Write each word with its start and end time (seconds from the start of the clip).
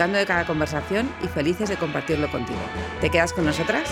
disfrutando 0.00 0.18
de 0.18 0.24
cada 0.24 0.46
conversación 0.46 1.10
y 1.22 1.26
felices 1.26 1.68
de 1.68 1.76
compartirlo 1.76 2.30
contigo. 2.30 2.58
¿Te 3.02 3.10
quedas 3.10 3.34
con 3.34 3.44
nosotras? 3.44 3.86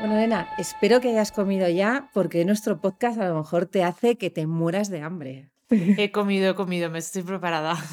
Bueno, 0.00 0.18
Elena, 0.18 0.46
espero 0.58 1.00
que 1.00 1.08
hayas 1.08 1.32
comido 1.32 1.66
ya, 1.70 2.10
porque 2.12 2.44
nuestro 2.44 2.78
podcast 2.82 3.18
a 3.18 3.28
lo 3.28 3.38
mejor 3.38 3.64
te 3.64 3.82
hace 3.82 4.18
que 4.18 4.28
te 4.28 4.46
mueras 4.46 4.90
de 4.90 5.00
hambre. 5.00 5.50
He 5.70 6.10
comido, 6.12 6.50
he 6.50 6.54
comido, 6.54 6.90
me 6.90 6.98
estoy 6.98 7.22
preparada. 7.22 7.74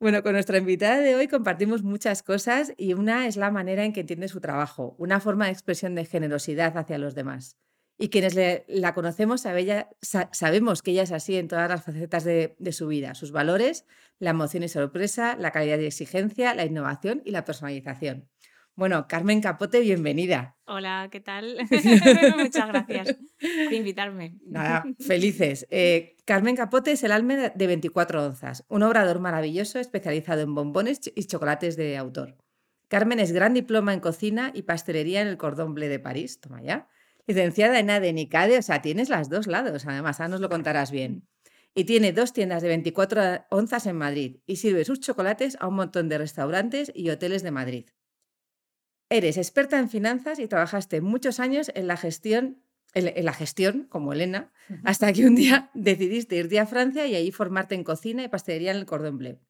Bueno, 0.00 0.22
con 0.22 0.32
nuestra 0.34 0.58
invitada 0.58 0.98
de 0.98 1.14
hoy 1.14 1.28
compartimos 1.28 1.82
muchas 1.82 2.22
cosas 2.22 2.74
y 2.76 2.92
una 2.92 3.26
es 3.26 3.36
la 3.36 3.50
manera 3.50 3.84
en 3.84 3.94
que 3.94 4.00
entiende 4.00 4.28
su 4.28 4.38
trabajo, 4.38 4.94
una 4.98 5.18
forma 5.18 5.46
de 5.46 5.52
expresión 5.52 5.94
de 5.94 6.04
generosidad 6.04 6.76
hacia 6.76 6.98
los 6.98 7.14
demás. 7.14 7.56
Y 7.96 8.08
quienes 8.08 8.36
la 8.66 8.92
conocemos 8.92 9.42
sabemos 10.32 10.82
que 10.82 10.90
ella 10.90 11.02
es 11.02 11.12
así 11.12 11.36
en 11.36 11.46
todas 11.46 11.68
las 11.68 11.84
facetas 11.84 12.24
de, 12.24 12.56
su 12.72 12.88
vida, 12.88 13.14
sus 13.14 13.30
valores, 13.30 13.86
la 14.18 14.30
emoción 14.30 14.64
y 14.64 14.68
sorpresa, 14.68 15.36
la 15.38 15.52
calidad 15.52 15.78
y 15.78 15.86
exigencia, 15.86 16.54
la 16.54 16.64
innovación 16.64 17.22
y 17.24 17.30
la 17.30 17.44
personalización. 17.44 18.28
Bueno, 18.74 19.06
Carmen 19.06 19.40
Capote, 19.40 19.78
bienvenida. 19.78 20.56
Hola, 20.66 21.08
¿qué 21.12 21.20
tal? 21.20 21.58
Muchas 22.36 22.68
gracias 22.68 23.16
por 23.38 23.72
invitarme. 23.72 24.38
Nada, 24.44 24.84
felices. 24.98 25.64
Eh, 25.70 26.16
Carmen 26.24 26.56
Capote 26.56 26.90
es 26.90 27.04
el 27.04 27.12
alma 27.12 27.50
de 27.54 27.66
24 27.68 28.26
onzas, 28.26 28.64
un 28.68 28.82
obrador 28.82 29.20
maravilloso 29.20 29.78
especializado 29.78 30.40
en 30.40 30.56
bombones 30.56 31.12
y 31.14 31.24
chocolates 31.26 31.76
de 31.76 31.96
autor. 31.96 32.36
Carmen 32.88 33.20
es 33.20 33.30
gran 33.30 33.54
diploma 33.54 33.94
en 33.94 34.00
cocina 34.00 34.50
y 34.52 34.62
pastelería 34.62 35.22
en 35.22 35.28
el 35.28 35.36
Cordon 35.36 35.74
Bleu 35.74 35.88
de 35.88 36.00
París, 36.00 36.40
toma 36.40 36.60
ya 36.60 36.88
licenciada 37.26 37.78
en 37.78 37.90
ADE 37.90 38.10
y 38.10 38.28
CADE, 38.28 38.58
o 38.58 38.62
sea, 38.62 38.82
tienes 38.82 39.08
las 39.08 39.28
dos 39.28 39.46
lados, 39.46 39.86
además, 39.86 40.20
ahora 40.20 40.28
nos 40.28 40.40
lo 40.40 40.48
contarás 40.48 40.90
bien. 40.90 41.26
Y 41.74 41.84
tiene 41.84 42.12
dos 42.12 42.32
tiendas 42.32 42.62
de 42.62 42.68
24 42.68 43.46
onzas 43.50 43.86
en 43.86 43.96
Madrid 43.96 44.36
y 44.46 44.56
sirve 44.56 44.84
sus 44.84 45.00
chocolates 45.00 45.56
a 45.60 45.66
un 45.66 45.74
montón 45.74 46.08
de 46.08 46.18
restaurantes 46.18 46.92
y 46.94 47.10
hoteles 47.10 47.42
de 47.42 47.50
Madrid. 47.50 47.86
Eres 49.10 49.36
experta 49.36 49.78
en 49.78 49.90
finanzas 49.90 50.38
y 50.38 50.46
trabajaste 50.46 51.00
muchos 51.00 51.40
años 51.40 51.70
en 51.74 51.88
la 51.88 51.96
gestión, 51.96 52.62
en 52.94 53.24
la 53.24 53.32
gestión 53.32 53.86
como 53.88 54.12
Elena, 54.12 54.52
hasta 54.84 55.12
que 55.12 55.26
un 55.26 55.34
día 55.34 55.70
decidiste 55.74 56.36
irte 56.36 56.60
a 56.60 56.66
Francia 56.66 57.06
y 57.06 57.16
allí 57.16 57.32
formarte 57.32 57.74
en 57.74 57.84
cocina 57.84 58.22
y 58.22 58.28
pastelería 58.28 58.70
en 58.70 58.78
el 58.78 58.86
Cordon 58.86 59.18
Bleu. 59.18 59.40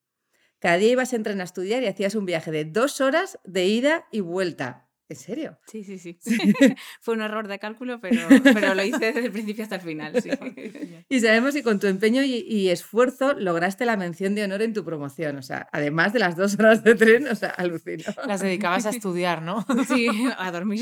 Cada 0.58 0.78
día 0.78 0.92
ibas 0.92 1.12
a 1.12 1.17
entrenar 1.17 1.42
a 1.42 1.45
estudiar 1.45 1.83
y 1.83 1.86
hacías 1.89 2.14
un 2.14 2.25
viaje 2.25 2.50
de 2.50 2.64
dos 2.64 3.02
horas 3.02 3.39
de 3.45 3.67
ida 3.67 4.06
y 4.11 4.20
vuelta. 4.20 4.84
¿En 5.07 5.17
serio? 5.17 5.59
Sí, 5.67 5.85
sí, 5.85 5.99
sí. 5.99 6.19
Fue 7.01 7.15
un 7.15 7.21
error 7.21 7.47
de 7.47 7.59
cálculo, 7.59 8.01
pero, 8.01 8.27
pero, 8.43 8.75
lo 8.75 8.83
hice 8.83 9.13
desde 9.13 9.27
el 9.27 9.33
principio 9.33 9.63
hasta 9.65 9.77
el 9.77 9.83
final. 9.83 10.23
Sí. 10.23 10.31
y 11.09 11.21
sabemos 11.21 11.53
que 11.53 11.63
con 11.63 11.79
tu 11.79 11.87
empeño 11.89 12.23
y, 12.23 12.71
esfuerzo 12.71 13.35
lograste 13.35 13.85
la 13.85 13.99
mención 13.99 14.35
de 14.35 14.45
honor 14.45 14.63
en 14.63 14.73
tu 14.73 14.83
promoción. 14.85 15.37
O 15.37 15.43
sea, 15.43 15.69
además 15.73 16.15
de 16.15 16.21
las 16.21 16.37
dos 16.37 16.59
horas 16.59 16.83
de 16.83 16.95
tren, 16.95 17.29
o 17.29 17.35
sea, 17.35 17.51
alucino. 17.51 18.05
Las 18.27 18.41
dedicabas 18.41 18.87
a 18.87 18.91
estudiar, 18.91 19.43
¿no? 19.43 19.64
Sí, 19.95 20.09
a 20.39 20.51
dormir. 20.51 20.81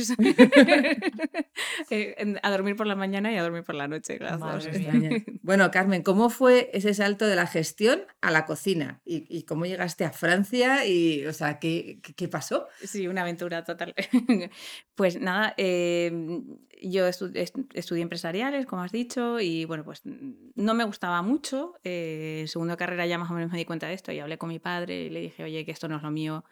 Eh, 1.90 2.34
a 2.42 2.50
dormir 2.50 2.76
por 2.76 2.86
la 2.86 2.94
mañana 2.94 3.32
y 3.32 3.36
a 3.36 3.42
dormir 3.42 3.64
por 3.64 3.74
la 3.74 3.88
noche. 3.88 4.18
Bueno, 5.42 5.70
Carmen, 5.70 6.02
¿cómo 6.02 6.30
fue 6.30 6.70
ese 6.72 6.94
salto 6.94 7.26
de 7.26 7.34
la 7.34 7.46
gestión 7.46 8.02
a 8.20 8.30
la 8.30 8.46
cocina? 8.46 9.00
¿Y, 9.04 9.42
cómo 9.42 9.66
llegaste 9.66 10.04
a 10.04 10.12
Francia? 10.12 10.86
Y, 10.86 11.26
o 11.26 11.32
sea, 11.32 11.58
¿qué, 11.58 12.00
qué 12.00 12.28
pasó? 12.28 12.68
Sí, 12.84 13.08
una 13.08 13.22
aventura 13.22 13.64
total. 13.64 13.94
pues 14.94 15.20
nada, 15.20 15.54
em, 15.56 16.58
yo 16.82 17.06
estudié 17.06 18.02
empresariales, 18.02 18.66
como 18.66 18.82
has 18.82 18.92
dicho, 18.92 19.40
y 19.40 19.64
bueno, 19.64 19.84
pues 19.84 20.02
no 20.04 20.74
me 20.74 20.84
gustaba 20.84 21.22
mucho. 21.22 21.74
Eh, 21.84 22.44
segunda 22.48 22.76
carrera 22.76 23.06
ya 23.06 23.18
más 23.18 23.30
o 23.30 23.34
menos 23.34 23.50
me 23.50 23.58
di 23.58 23.64
cuenta 23.64 23.88
de 23.88 23.94
esto 23.94 24.12
y 24.12 24.20
hablé 24.20 24.38
con 24.38 24.48
mi 24.48 24.58
padre 24.58 25.04
y 25.04 25.10
le 25.10 25.20
dije, 25.20 25.44
oye, 25.44 25.64
que 25.64 25.72
esto 25.72 25.88
no 25.88 25.96
es 25.96 26.02
lo 26.02 26.10
mío. 26.10 26.44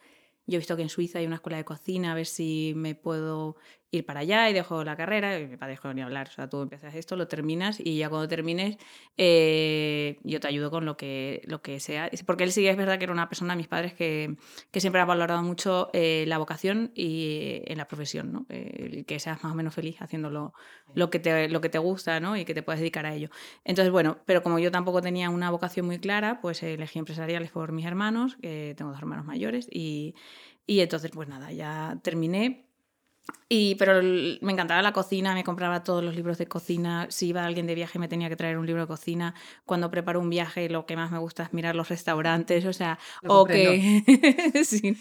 Yo 0.46 0.56
he 0.56 0.58
visto 0.58 0.76
que 0.76 0.82
en 0.82 0.88
Suiza 0.88 1.18
hay 1.18 1.26
una 1.26 1.36
escuela 1.36 1.58
de 1.58 1.64
cocina, 1.64 2.12
a 2.12 2.14
ver 2.14 2.26
si 2.26 2.72
me 2.76 2.94
puedo 2.94 3.56
ir 3.92 4.06
para 4.06 4.20
allá 4.20 4.48
y 4.48 4.52
dejo 4.52 4.84
la 4.84 4.96
carrera, 4.96 5.38
y 5.38 5.46
me 5.48 5.68
dejo 5.68 5.92
ni 5.92 6.02
hablar, 6.02 6.28
o 6.28 6.30
sea, 6.30 6.48
tú 6.48 6.62
empiezas 6.62 6.94
esto, 6.94 7.16
lo 7.16 7.26
terminas 7.26 7.80
y 7.80 7.98
ya 7.98 8.08
cuando 8.08 8.28
termines 8.28 8.76
eh, 9.16 10.18
yo 10.22 10.38
te 10.38 10.48
ayudo 10.48 10.70
con 10.70 10.84
lo 10.84 10.96
que, 10.96 11.42
lo 11.46 11.60
que 11.60 11.80
sea. 11.80 12.08
Porque 12.24 12.44
él 12.44 12.52
sí 12.52 12.66
es 12.66 12.76
verdad 12.76 12.98
que 12.98 13.04
era 13.04 13.12
una 13.12 13.28
persona, 13.28 13.56
mis 13.56 13.66
padres, 13.68 13.92
que, 13.94 14.36
que 14.70 14.80
siempre 14.80 15.00
ha 15.00 15.04
valorado 15.04 15.42
mucho 15.42 15.90
eh, 15.92 16.24
la 16.28 16.38
vocación 16.38 16.92
y 16.94 17.62
en 17.66 17.78
la 17.78 17.88
profesión, 17.88 18.32
¿no? 18.32 18.46
que 18.48 19.18
seas 19.18 19.42
más 19.42 19.52
o 19.52 19.56
menos 19.56 19.74
feliz 19.74 20.00
haciendo 20.00 20.30
lo, 20.30 21.10
que, 21.10 21.18
te, 21.18 21.48
lo 21.48 21.60
que 21.60 21.68
te 21.68 21.78
gusta 21.78 22.20
¿no? 22.20 22.36
y 22.36 22.44
que 22.44 22.54
te 22.54 22.62
puedes 22.62 22.80
dedicar 22.80 23.06
a 23.06 23.14
ello. 23.14 23.30
Entonces, 23.64 23.90
bueno, 23.90 24.18
pero 24.26 24.42
como 24.42 24.58
yo 24.58 24.70
tampoco 24.70 25.02
tenía 25.02 25.30
una 25.30 25.50
vocación 25.50 25.86
muy 25.86 25.98
clara, 25.98 26.40
pues 26.40 26.62
elegí 26.62 26.98
empresariales 26.98 27.50
por 27.50 27.72
mis 27.72 27.86
hermanos, 27.86 28.36
que 28.40 28.74
tengo 28.76 28.90
dos 28.92 29.00
hermanos 29.00 29.24
mayores, 29.24 29.68
y, 29.70 30.14
y 30.66 30.80
entonces, 30.80 31.10
pues 31.12 31.28
nada, 31.28 31.52
ya 31.52 31.98
terminé 32.02 32.69
y, 33.48 33.74
pero 33.74 34.00
me 34.02 34.52
encantaba 34.52 34.80
la 34.80 34.92
cocina, 34.92 35.34
me 35.34 35.42
compraba 35.42 35.82
todos 35.82 36.04
los 36.04 36.14
libros 36.14 36.38
de 36.38 36.46
cocina. 36.46 37.06
Si 37.10 37.28
iba 37.28 37.44
alguien 37.44 37.66
de 37.66 37.74
viaje 37.74 37.98
me 37.98 38.06
tenía 38.06 38.28
que 38.28 38.36
traer 38.36 38.56
un 38.56 38.64
libro 38.64 38.82
de 38.82 38.86
cocina. 38.86 39.34
Cuando 39.64 39.90
preparo 39.90 40.20
un 40.20 40.30
viaje 40.30 40.68
lo 40.68 40.86
que 40.86 40.94
más 40.96 41.10
me 41.10 41.18
gusta 41.18 41.42
es 41.42 41.52
mirar 41.52 41.74
los 41.74 41.88
restaurantes, 41.88 42.64
o 42.64 42.72
sea, 42.72 43.00
o 43.26 43.44
que... 43.44 44.04
sí, 44.64 44.96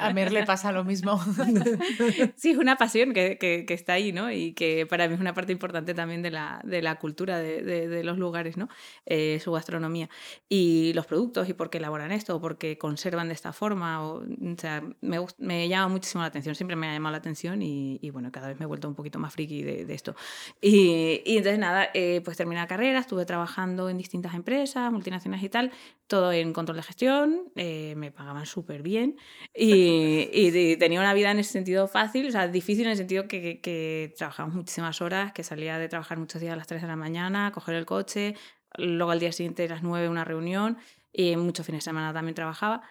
A 0.00 0.12
Mer 0.12 0.32
le 0.32 0.44
pasa 0.44 0.70
lo 0.70 0.84
mismo. 0.84 1.20
sí, 2.36 2.50
es 2.50 2.56
una 2.56 2.76
pasión 2.76 3.12
que, 3.12 3.36
que, 3.36 3.64
que, 3.66 3.74
está 3.74 3.94
ahí, 3.94 4.12
¿no? 4.12 4.30
Y 4.30 4.52
que 4.52 4.86
para 4.86 5.08
mí 5.08 5.14
es 5.14 5.20
una 5.20 5.34
parte 5.34 5.52
importante 5.52 5.92
también 5.92 6.22
de 6.22 6.30
la, 6.30 6.60
de 6.64 6.82
la 6.82 7.00
cultura 7.00 7.38
de, 7.38 7.62
de, 7.62 8.04
los 8.04 8.16
lugares, 8.16 8.56
¿no? 8.56 8.68
Eh, 9.06 9.40
su 9.42 9.50
gastronomía. 9.50 10.08
Y 10.48 10.92
los 10.94 11.06
productos 11.06 11.48
y 11.48 11.52
por 11.52 11.68
qué 11.68 11.78
elaboran 11.78 12.12
esto, 12.12 12.36
o 12.36 12.40
por 12.40 12.58
qué 12.58 12.78
conservan 12.78 13.28
de 13.28 13.34
esta 13.34 13.52
forma. 13.52 14.06
O, 14.06 14.18
o 14.20 14.56
sea, 14.56 14.84
me, 15.00 15.18
me 15.38 15.68
llama 15.68 15.88
muchísimo 15.88 16.22
la 16.22 16.28
atención, 16.28 16.54
siempre 16.54 16.76
me 16.76 16.88
ha 16.88 16.92
llamado 16.92 17.12
la 17.12 17.18
atención 17.18 17.60
y 17.60 17.67
y, 18.00 18.10
bueno, 18.10 18.30
cada 18.32 18.48
vez 18.48 18.58
me 18.58 18.64
he 18.64 18.66
vuelto 18.66 18.88
un 18.88 18.94
poquito 18.94 19.18
más 19.18 19.32
friki 19.32 19.62
de, 19.62 19.94
esto. 19.94 20.14
Y, 20.60 21.22
y, 21.24 21.36
entonces 21.38 21.58
nada, 21.58 21.88
eh, 21.94 22.20
pues 22.24 22.36
terminé 22.36 22.60
la 22.60 22.66
carrera, 22.66 23.00
estuve 23.00 23.24
trabajando 23.24 23.88
en 23.88 23.98
distintas 23.98 24.34
empresas, 24.34 24.90
multinacionales 24.92 25.44
y 25.44 25.48
tal, 25.48 25.72
todo 26.06 26.32
en 26.32 26.52
control 26.52 26.78
de 26.78 26.82
gestión, 26.82 27.52
eh, 27.54 27.94
me 27.96 28.10
pagaban 28.10 28.46
súper 28.46 28.82
bien 28.82 29.16
y, 29.54 30.76
tenía 30.78 31.00
una 31.00 31.14
vida 31.14 31.30
en 31.30 31.38
ese 31.38 31.52
sentido 31.52 31.86
fácil, 31.86 32.28
o 32.28 32.30
sea, 32.30 32.48
difícil 32.48 32.86
en 32.86 32.92
el 32.92 32.96
sentido 32.96 33.28
que, 33.28 33.60
que, 33.60 34.14
muchísimas 34.52 35.00
horas, 35.02 35.32
que 35.32 35.44
salía 35.44 35.78
de 35.78 35.88
trabajar 35.88 36.18
muchos 36.18 36.40
días 36.40 36.54
a 36.54 36.56
las 36.56 36.66
3 36.66 36.82
de 36.82 36.88
la 36.88 36.96
mañana, 36.96 37.52
coger 37.52 37.74
el 37.74 37.86
coche, 37.86 38.34
luego 38.76 39.10
al 39.10 39.20
día 39.20 39.32
siguiente 39.32 39.64
a 39.64 39.68
las 39.68 39.82
9 39.82 40.08
una 40.08 40.24
reunión 40.24 40.78
y 41.12 41.36
muchos 41.36 41.66
fines 41.66 41.80
de 41.82 41.84
semana 41.84 42.12
también 42.12 42.34
trabajaba. 42.34 42.82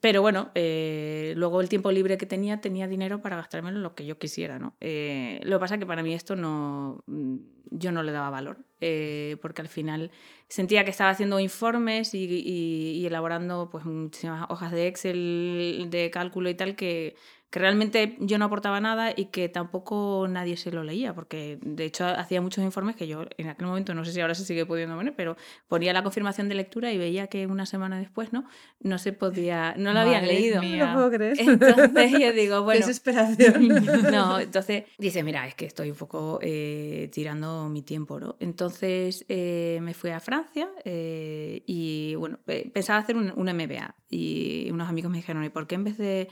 Pero 0.00 0.22
bueno, 0.22 0.50
eh, 0.54 1.34
luego 1.36 1.60
el 1.60 1.68
tiempo 1.68 1.90
libre 1.92 2.18
que 2.18 2.26
tenía, 2.26 2.60
tenía 2.60 2.88
dinero 2.88 3.20
para 3.20 3.36
gastármelo 3.36 3.80
lo 3.80 3.94
que 3.94 4.06
yo 4.06 4.18
quisiera, 4.18 4.58
¿no? 4.58 4.74
Eh, 4.80 5.40
lo 5.44 5.56
que 5.56 5.60
pasa 5.60 5.74
es 5.74 5.80
que 5.80 5.86
para 5.86 6.02
mí 6.02 6.14
esto 6.14 6.36
no, 6.36 7.02
mm, 7.06 7.36
yo 7.70 7.92
no 7.92 8.02
le 8.02 8.12
daba 8.12 8.30
valor, 8.30 8.58
eh, 8.80 9.36
porque 9.42 9.62
al 9.62 9.68
final 9.68 10.10
sentía 10.48 10.84
que 10.84 10.90
estaba 10.90 11.10
haciendo 11.10 11.40
informes 11.40 12.14
y, 12.14 12.24
y 12.26 13.06
elaborando 13.06 13.68
pues 13.70 13.84
muchísimas 13.84 14.50
hojas 14.50 14.72
de 14.72 14.86
Excel, 14.86 15.86
de 15.90 16.10
cálculo 16.10 16.48
y 16.50 16.54
tal, 16.54 16.76
que, 16.76 17.14
que 17.52 17.58
realmente 17.58 18.16
yo 18.18 18.38
no 18.38 18.46
aportaba 18.46 18.80
nada 18.80 19.12
y 19.14 19.26
que 19.26 19.50
tampoco 19.50 20.26
nadie 20.26 20.56
se 20.56 20.72
lo 20.72 20.82
leía, 20.82 21.14
porque 21.14 21.58
de 21.60 21.84
hecho 21.84 22.06
hacía 22.06 22.40
muchos 22.40 22.64
informes 22.64 22.96
que 22.96 23.06
yo 23.06 23.26
en 23.36 23.48
aquel 23.50 23.66
momento, 23.66 23.92
no 23.92 24.06
sé 24.06 24.12
si 24.12 24.22
ahora 24.22 24.34
se 24.34 24.46
sigue 24.46 24.64
pudiendo 24.64 24.96
poner, 24.96 25.14
pero 25.14 25.36
ponía 25.68 25.92
la 25.92 26.02
confirmación 26.02 26.48
de 26.48 26.54
lectura 26.54 26.90
y 26.92 26.96
veía 26.96 27.26
que 27.26 27.46
una 27.46 27.66
semana 27.66 27.98
después 27.98 28.32
no, 28.32 28.46
no 28.80 28.96
se 28.96 29.12
podía, 29.12 29.74
no 29.76 29.92
lo 29.92 30.00
habían 30.00 30.26
leído. 30.26 30.62
No 30.62 30.86
lo 30.86 30.94
puedo 30.94 31.10
creer. 31.10 31.36
Entonces 31.38 32.12
yo 32.12 32.32
digo, 32.32 32.62
bueno... 32.64 32.80
Desesperación. 32.80 33.68
No, 34.10 34.40
entonces 34.40 34.84
dice, 34.96 35.22
mira, 35.22 35.46
es 35.46 35.54
que 35.54 35.66
estoy 35.66 35.90
un 35.90 35.96
poco 35.96 36.38
eh, 36.40 37.10
tirando 37.12 37.68
mi 37.68 37.82
tiempo, 37.82 38.18
¿no? 38.18 38.36
Entonces 38.40 39.26
eh, 39.28 39.78
me 39.82 39.92
fui 39.92 40.08
a 40.08 40.20
Francia 40.20 40.70
eh, 40.86 41.62
y 41.66 42.14
bueno, 42.14 42.38
pensaba 42.72 42.98
hacer 42.98 43.16
un, 43.16 43.30
un 43.36 43.54
MBA 43.54 43.94
y 44.08 44.70
unos 44.70 44.88
amigos 44.88 45.10
me 45.10 45.18
dijeron, 45.18 45.44
¿y 45.44 45.50
por 45.50 45.66
qué 45.66 45.74
en 45.74 45.84
vez 45.84 45.98
de 45.98 46.28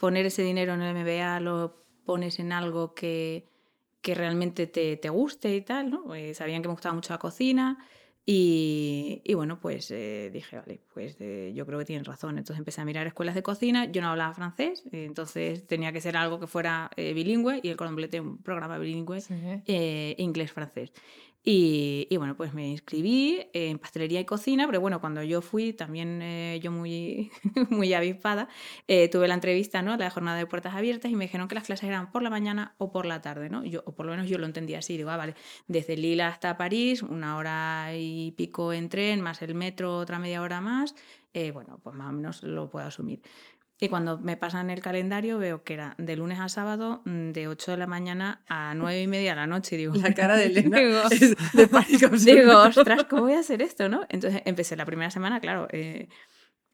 poner 0.00 0.26
ese 0.26 0.42
dinero 0.42 0.74
en 0.74 0.82
el 0.82 0.94
MBA 0.96 1.40
lo 1.40 1.84
pones 2.04 2.40
en 2.40 2.52
algo 2.52 2.94
que, 2.94 3.46
que 4.02 4.14
realmente 4.14 4.66
te, 4.66 4.96
te, 4.96 5.08
guste 5.10 5.54
y 5.54 5.60
tal, 5.62 5.90
¿no? 5.90 6.14
Eh, 6.14 6.34
sabían 6.34 6.62
que 6.62 6.68
me 6.68 6.74
gustaba 6.74 6.94
mucho 6.94 7.12
la 7.14 7.18
cocina 7.18 7.78
Y, 8.26 9.22
y 9.24 9.34
bueno, 9.34 9.58
pues 9.60 9.90
eh, 9.90 10.30
dije, 10.32 10.56
vale, 10.58 10.80
pues 10.94 11.16
eh, 11.20 11.52
yo 11.54 11.66
creo 11.66 11.78
que 11.80 11.84
tienen 11.84 12.04
razón. 12.04 12.38
Entonces 12.38 12.58
empecé 12.58 12.80
a 12.80 12.84
mirar 12.84 13.06
escuelas 13.06 13.34
de 13.34 13.42
cocina. 13.42 13.86
Yo 13.90 14.02
no 14.02 14.08
hablaba 14.10 14.34
francés, 14.34 14.84
entonces 14.92 15.66
tenía 15.66 15.92
que 15.92 16.00
ser 16.00 16.16
algo 16.16 16.38
que 16.38 16.46
fuera 16.46 16.90
eh, 16.96 17.12
bilingüe 17.14 17.60
y 17.62 17.68
el 17.70 17.76
completé 17.76 18.20
un 18.20 18.38
programa 18.42 18.78
bilingüe 18.78 19.20
Sí. 19.20 19.34
inglés-francés. 20.18 20.92
Y, 21.42 22.14
bueno, 22.18 22.36
pues 22.36 22.52
me 22.52 22.68
inscribí 22.68 23.46
en 23.54 23.78
pastelería 23.78 24.20
y 24.20 24.26
cocina, 24.26 24.66
pero 24.66 24.80
bueno, 24.82 25.00
cuando 25.00 25.22
yo 25.22 25.40
fui, 25.40 25.72
también 25.72 26.20
eh, 26.20 26.60
yo 26.62 26.70
muy, 26.70 27.30
muy 27.70 27.94
avispada, 27.94 28.48
eh, 28.88 29.08
tuve 29.08 29.26
la 29.26 29.34
entrevista, 29.34 29.80
¿no? 29.80 29.96
La 29.96 30.10
jornada 30.10 30.36
de 30.36 30.46
puertas 30.46 30.74
abiertas 30.74 31.10
y 31.10 31.16
me 31.16 31.24
dijeron 31.24 31.48
que 31.48 31.54
las 31.54 31.64
clases 31.64 31.88
eran 31.88 32.12
por 32.12 32.22
la 32.22 32.28
mañana 32.28 32.74
o 32.76 32.92
por 32.92 33.06
la 33.06 33.22
tarde, 33.22 33.48
¿no? 33.48 33.64
Yo, 33.64 33.82
o 33.86 33.94
por 33.94 34.04
lo 34.04 34.12
menos 34.12 34.28
yo 34.28 34.36
lo 34.36 34.44
entendía 34.44 34.80
así, 34.80 34.98
digo, 34.98 35.08
ah, 35.10 35.16
vale, 35.16 35.34
desde 35.66 35.96
Lille 35.96 36.22
hasta 36.24 36.58
París, 36.58 37.02
una 37.02 37.38
hora 37.38 37.88
y 37.96 38.32
pico 38.32 38.74
en 38.74 38.90
tren, 38.90 39.22
más 39.22 39.40
el 39.40 39.54
metro, 39.54 39.96
otra 39.96 40.18
media 40.18 40.42
hora 40.42 40.60
más, 40.60 40.94
eh, 41.32 41.52
bueno, 41.52 41.80
pues 41.82 41.96
más 41.96 42.10
o 42.10 42.12
menos 42.12 42.42
lo 42.42 42.68
puedo 42.68 42.86
asumir. 42.86 43.22
Y 43.82 43.88
cuando 43.88 44.18
me 44.18 44.36
pasan 44.36 44.68
el 44.68 44.82
calendario 44.82 45.38
veo 45.38 45.64
que 45.64 45.72
era 45.72 45.94
de 45.96 46.14
lunes 46.14 46.38
a 46.38 46.50
sábado, 46.50 47.00
mm, 47.06 47.30
de 47.30 47.48
8 47.48 47.70
de 47.70 47.76
la 47.78 47.86
mañana 47.86 48.42
a 48.46 48.74
9 48.74 49.00
y 49.00 49.06
media 49.06 49.30
de 49.30 49.36
la 49.36 49.46
noche. 49.46 49.78
Digo, 49.78 49.94
La 49.94 50.12
cara 50.12 50.36
de 50.36 50.46
Elena 50.46 50.78
digo, 50.78 51.00
es 51.10 51.52
de 51.54 51.66
pánico 51.66 52.08
digo, 52.18 52.58
ostras, 52.58 53.04
¿cómo 53.04 53.22
voy 53.22 53.32
a 53.32 53.40
hacer 53.40 53.62
esto? 53.62 53.88
¿no? 53.88 54.04
Entonces 54.10 54.42
empecé 54.44 54.76
la 54.76 54.84
primera 54.84 55.10
semana, 55.10 55.40
claro, 55.40 55.66
eh, 55.72 56.08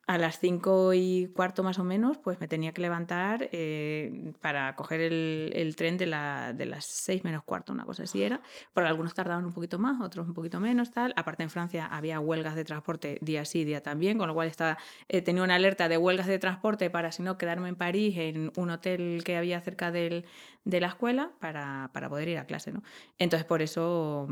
a 0.07 0.19
las 0.19 0.39
5 0.39 0.95
y 0.95 1.33
cuarto 1.35 1.65
más 1.65 1.79
o 1.81 1.85
menos, 1.85 2.17
pues 2.19 2.39
me 2.39 2.47
tenía 2.47 2.73
que 2.73 2.81
levantar 2.81 3.49
eh, 3.51 4.33
para 4.41 4.77
coger 4.77 5.01
el, 5.01 5.75
tren 5.77 5.97
de, 5.99 6.07
la, 6.07 6.55
las 6.57 6.85
6 6.85 7.25
menos 7.25 7.43
cuarto, 7.43 7.73
una 7.73 7.85
cosa 7.85 8.05
así 8.05 8.23
era, 8.23 8.41
porque 8.73 8.89
algunos 8.89 9.15
tardaban 9.15 9.45
un 9.45 9.53
poquito 9.53 9.81
más, 9.81 10.01
otros 10.01 10.29
un 10.29 10.35
poquito 10.35 10.61
menos, 10.61 10.93
tal. 10.93 11.13
Aparte 11.17 11.43
en 11.43 11.51
Francia 11.51 11.87
había 11.87 12.21
huelgas 12.21 12.55
de 12.55 12.65
transporte 12.65 13.19
día 13.21 13.45
sí, 13.45 13.65
día 13.65 13.83
también, 13.83 14.17
con 14.17 14.29
lo 14.29 14.35
cual 14.35 14.47
estaba, 14.47 14.79
eh, 15.09 15.23
tenía 15.23 15.43
una 15.43 15.57
alerta 15.57 15.89
de 15.89 15.99
huelgas 15.99 16.29
de 16.29 16.39
transporte 16.39 16.89
para, 16.89 17.11
si 17.11 17.25
no, 17.25 17.37
quedarme 17.37 17.69
en 17.69 17.77
París, 17.77 18.17
en 18.17 18.53
un 18.57 18.71
hotel 18.71 19.23
que 19.25 19.37
había 19.37 19.61
cerca 19.61 19.91
del, 19.91 20.25
de 20.65 20.81
la 20.81 20.89
escuela, 20.89 21.33
para, 21.41 21.91
para 21.93 22.09
poder 22.09 22.29
ir 22.29 22.39
a 22.39 22.47
clase, 22.47 22.73
¿no? 22.73 22.83
Entonces 23.19 23.45
por 23.45 23.61
eso... 23.61 24.29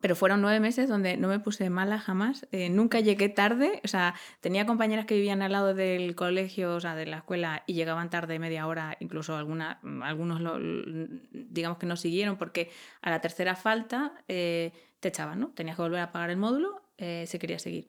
pero 0.00 0.14
fueron 0.14 0.40
nueve 0.40 0.60
meses 0.60 0.88
donde 0.88 1.16
no 1.16 1.26
me 1.28 1.40
puse 1.40 1.68
mala 1.70 1.98
jamás, 1.98 2.46
eh, 2.52 2.70
nunca 2.70 3.00
llegué 3.00 3.28
tarde, 3.28 3.80
o 3.84 3.88
sea, 3.88 4.14
tenía 4.40 4.64
compañeras 4.66 5.04
que 5.06 5.14
vivían 5.16 5.42
al 5.42 5.52
lado 5.52 5.74
del 5.74 6.14
colegio, 6.14 6.74
o 6.76 6.80
sea, 6.80 6.94
de 6.94 7.06
la 7.06 7.18
escuela, 7.18 7.64
y 7.66 7.74
llegaban 7.74 8.08
tarde 8.10 8.38
media 8.38 8.66
hora, 8.68 8.96
incluso 9.00 9.36
alguna, 9.36 9.80
mm, 9.82 10.02
algunos, 10.02 10.40
lo- 10.40 10.58
digamos 11.32 11.78
que 11.78 11.86
no 11.86 11.96
siguieron, 11.96 12.36
porque 12.36 12.70
a 13.02 13.10
la 13.10 13.20
tercera 13.20 13.56
falta 13.56 14.12
eh, 14.28 14.72
te 15.00 15.08
echaban, 15.08 15.40
¿no? 15.40 15.48
Tenías 15.50 15.76
que 15.76 15.82
volver 15.82 16.00
a 16.00 16.12
pagar 16.12 16.30
el 16.30 16.36
módulo 16.36 16.82
eh, 16.98 17.24
si 17.26 17.38
querías 17.38 17.62
seguir. 17.62 17.88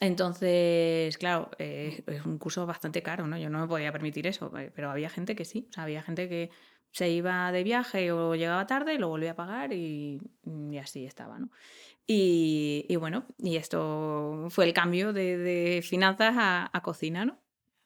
Entonces, 0.00 1.18
claro, 1.18 1.50
eh, 1.58 2.04
es 2.06 2.24
un 2.24 2.38
curso 2.38 2.66
bastante 2.66 3.02
caro, 3.02 3.26
¿no? 3.26 3.36
Yo 3.38 3.50
no 3.50 3.60
me 3.60 3.66
podía 3.66 3.92
permitir 3.92 4.26
eso, 4.28 4.56
eh, 4.58 4.70
pero 4.74 4.90
había 4.90 5.10
gente 5.10 5.34
que 5.34 5.44
sí, 5.44 5.68
había 5.76 6.02
gente 6.02 6.28
que 6.28 6.50
se 6.92 7.10
iba 7.10 7.50
de 7.52 7.62
viaje 7.62 8.12
o 8.12 8.34
llegaba 8.34 8.66
tarde 8.66 8.94
y 8.94 8.98
lo 8.98 9.08
volvía 9.08 9.32
a 9.32 9.36
pagar 9.36 9.72
y, 9.72 10.20
y 10.44 10.78
así 10.78 11.04
estaba, 11.04 11.38
¿no? 11.38 11.50
Y, 12.06 12.86
y 12.88 12.96
bueno, 12.96 13.26
y 13.38 13.56
esto 13.56 14.46
fue 14.48 14.64
el 14.64 14.72
cambio 14.72 15.12
de, 15.12 15.36
de 15.36 15.82
finanzas 15.82 16.34
a, 16.38 16.70
a 16.72 16.82
cocina, 16.82 17.24
¿no? 17.24 17.38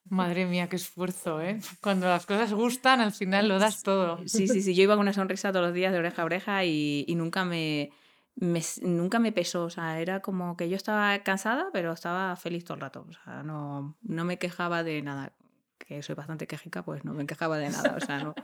Madre 0.09 0.47
mía, 0.47 0.69
qué 0.69 0.77
esfuerzo, 0.77 1.41
¿eh? 1.41 1.61
Cuando 1.81 2.07
las 2.07 2.27
cosas 2.27 2.53
gustan, 2.53 3.01
al 3.01 3.13
final 3.13 3.49
lo 3.49 3.59
das 3.59 3.83
todo. 3.83 4.19
Sí, 4.27 4.47
sí, 4.49 4.61
sí, 4.61 4.75
yo 4.75 4.83
iba 4.83 4.95
con 4.95 5.03
una 5.03 5.13
sonrisa 5.13 5.53
todos 5.53 5.67
los 5.67 5.75
días 5.75 5.93
de 5.93 5.99
oreja 5.99 6.23
a 6.23 6.25
oreja 6.25 6.65
y, 6.65 7.05
y 7.09 7.15
nunca 7.15 7.45
me, 7.45 7.91
me 8.37 8.61
nunca 8.83 9.19
me 9.19 9.33
pesó, 9.33 9.65
o 9.65 9.71
sea, 9.71 10.01
era 10.01 10.21
como 10.21 10.57
que 10.57 10.69
yo 10.69 10.77
estaba 10.77 11.19
cansada, 11.21 11.67
pero 11.73 11.93
estaba 11.93 12.35
feliz 12.37 12.65
todo 12.65 12.75
el 12.75 12.81
rato, 12.81 13.07
o 13.09 13.13
sea, 13.13 13.43
no, 13.43 13.97
no 14.03 14.25
me 14.25 14.39
quejaba 14.39 14.83
de 14.83 15.03
nada, 15.03 15.33
que 15.79 16.03
soy 16.03 16.15
bastante 16.15 16.47
quejica, 16.47 16.85
pues 16.85 17.05
no 17.05 17.15
me 17.15 17.27
quejaba 17.27 17.59
de 17.59 17.71
nada, 17.71 17.95
o 17.97 18.01
sea, 18.01 18.19
no. 18.19 18.35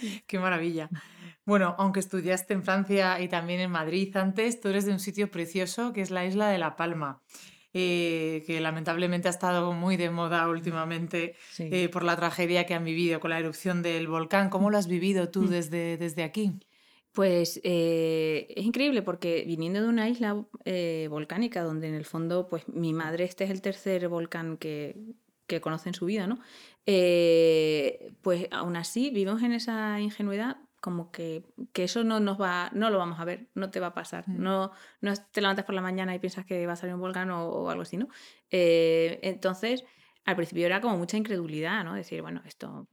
Qué 0.26 0.38
maravilla. 0.38 0.88
Bueno, 1.44 1.74
aunque 1.78 2.00
estudiaste 2.00 2.54
en 2.54 2.62
Francia 2.62 3.20
y 3.20 3.28
también 3.28 3.60
en 3.60 3.70
Madrid 3.70 4.16
antes, 4.16 4.60
tú 4.60 4.68
eres 4.68 4.84
de 4.86 4.92
un 4.92 5.00
sitio 5.00 5.30
precioso 5.30 5.92
que 5.92 6.00
es 6.00 6.10
la 6.10 6.24
isla 6.24 6.48
de 6.48 6.58
La 6.58 6.76
Palma, 6.76 7.20
eh, 7.74 8.44
que 8.46 8.60
lamentablemente 8.60 9.28
ha 9.28 9.30
estado 9.32 9.72
muy 9.72 9.96
de 9.96 10.10
moda 10.10 10.48
últimamente 10.48 11.34
Sí. 11.50 11.68
eh, 11.72 11.88
por 11.88 12.04
la 12.04 12.16
tragedia 12.16 12.64
que 12.66 12.74
han 12.74 12.84
vivido 12.84 13.18
con 13.18 13.30
la 13.30 13.38
erupción 13.38 13.82
del 13.82 14.06
volcán. 14.08 14.50
¿Cómo 14.50 14.70
lo 14.70 14.78
has 14.78 14.86
vivido 14.88 15.30
tú 15.30 15.42
Mm. 15.42 15.48
desde, 15.48 15.96
desde 15.96 16.22
aquí? 16.22 16.52
Pues 17.12 17.60
eh, 17.64 18.46
es 18.56 18.64
increíble 18.64 19.02
porque 19.02 19.44
viniendo 19.46 19.82
de 19.82 19.88
una 19.88 20.08
isla 20.08 20.46
volcánica 21.10 21.62
donde 21.62 21.88
en 21.88 21.94
el 21.94 22.04
fondo, 22.06 22.46
pues 22.48 22.66
mi 22.68 22.92
madre, 22.94 23.24
este 23.24 23.44
es 23.44 23.50
el 23.50 23.60
tercer 23.60 24.08
volcán 24.08 24.56
que, 24.56 24.96
que 25.56 25.60
conoce 25.60 25.88
en 25.88 25.94
su 25.94 26.06
vida, 26.06 26.26
¿no? 26.26 26.38
Eh, 26.86 28.14
pues 28.22 28.48
aún 28.50 28.76
así 28.76 29.10
vivimos 29.10 29.42
en 29.42 29.52
esa 29.52 30.00
ingenuidad 30.00 30.56
como 30.80 31.12
que, 31.12 31.44
que 31.72 31.84
eso 31.84 32.02
no 32.02 32.18
nos 32.18 32.40
va, 32.40 32.70
no 32.72 32.90
lo 32.90 32.98
vamos 32.98 33.20
a 33.20 33.24
ver, 33.24 33.48
no 33.54 33.70
te 33.70 33.78
va 33.78 33.88
a 33.88 33.94
pasar. 33.94 34.28
Mm. 34.28 34.42
No, 34.42 34.72
no 35.00 35.12
te 35.30 35.40
levantas 35.40 35.64
por 35.64 35.76
la 35.76 35.80
mañana 35.80 36.14
y 36.14 36.18
piensas 36.18 36.44
que 36.44 36.66
va 36.66 36.72
a 36.72 36.76
salir 36.76 36.94
un 36.94 37.00
volcán 37.00 37.30
o, 37.30 37.46
o 37.48 37.70
algo 37.70 37.82
así, 37.82 37.96
¿no? 37.96 38.08
Eh, 38.50 39.20
entonces, 39.22 39.84
al 40.24 40.34
principio 40.34 40.66
era 40.66 40.80
como 40.80 40.98
mucha 40.98 41.16
incredulidad, 41.16 41.84
¿no? 41.84 41.94
Decir, 41.94 42.20
bueno, 42.22 42.42
esto 42.46 42.88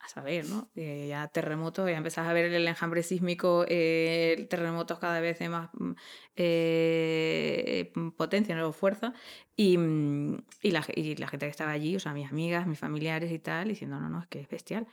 a 0.00 0.08
saber, 0.08 0.46
¿no? 0.46 0.70
Eh, 0.76 1.06
ya 1.08 1.28
terremotos, 1.28 1.88
ya 1.90 1.96
empezás 1.96 2.26
a 2.28 2.32
ver 2.32 2.46
el 2.52 2.66
enjambre 2.68 3.02
sísmico, 3.02 3.64
eh, 3.68 4.46
terremotos 4.50 4.98
cada 4.98 5.20
vez 5.20 5.38
de 5.38 5.48
más 5.48 5.70
mm, 5.74 5.92
eh, 6.36 7.92
mm, 7.94 8.10
potencia, 8.10 8.54
¿no? 8.56 8.72
fuerza, 8.72 9.12
y, 9.56 9.78
mm, 9.78 10.36
y, 10.62 10.70
la, 10.70 10.84
y 10.94 11.16
la 11.16 11.28
gente 11.28 11.46
que 11.46 11.50
estaba 11.50 11.72
allí, 11.72 11.96
o 11.96 12.00
sea, 12.00 12.12
mis 12.12 12.28
amigas, 12.28 12.66
mis 12.66 12.78
familiares 12.78 13.32
y 13.32 13.38
tal, 13.38 13.68
diciendo, 13.68 13.98
no, 14.00 14.08
no, 14.08 14.20
es 14.20 14.26
que 14.28 14.40
es 14.40 14.48
bestial. 14.48 14.86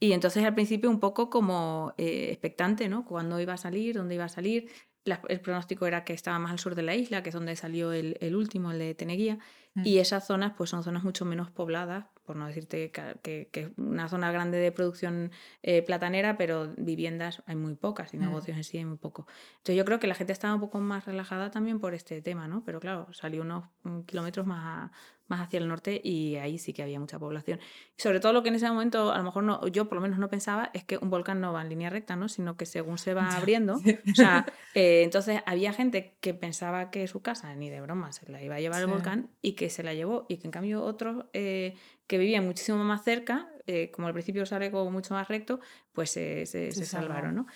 Y 0.00 0.12
entonces 0.12 0.44
al 0.44 0.54
principio 0.54 0.90
un 0.90 1.00
poco 1.00 1.30
como 1.30 1.94
eh, 1.98 2.28
expectante, 2.30 2.88
¿no? 2.88 3.04
Cuándo 3.04 3.38
iba 3.40 3.52
a 3.54 3.56
salir, 3.58 3.96
dónde 3.96 4.14
iba 4.16 4.24
a 4.24 4.28
salir. 4.28 4.70
La- 5.04 5.22
el 5.28 5.40
pronóstico 5.40 5.86
era 5.86 6.04
que 6.04 6.12
estaba 6.14 6.38
más 6.38 6.52
al 6.52 6.58
sur 6.58 6.74
de 6.74 6.82
la 6.82 6.94
isla, 6.96 7.22
que 7.22 7.30
es 7.30 7.34
donde 7.34 7.56
salió 7.56 7.92
el, 7.92 8.16
el 8.20 8.36
último, 8.36 8.70
el 8.72 8.78
de 8.78 8.94
Teneguía. 8.94 9.38
Mm. 9.74 9.82
Y 9.86 9.98
esas 9.98 10.26
zonas 10.26 10.52
pues 10.56 10.70
son 10.70 10.82
zonas 10.82 11.04
mucho 11.04 11.24
menos 11.24 11.50
pobladas, 11.50 12.06
por 12.24 12.36
no 12.36 12.46
decirte 12.46 12.90
que, 12.90 13.48
es 13.52 13.68
una 13.76 14.08
zona 14.08 14.30
grande 14.32 14.58
de 14.58 14.70
producción 14.72 15.30
eh, 15.62 15.82
platanera, 15.82 16.36
pero 16.36 16.72
viviendas 16.76 17.42
hay 17.46 17.56
muy 17.56 17.74
pocas 17.74 18.12
y 18.14 18.16
Mm. 18.18 18.20
negocios 18.20 18.56
en 18.56 18.64
sí 18.64 18.78
hay 18.78 18.84
muy 18.84 18.98
poco. 18.98 19.26
Entonces 19.58 19.76
yo 19.76 19.84
creo 19.84 19.98
que 20.00 20.06
la 20.06 20.14
gente 20.14 20.32
estaba 20.32 20.54
un 20.54 20.60
poco 20.60 20.80
más 20.80 21.06
relajada 21.06 21.50
también 21.50 21.78
por 21.80 21.94
este 21.94 22.20
tema, 22.22 22.48
¿no? 22.48 22.62
Pero 22.64 22.80
claro, 22.80 23.06
salió 23.12 23.42
unos 23.42 23.64
mm, 23.84 24.00
kilómetros 24.02 24.46
más, 24.46 24.60
a- 24.64 24.92
más 25.28 25.40
hacia 25.42 25.58
el 25.58 25.68
norte 25.68 26.00
y 26.02 26.34
ahí 26.36 26.58
sí 26.58 26.72
que 26.72 26.82
había 26.82 26.98
mucha 26.98 27.18
población. 27.20 27.60
Y 27.96 28.02
sobre 28.02 28.18
todo 28.18 28.32
lo 28.32 28.42
que 28.42 28.48
en 28.48 28.56
ese 28.56 28.68
momento 28.68 29.12
a 29.12 29.18
lo 29.18 29.22
mejor 29.24 29.44
no, 29.44 29.64
yo 29.68 29.88
por 29.88 29.94
lo 29.96 30.02
menos 30.02 30.18
no 30.18 30.28
pensaba 30.28 30.70
es 30.74 30.82
que 30.84 30.98
un 30.98 31.08
volcán 31.10 31.40
no 31.40 31.52
va 31.52 31.62
en 31.62 31.68
línea 31.68 31.88
recta, 31.90 32.16
¿no? 32.16 32.28
Sino 32.28 32.56
que 32.56 32.66
según 32.66 32.98
se 32.98 33.14
va 33.14 33.20
abriendo, 33.36 33.74
o 33.76 34.14
sea, 34.14 34.46
eh, 34.74 35.02
entonces 35.04 35.40
había 35.46 35.72
gente 35.72 36.16
que 36.20 36.34
pensaba 36.34 36.90
que 36.90 37.06
su 37.06 37.22
casa 37.22 37.54
ni 37.54 37.70
de 37.70 37.80
broma 37.80 38.10
se 38.12 38.28
la 38.30 38.42
iba 38.42 38.56
a 38.56 38.60
llevar 38.60 38.80
el 38.80 38.86
Sí. 38.88 38.92
volcán 38.92 39.30
y 39.40 39.52
que 39.60 39.68
se 39.68 39.82
la 39.82 39.92
llevó 39.92 40.24
y 40.26 40.38
que 40.38 40.46
en 40.46 40.52
cambio 40.52 40.82
otros 40.82 41.26
eh, 41.34 41.74
que 42.06 42.16
vivían 42.16 42.46
muchísimo 42.46 42.82
más 42.82 43.04
cerca, 43.04 43.46
eh, 43.66 43.90
como 43.90 44.08
al 44.08 44.14
principio 44.14 44.46
sale 44.46 44.70
como 44.70 44.90
mucho 44.90 45.12
más 45.12 45.28
recto, 45.28 45.60
pues 45.92 46.16
eh, 46.16 46.46
se, 46.46 46.72
Se 46.72 46.80
se 46.80 46.86
salvaron. 46.86 47.34
¿no? 47.34 47.46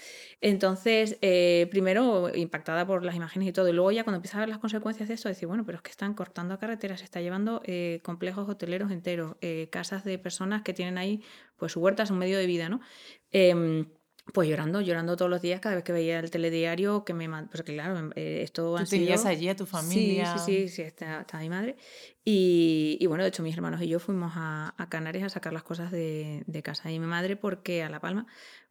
Entonces, 0.42 1.16
eh, 1.22 1.66
primero 1.70 2.30
impactada 2.34 2.86
por 2.86 3.06
las 3.06 3.16
imágenes 3.16 3.48
y 3.48 3.52
todo, 3.52 3.70
y 3.70 3.72
luego 3.72 3.90
ya 3.90 4.04
cuando 4.04 4.16
empiezas 4.16 4.36
a 4.36 4.40
ver 4.40 4.50
las 4.50 4.58
consecuencias 4.58 5.08
de 5.08 5.14
eso, 5.14 5.30
decir, 5.30 5.48
bueno, 5.48 5.64
pero 5.64 5.76
es 5.76 5.82
que 5.82 5.90
están 5.90 6.12
cortando 6.12 6.58
carreteras, 6.58 6.98
se 6.98 7.06
está 7.06 7.22
llevando 7.22 7.62
complejos 8.02 8.50
hoteleros 8.50 8.90
enteros, 8.90 9.36
casas 9.70 10.04
de 10.04 10.18
personas 10.18 10.60
que 10.60 10.74
tienen 10.74 10.98
ahí 10.98 11.22
pues 11.56 11.72
su 11.72 11.80
huerta, 11.80 12.04
su 12.04 12.14
medio 12.14 12.36
de 12.36 12.46
vida, 12.46 12.68
¿no? 12.68 12.82
Pues 14.32 14.48
llorando, 14.48 14.80
llorando 14.80 15.16
todos 15.16 15.30
los 15.30 15.42
días 15.42 15.60
cada 15.60 15.74
vez 15.76 15.84
que 15.84 15.92
veía 15.92 16.18
el 16.18 16.30
telediario, 16.30 17.04
que 17.04 17.14
me... 17.14 17.28
man- 17.28 17.48
Pues 17.50 17.62
claro, 17.62 17.98
em, 17.98 18.10
eh, 18.16 18.40
esto 18.42 18.76
¿Tú 18.78 18.84
tenías 18.86 19.20
sido... 19.20 19.30
allí 19.30 19.48
a 19.48 19.54
tu 19.56 19.66
familia? 19.66 20.26
Sí, 20.26 20.38
sí, 20.38 20.68
sí, 20.68 20.68
sí, 20.76 20.82
está, 20.82 21.20
está 21.20 21.38
mi 21.38 21.48
madre. 21.50 21.76
Y, 22.24 22.96
y 23.00 23.06
bueno, 23.06 23.22
de 23.22 23.28
hecho 23.28 23.42
mis 23.42 23.54
hermanos 23.54 23.82
y 23.82 23.86
yo 23.88 24.00
fuimos 24.00 24.32
a, 24.34 24.74
a 24.76 24.88
Canarias 24.88 25.24
a 25.24 25.28
sacar 25.28 25.52
las 25.52 25.62
cosas 25.62 25.90
de, 25.92 26.42
de 26.46 26.62
casa 26.62 26.88
de 26.88 26.98
mi 26.98 27.06
madre 27.06 27.36
porque 27.36 27.82
a 27.84 27.90
La 27.90 28.00
Palma, 28.00 28.26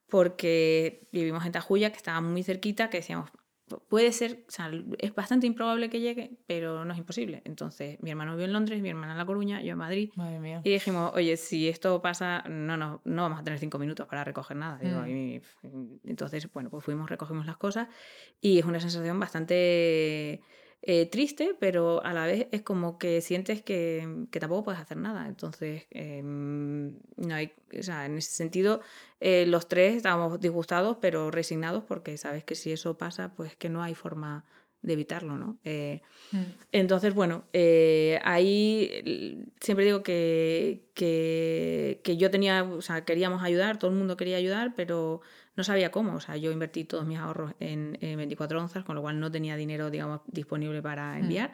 porque 0.10 1.08
vivimos 1.12 1.46
en 1.46 1.52
Tajuya, 1.52 1.92
que 1.92 1.98
estaba 1.98 2.20
muy 2.22 2.44
cerquita, 2.44 2.90
que 2.90 2.98
decíamos, 2.98 3.30
"Pu- 3.32 3.40
puede 3.80 4.12
ser, 4.12 4.44
o 4.48 4.52
sea, 4.52 4.72
es 5.00 5.14
bastante 5.16 5.48
improbable 5.48 5.90
que 5.90 6.00
llegue, 6.00 6.38
pero 6.48 6.86
no 6.86 6.94
es 6.94 7.00
imposible. 7.00 7.42
Entonces 7.46 7.98
mi 8.02 8.10
hermano 8.12 8.34
vive 8.34 8.46
en 8.46 8.54
Londres, 8.54 8.82
mi 8.82 8.90
hermana 8.90 9.14
en 9.14 9.18
La 9.18 9.26
Coruña, 9.26 9.62
yo 9.62 9.72
en 9.72 9.78
Madrid. 9.78 10.10
Madre 10.16 10.40
mía. 10.40 10.62
Y 10.64 10.70
dijimos, 10.72 11.12
oye, 11.16 11.38
si 11.38 11.68
esto 11.70 12.02
pasa, 12.02 12.44
no, 12.50 12.78
no, 12.78 13.02
no 13.06 13.22
vamos 13.24 13.40
a 13.40 13.44
tener 13.44 13.60
cinco 13.60 13.80
minutos 13.80 14.08
para 14.08 14.24
recoger 14.24 14.58
nada. 14.58 14.78
Digo, 14.80 15.02
Mm. 15.02 15.08
y- 15.10 15.42
entonces, 16.06 16.52
bueno, 16.52 16.70
pues 16.70 16.84
fuimos, 16.84 17.10
recogimos 17.10 17.46
las 17.46 17.58
cosas 17.58 17.88
y 18.42 18.60
es 18.60 18.66
una 18.66 18.80
sensación 18.80 19.20
bastante 19.20 20.42
eh, 20.86 21.06
triste, 21.06 21.56
pero 21.60 22.04
a 22.04 22.14
la 22.14 22.26
vez 22.26 22.48
es 22.52 22.62
como 22.62 22.98
que 22.98 23.22
sientes 23.22 23.62
que, 23.64 24.26
que 24.32 24.40
tampoco 24.42 24.66
puedes 24.66 24.82
hacer 24.82 24.98
nada. 24.98 25.28
Entonces, 25.28 25.86
em, 25.92 26.98
no 27.16 27.36
hay, 27.36 27.54
o 27.80 27.84
sea, 27.84 28.06
en 28.06 28.18
ese 28.18 28.32
sentido, 28.32 28.82
eh, 29.22 29.46
los 29.48 29.68
tres 29.70 29.96
estábamos 29.96 30.40
disgustados, 30.42 30.98
pero 31.02 31.32
resignados 31.32 31.84
porque 31.86 32.18
sabes 32.18 32.44
que 32.44 32.56
si 32.56 32.72
eso 32.74 32.98
pasa, 32.98 33.34
pues 33.34 33.56
que 33.56 33.70
no 33.70 33.82
hay 33.82 33.96
forma 33.96 34.44
de 34.82 34.94
evitarlo, 34.94 35.38
¿no? 35.38 35.58
Eh, 35.64 36.02
Mm. 36.32 36.38
entonces, 36.72 37.14
bueno, 37.14 37.46
eh, 37.54 38.20
ahí 38.24 39.46
siempre 39.62 39.86
digo 39.86 40.02
que, 40.04 40.90
que, 40.96 42.02
que 42.04 42.18
yo 42.18 42.32
tenía, 42.32 42.64
o 42.64 42.82
sea, 42.82 43.06
queríamos 43.06 43.44
ayudar, 43.44 43.78
todo 43.78 43.92
el 43.92 43.98
mundo 43.98 44.18
quería 44.18 44.38
ayudar, 44.38 44.74
pero 44.76 45.22
no 45.56 45.64
sabía 45.64 45.92
cómo. 45.92 46.16
O 46.16 46.20
sea, 46.20 46.38
yo 46.38 46.52
invertí 46.52 46.84
todos 46.84 47.06
mis 47.06 47.20
ahorros 47.20 47.54
en, 47.60 47.98
en 48.02 48.18
24 48.18 48.60
onzas, 48.60 48.84
con 48.84 48.96
lo 48.96 49.02
cual 49.02 49.20
no 49.20 49.32
tenía 49.32 49.56
dinero, 49.56 49.90
digamos, 49.90 50.22
disponible 50.28 50.82
para 50.82 51.20
enviar. 51.20 51.52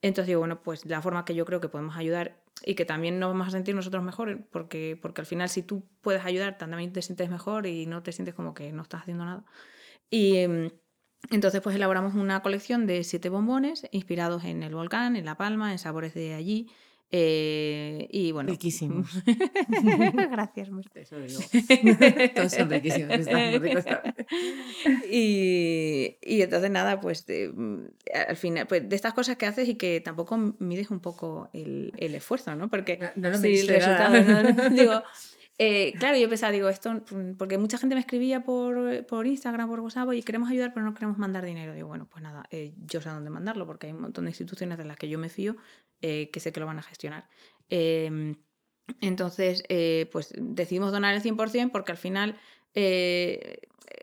Entonces 0.00 0.28
digo, 0.28 0.40
bueno, 0.40 0.62
pues 0.62 0.86
la 0.86 1.02
forma 1.02 1.24
que 1.24 1.34
yo 1.34 1.44
creo 1.44 1.60
que 1.60 1.68
podemos 1.68 1.96
ayudar 1.96 2.40
y 2.64 2.74
que 2.74 2.84
también 2.84 3.18
nos 3.18 3.30
vamos 3.30 3.48
a 3.48 3.50
sentir 3.50 3.74
nosotros 3.74 4.02
mejor, 4.02 4.46
porque, 4.50 4.98
porque 5.00 5.20
al 5.20 5.26
final 5.26 5.48
si 5.48 5.62
tú 5.62 5.84
puedes 6.00 6.24
ayudar, 6.24 6.56
también 6.58 6.92
te 6.92 7.02
sientes 7.02 7.30
mejor 7.30 7.66
y 7.66 7.86
no 7.86 8.02
te 8.02 8.12
sientes 8.12 8.34
como 8.34 8.54
que 8.54 8.72
no 8.72 8.82
estás 8.82 9.02
haciendo 9.02 9.24
nada. 9.24 9.44
Y 10.10 10.36
em, 10.36 10.70
entonces 11.30 11.60
pues 11.60 11.74
elaboramos 11.74 12.14
una 12.14 12.42
colección 12.42 12.86
de 12.86 13.02
siete 13.04 13.28
bombones 13.28 13.88
inspirados 13.90 14.44
en 14.44 14.62
el 14.62 14.74
volcán, 14.74 15.16
en 15.16 15.24
La 15.24 15.36
Palma, 15.36 15.72
en 15.72 15.78
sabores 15.78 16.14
de 16.14 16.34
allí. 16.34 16.70
Eh, 17.10 18.06
y 18.10 18.32
bueno. 18.32 18.50
Riquísimos. 18.50 19.08
Gracias, 20.30 20.70
Mar. 20.70 20.84
Eso 20.94 21.16
digo. 21.20 21.40
Todos 22.34 22.52
son 22.52 22.70
riquísimos, 22.70 23.18
están 23.18 23.50
muy 23.50 23.58
ricos 23.58 23.84
también. 23.84 24.14
y, 25.10 26.16
y 26.22 26.42
entonces 26.42 26.70
nada, 26.70 27.00
pues 27.00 27.26
de- 27.26 27.48
mm, 27.54 27.86
al 28.28 28.36
final, 28.36 28.66
pues 28.66 28.88
de 28.88 28.96
estas 28.96 29.14
cosas 29.14 29.36
que 29.36 29.46
haces 29.46 29.68
y 29.68 29.74
que 29.76 30.00
tampoco 30.00 30.36
mides 30.58 30.90
un 30.90 31.00
poco 31.00 31.48
el, 31.52 31.92
el 31.96 32.14
esfuerzo, 32.14 32.54
¿no? 32.56 32.68
Porque 32.68 32.98
No- 32.98 33.10
no 33.16 33.30
lo 33.30 33.38
si 33.38 33.58
el 33.60 33.68
resultado, 33.68 34.22
no- 34.22 34.42
no- 34.52 34.70
digo, 34.70 35.02
eh, 35.58 35.92
claro, 35.98 36.16
yo 36.16 36.28
pensaba, 36.28 36.52
digo, 36.52 36.68
esto, 36.68 36.92
mm, 36.92 37.32
porque 37.36 37.58
mucha 37.58 37.78
gente 37.78 37.96
me 37.96 38.00
escribía 38.00 38.44
por, 38.44 39.04
por 39.06 39.26
Instagram, 39.26 39.68
por 39.68 39.80
WhatsApp, 39.80 40.12
y 40.12 40.22
queremos 40.22 40.48
ayudar, 40.50 40.72
pero 40.72 40.86
no 40.86 40.94
queremos 40.94 41.18
mandar 41.18 41.44
dinero. 41.44 41.74
Digo, 41.74 41.88
bueno, 41.88 42.06
pues 42.08 42.22
nada, 42.22 42.44
eh, 42.50 42.74
yo 42.86 43.00
sé 43.00 43.08
a 43.08 43.14
dónde 43.14 43.30
mandarlo, 43.30 43.66
porque 43.66 43.88
hay 43.88 43.92
un 43.92 44.00
montón 44.00 44.24
de 44.24 44.30
instituciones 44.30 44.78
de 44.78 44.84
las 44.84 44.96
que 44.96 45.08
yo 45.08 45.18
me 45.18 45.28
fío, 45.28 45.56
eh, 46.00 46.30
que 46.30 46.38
sé 46.40 46.52
que 46.52 46.60
lo 46.60 46.66
van 46.66 46.78
a 46.78 46.82
gestionar. 46.82 47.28
Em, 47.68 48.36
entonces, 49.00 49.64
pues 50.10 50.32
decidimos 50.38 50.92
donar 50.92 51.14
el 51.14 51.20
100% 51.22 51.70
porque 51.72 51.92
al 51.92 51.98
final 51.98 52.36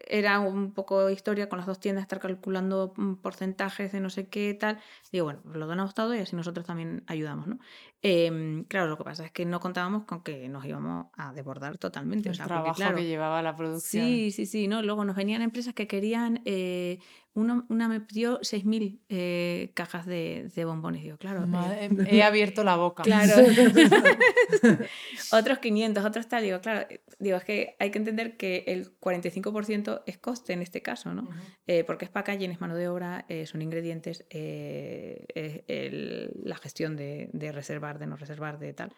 era 0.07 0.39
un 0.39 0.71
poco 0.73 1.09
historia 1.09 1.49
con 1.49 1.57
las 1.57 1.67
dos 1.67 1.79
tiendas, 1.79 2.03
estar 2.03 2.19
calculando 2.19 2.93
mm, 2.95 3.15
porcentajes 3.15 3.91
de 3.91 3.99
no 3.99 4.09
sé 4.09 4.27
qué 4.27 4.53
tal. 4.53 4.79
Digo, 5.11 5.25
bueno, 5.25 5.41
lo 5.53 5.67
donamos 5.67 5.93
todo 5.93 6.13
y 6.15 6.19
así 6.19 6.35
nosotros 6.35 6.65
también 6.65 7.03
ayudamos, 7.07 7.47
¿no? 7.47 7.59
Em, 8.01 8.65
claro, 8.65 8.87
lo 8.87 8.97
que 8.97 9.03
pasa 9.03 9.25
es 9.25 9.31
que 9.31 9.45
no 9.45 9.59
contábamos 9.59 10.03
con 10.05 10.21
que 10.23 10.47
nos 10.47 10.63
íbamos 10.65 11.07
a 11.17 11.33
desbordar 11.33 11.77
totalmente. 11.79 12.29
o 12.29 12.31
El 12.31 12.37
porque, 12.37 12.47
trabajo 12.47 12.75
claro, 12.75 12.97
que 12.97 13.05
llevaba 13.05 13.41
la 13.41 13.55
producción. 13.55 14.05
Sí, 14.05 14.31
sí, 14.31 14.45
sí, 14.45 14.67
¿no? 14.67 14.81
Luego 14.83 15.05
nos 15.05 15.15
venían 15.15 15.41
empresas 15.41 15.73
que 15.73 15.87
querían, 15.87 16.41
eh, 16.45 16.99
uno- 17.33 17.65
una 17.69 17.87
me 17.87 17.99
pidió 18.01 18.39
6.000 18.43 19.01
eh, 19.09 19.71
cajas 19.73 20.05
de, 20.05 20.51
de 20.55 20.65
bombones. 20.65 21.01
Digo, 21.01 21.17
claro, 21.17 21.43
eh, 21.43 21.47
Madre- 21.47 21.89
He 22.07 22.21
abierto 22.23 22.63
la 22.63 22.75
boca. 22.75 23.01
Claro. 23.03 23.33
otros 25.31 25.59
500, 25.59 26.05
otros 26.05 26.27
tal. 26.27 26.43
Digo, 26.43 26.61
claro, 26.61 26.85
eh, 26.89 27.01
digo, 27.19 27.37
es 27.37 27.43
que 27.43 27.75
hay 27.79 27.91
que 27.91 27.97
entender 27.97 28.37
que 28.37 28.63
el 28.67 28.97
45% 28.99 29.74
es 30.05 30.17
coste 30.17 30.53
en 30.53 30.61
este 30.61 30.81
caso, 30.81 31.13
¿no? 31.13 31.27
Eh, 31.67 31.83
porque 31.83 32.05
es 32.05 32.11
packaging, 32.11 32.51
es 32.51 32.61
mano 32.61 32.75
de 32.75 32.87
obra, 32.87 33.25
eh, 33.29 33.45
son 33.45 33.61
ingredientes, 33.61 34.25
eh, 34.29 35.25
es 35.33 35.63
el- 35.67 36.31
la 36.43 36.57
gestión 36.57 36.95
de, 36.95 37.29
de 37.33 37.51
reservar, 37.51 37.99
de 37.99 38.07
no 38.07 38.15
reservar, 38.15 38.59
de 38.59 38.73
tal. 38.73 38.91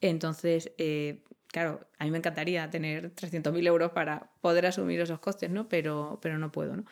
Entonces, 0.00 0.72
eh, 0.78 1.22
claro, 1.46 1.86
a 1.98 2.04
mí 2.04 2.10
me 2.10 2.18
encantaría 2.18 2.68
tener 2.70 3.10
300.000 3.10 3.66
euros 3.66 3.92
para 3.92 4.30
poder 4.40 4.66
asumir 4.66 5.00
esos 5.00 5.20
costes, 5.20 5.50
¿no? 5.50 5.68
Pero, 5.68 6.18
pero 6.22 6.38
no 6.38 6.50
puedo, 6.50 6.76
¿no? 6.76 6.84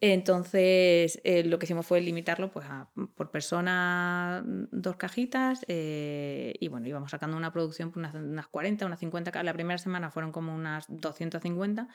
Entonces, 0.00 1.20
eh, 1.24 1.42
lo 1.44 1.58
que 1.58 1.66
hicimos 1.66 1.86
fue 1.86 2.00
limitarlo 2.00 2.50
pues, 2.50 2.66
a, 2.68 2.88
por 3.14 3.30
persona 3.30 4.42
dos 4.46 4.96
cajitas 4.96 5.64
eh, 5.68 6.54
y 6.60 6.68
bueno, 6.68 6.86
íbamos 6.86 7.10
sacando 7.10 7.36
una 7.36 7.52
producción, 7.52 7.90
pues, 7.90 7.98
unas, 7.98 8.14
unas 8.14 8.46
40, 8.46 8.86
unas 8.86 9.00
50, 9.00 9.32
ca- 9.32 9.42
la 9.42 9.52
primera 9.52 9.78
semana 9.78 10.10
fueron 10.10 10.32
como 10.32 10.54
unas 10.54 10.86
250, 10.88 11.88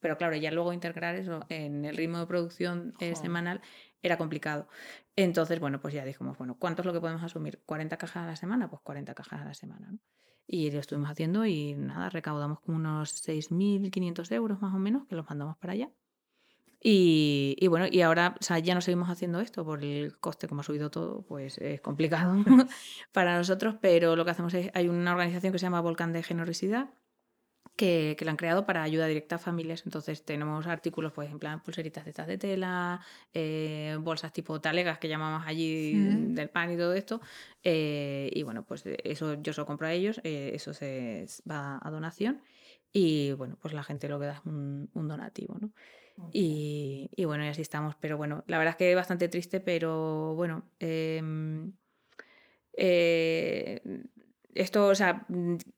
pero 0.00 0.16
claro, 0.16 0.36
ya 0.36 0.50
luego 0.50 0.72
integrar 0.72 1.14
eso 1.16 1.40
en 1.48 1.84
el 1.84 1.96
ritmo 1.96 2.18
de 2.18 2.26
producción 2.26 2.94
eh, 3.00 3.14
semanal 3.16 3.60
era 4.02 4.16
complicado. 4.16 4.68
Entonces, 5.16 5.58
bueno, 5.60 5.80
pues 5.80 5.94
ya 5.94 6.04
dijimos, 6.04 6.38
bueno, 6.38 6.56
¿cuánto 6.58 6.82
es 6.82 6.86
lo 6.86 6.92
que 6.92 7.00
podemos 7.00 7.22
asumir? 7.22 7.62
¿40 7.66 7.96
cajas 7.96 8.24
a 8.24 8.26
la 8.26 8.36
semana? 8.36 8.70
Pues 8.70 8.82
40 8.82 9.14
cajas 9.14 9.40
a 9.40 9.44
la 9.44 9.54
semana, 9.54 9.90
¿no? 9.90 9.98
Y 10.46 10.70
lo 10.70 10.80
estuvimos 10.80 11.10
haciendo 11.10 11.44
y 11.44 11.74
nada, 11.74 12.08
recaudamos 12.08 12.60
como 12.60 12.78
unos 12.78 13.12
6.500 13.28 14.32
euros 14.32 14.62
más 14.62 14.74
o 14.74 14.78
menos 14.78 15.06
que 15.06 15.14
los 15.14 15.28
mandamos 15.28 15.58
para 15.58 15.74
allá. 15.74 15.90
Y, 16.80 17.56
y 17.58 17.66
bueno, 17.66 17.86
y 17.90 18.00
ahora 18.02 18.36
o 18.40 18.42
sea, 18.42 18.58
ya 18.60 18.74
no 18.74 18.80
seguimos 18.80 19.10
haciendo 19.10 19.40
esto 19.40 19.64
por 19.64 19.82
el 19.84 20.16
coste, 20.18 20.46
como 20.46 20.60
ha 20.60 20.64
subido 20.64 20.90
todo, 20.90 21.22
pues 21.22 21.58
es 21.58 21.80
complicado 21.80 22.36
para 23.12 23.36
nosotros, 23.36 23.76
pero 23.80 24.14
lo 24.14 24.24
que 24.24 24.30
hacemos 24.30 24.54
es, 24.54 24.70
hay 24.74 24.88
una 24.88 25.12
organización 25.12 25.52
que 25.52 25.58
se 25.58 25.66
llama 25.66 25.80
Volcán 25.80 26.12
de 26.12 26.22
Generosidad, 26.22 26.90
que, 27.78 28.16
que 28.18 28.24
la 28.24 28.32
han 28.32 28.36
creado 28.36 28.66
para 28.66 28.82
ayuda 28.82 29.06
directa 29.06 29.36
a 29.36 29.38
familias. 29.38 29.84
Entonces 29.86 30.24
tenemos 30.24 30.66
artículos, 30.66 31.12
pues 31.12 31.30
en 31.30 31.38
plan 31.38 31.62
pulseritas 31.62 32.04
de 32.04 32.10
estas 32.10 32.26
de 32.26 32.36
tela, 32.36 33.00
eh, 33.32 33.96
bolsas 34.00 34.32
tipo 34.32 34.60
talegas 34.60 34.98
que 34.98 35.08
llamamos 35.08 35.44
allí 35.46 35.94
Mm. 35.94 36.34
del 36.34 36.50
pan 36.50 36.72
y 36.72 36.76
todo 36.76 36.92
esto. 36.94 37.20
eh, 37.62 38.30
y 38.34 38.42
bueno, 38.42 38.64
pues 38.64 38.82
eso 39.04 39.34
yo 39.40 39.52
se 39.52 39.60
lo 39.60 39.66
compro 39.66 39.86
a 39.86 39.92
ellos, 39.92 40.20
eh, 40.24 40.50
eso 40.54 40.74
se 40.74 41.26
va 41.50 41.78
a 41.80 41.90
donación. 41.90 42.40
Y 42.92 43.32
bueno, 43.32 43.56
pues 43.62 43.72
la 43.74 43.84
gente 43.84 44.08
lo 44.08 44.18
que 44.18 44.26
da 44.26 44.32
es 44.34 44.44
un, 44.44 44.90
un 44.94 45.08
donativo, 45.08 45.56
¿no? 45.60 45.70
Y, 46.32 47.10
y 47.14 47.24
bueno, 47.26 47.44
y 47.44 47.48
así 47.48 47.62
estamos. 47.62 47.94
Pero 48.00 48.16
bueno, 48.16 48.42
la 48.48 48.58
verdad 48.58 48.72
es 48.72 48.76
que 48.76 48.90
es 48.90 48.96
bastante 48.96 49.28
triste, 49.28 49.60
pero 49.60 50.34
bueno. 50.34 50.64
em, 50.80 51.72
esto, 54.54 54.88
o 54.88 54.94
sea, 54.94 55.26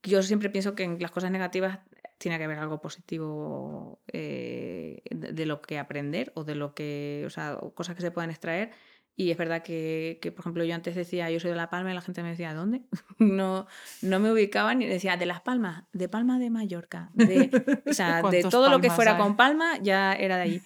yo 0.02 0.22
siempre 0.22 0.48
pienso 0.48 0.74
que 0.74 0.84
en 0.84 0.98
las 1.00 1.10
cosas 1.10 1.30
negativas 1.30 1.80
tiene 2.20 2.36
que 2.36 2.44
haber 2.44 2.58
algo 2.58 2.82
positivo 2.82 3.98
eh, 4.12 5.02
de, 5.10 5.46
lo 5.46 5.62
que 5.62 5.78
aprender 5.78 6.32
o 6.34 6.44
de 6.44 6.54
lo 6.54 6.74
que, 6.74 7.24
o 7.26 7.30
sea, 7.30 7.58
cosas 7.74 7.96
que 7.96 8.02
se 8.02 8.10
puedan 8.10 8.28
extraer. 8.28 8.72
Y 9.16 9.30
es 9.30 9.38
verdad 9.38 9.62
que, 9.62 10.18
que, 10.20 10.30
por 10.30 10.42
ejemplo, 10.42 10.62
yo 10.64 10.74
antes 10.74 10.94
decía, 10.94 11.30
yo 11.30 11.40
soy 11.40 11.50
de 11.50 11.56
La 11.56 11.70
Palma 11.70 11.90
y 11.90 11.94
la 11.94 12.02
gente 12.02 12.22
me 12.22 12.28
decía, 12.28 12.52
¿dónde? 12.52 12.82
No, 13.18 13.66
no 14.02 14.20
me 14.20 14.30
ubicaban 14.30 14.82
y 14.82 14.86
decía, 14.86 15.16
de 15.16 15.24
Las 15.24 15.40
Palmas, 15.40 15.84
de 15.94 16.10
Palma 16.10 16.38
de 16.38 16.50
Mallorca, 16.50 17.10
de, 17.14 17.82
o 17.86 17.94
sea, 17.94 18.16
de 18.16 18.20
¿Cuántos 18.22 18.50
todo 18.50 18.68
lo 18.68 18.80
que 18.80 18.90
fuera 18.90 19.12
hay? 19.12 19.18
con 19.18 19.36
Palma 19.36 19.78
ya 19.78 20.12
era 20.12 20.36
de 20.36 20.42
allí. 20.42 20.62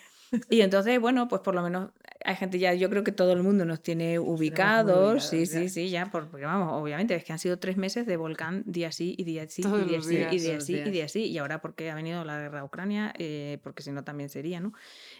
Y 0.48 0.60
entonces, 0.62 1.00
bueno, 1.00 1.28
pues 1.28 1.42
por 1.42 1.54
lo 1.54 1.62
menos 1.62 1.90
hay 2.24 2.36
gente 2.36 2.58
ya, 2.58 2.72
yo 2.74 2.88
creo 2.90 3.04
que 3.04 3.12
todo 3.12 3.32
el 3.32 3.42
mundo 3.42 3.64
nos 3.64 3.82
tiene 3.82 4.18
ubicados, 4.18 5.24
sí, 5.24 5.46
sí, 5.46 5.68
sí, 5.68 5.90
ya, 5.90 6.10
por- 6.10 6.28
porque 6.30 6.46
vamos, 6.46 6.72
obviamente, 6.72 7.14
es 7.14 7.24
que 7.24 7.32
han 7.32 7.38
sido 7.38 7.58
tres 7.58 7.76
meses 7.76 8.06
de 8.06 8.16
volcán 8.16 8.62
día 8.66 8.92
sí 8.92 9.14
y 9.18 9.24
día 9.24 9.46
sí 9.48 9.70
y 9.74 9.84
día 9.84 10.00
sí 10.02 10.26
y 10.30 10.38
día 10.38 10.60
sí 10.60 10.82
y 10.84 10.90
día 10.90 11.08
sí, 11.08 11.24
y 11.26 11.38
ahora 11.38 11.60
porque 11.60 11.90
ha 11.90 11.94
venido 11.94 12.24
la 12.24 12.38
guerra 12.38 12.60
a 12.60 12.64
Ucrania, 12.64 13.12
eh, 13.18 13.58
porque 13.62 13.82
si 13.82 13.92
no 13.92 14.04
también 14.04 14.28
sería, 14.30 14.60
¿no? 14.60 14.72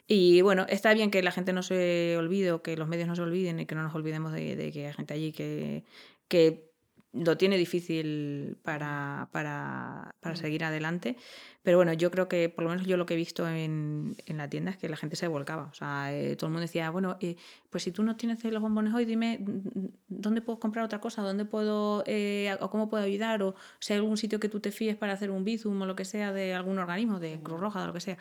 Y 0.07 0.43
bueno, 0.43 0.67
está 0.69 0.95
bien 0.95 1.11
que 1.11 1.23
la 1.23 1.33
gente 1.33 1.53
no 1.53 1.63
se 1.63 2.17
olvide 2.19 2.53
o 2.53 2.63
que 2.63 2.77
los 2.77 2.89
medios 2.89 3.09
no 3.09 3.17
se 3.17 3.23
olviden 3.23 3.61
y 3.61 3.67
que 3.67 3.75
no 3.75 3.83
nos 3.83 3.95
olvidemos 3.95 4.33
de, 4.33 4.57
de 4.57 4.73
que 4.73 4.87
hay 4.87 4.93
gente 4.95 5.15
allí 5.15 5.33
que, 5.33 5.85
que 6.29 6.74
lo 7.15 7.37
tiene 7.37 7.57
difícil 7.57 8.57
para, 8.63 9.29
para, 9.33 10.15
para 10.21 10.35
Mm. 10.35 10.39
seguir 10.39 10.65
adelante. 10.65 11.17
Pero 11.63 11.79
bueno, 11.79 11.93
yo 11.95 12.11
creo 12.11 12.29
que 12.29 12.49
por 12.51 12.65
lo 12.65 12.71
menos 12.71 12.87
yo 12.87 12.97
lo 12.97 13.07
que 13.07 13.15
he 13.15 13.17
visto 13.17 13.49
en, 13.49 14.17
en 14.27 14.37
la 14.37 14.51
tienda 14.51 14.71
es 14.73 14.77
que 14.77 14.89
la 14.89 14.97
gente 14.97 15.17
se 15.17 15.29
volcaba. 15.29 15.65
O 15.71 15.75
sea, 15.75 16.13
eh, 16.15 16.37
todo 16.37 16.49
el 16.49 16.53
mundo 16.53 16.63
decía, 16.63 16.91
bueno, 16.91 17.17
eh, 17.21 17.37
pues 17.71 17.85
si 17.85 17.93
tú 17.93 18.03
no 18.03 18.17
tienes 18.17 18.43
los 18.45 18.61
bombones 18.61 18.93
hoy, 18.93 19.05
dime 19.07 19.39
mm, 19.39 19.87
dónde 20.09 20.41
puedo 20.43 20.59
comprar 20.59 20.85
otra 20.85 21.01
cosa, 21.01 21.23
dónde 21.23 21.45
puedo, 21.45 22.03
eh, 22.07 22.55
o 22.61 22.69
cómo 22.71 22.89
puedo 22.91 23.05
ayudar, 23.05 23.43
o 23.43 23.55
si 23.79 23.93
hay 23.93 23.99
algún 24.01 24.17
sitio 24.17 24.41
que 24.41 24.49
tú 24.49 24.61
te 24.61 24.73
fíes 24.73 24.97
para 24.97 25.13
hacer 25.15 25.31
un 25.31 25.45
bizum 25.45 25.81
o 25.81 25.87
lo 25.87 25.97
que 25.97 26.05
sea 26.05 26.33
de 26.33 26.53
algún 26.55 26.79
organismo, 26.79 27.21
de 27.21 27.41
Cruz 27.41 27.61
Roja, 27.61 27.81
de 27.81 27.87
lo 27.87 27.93
que 27.95 28.01
sea. 28.01 28.19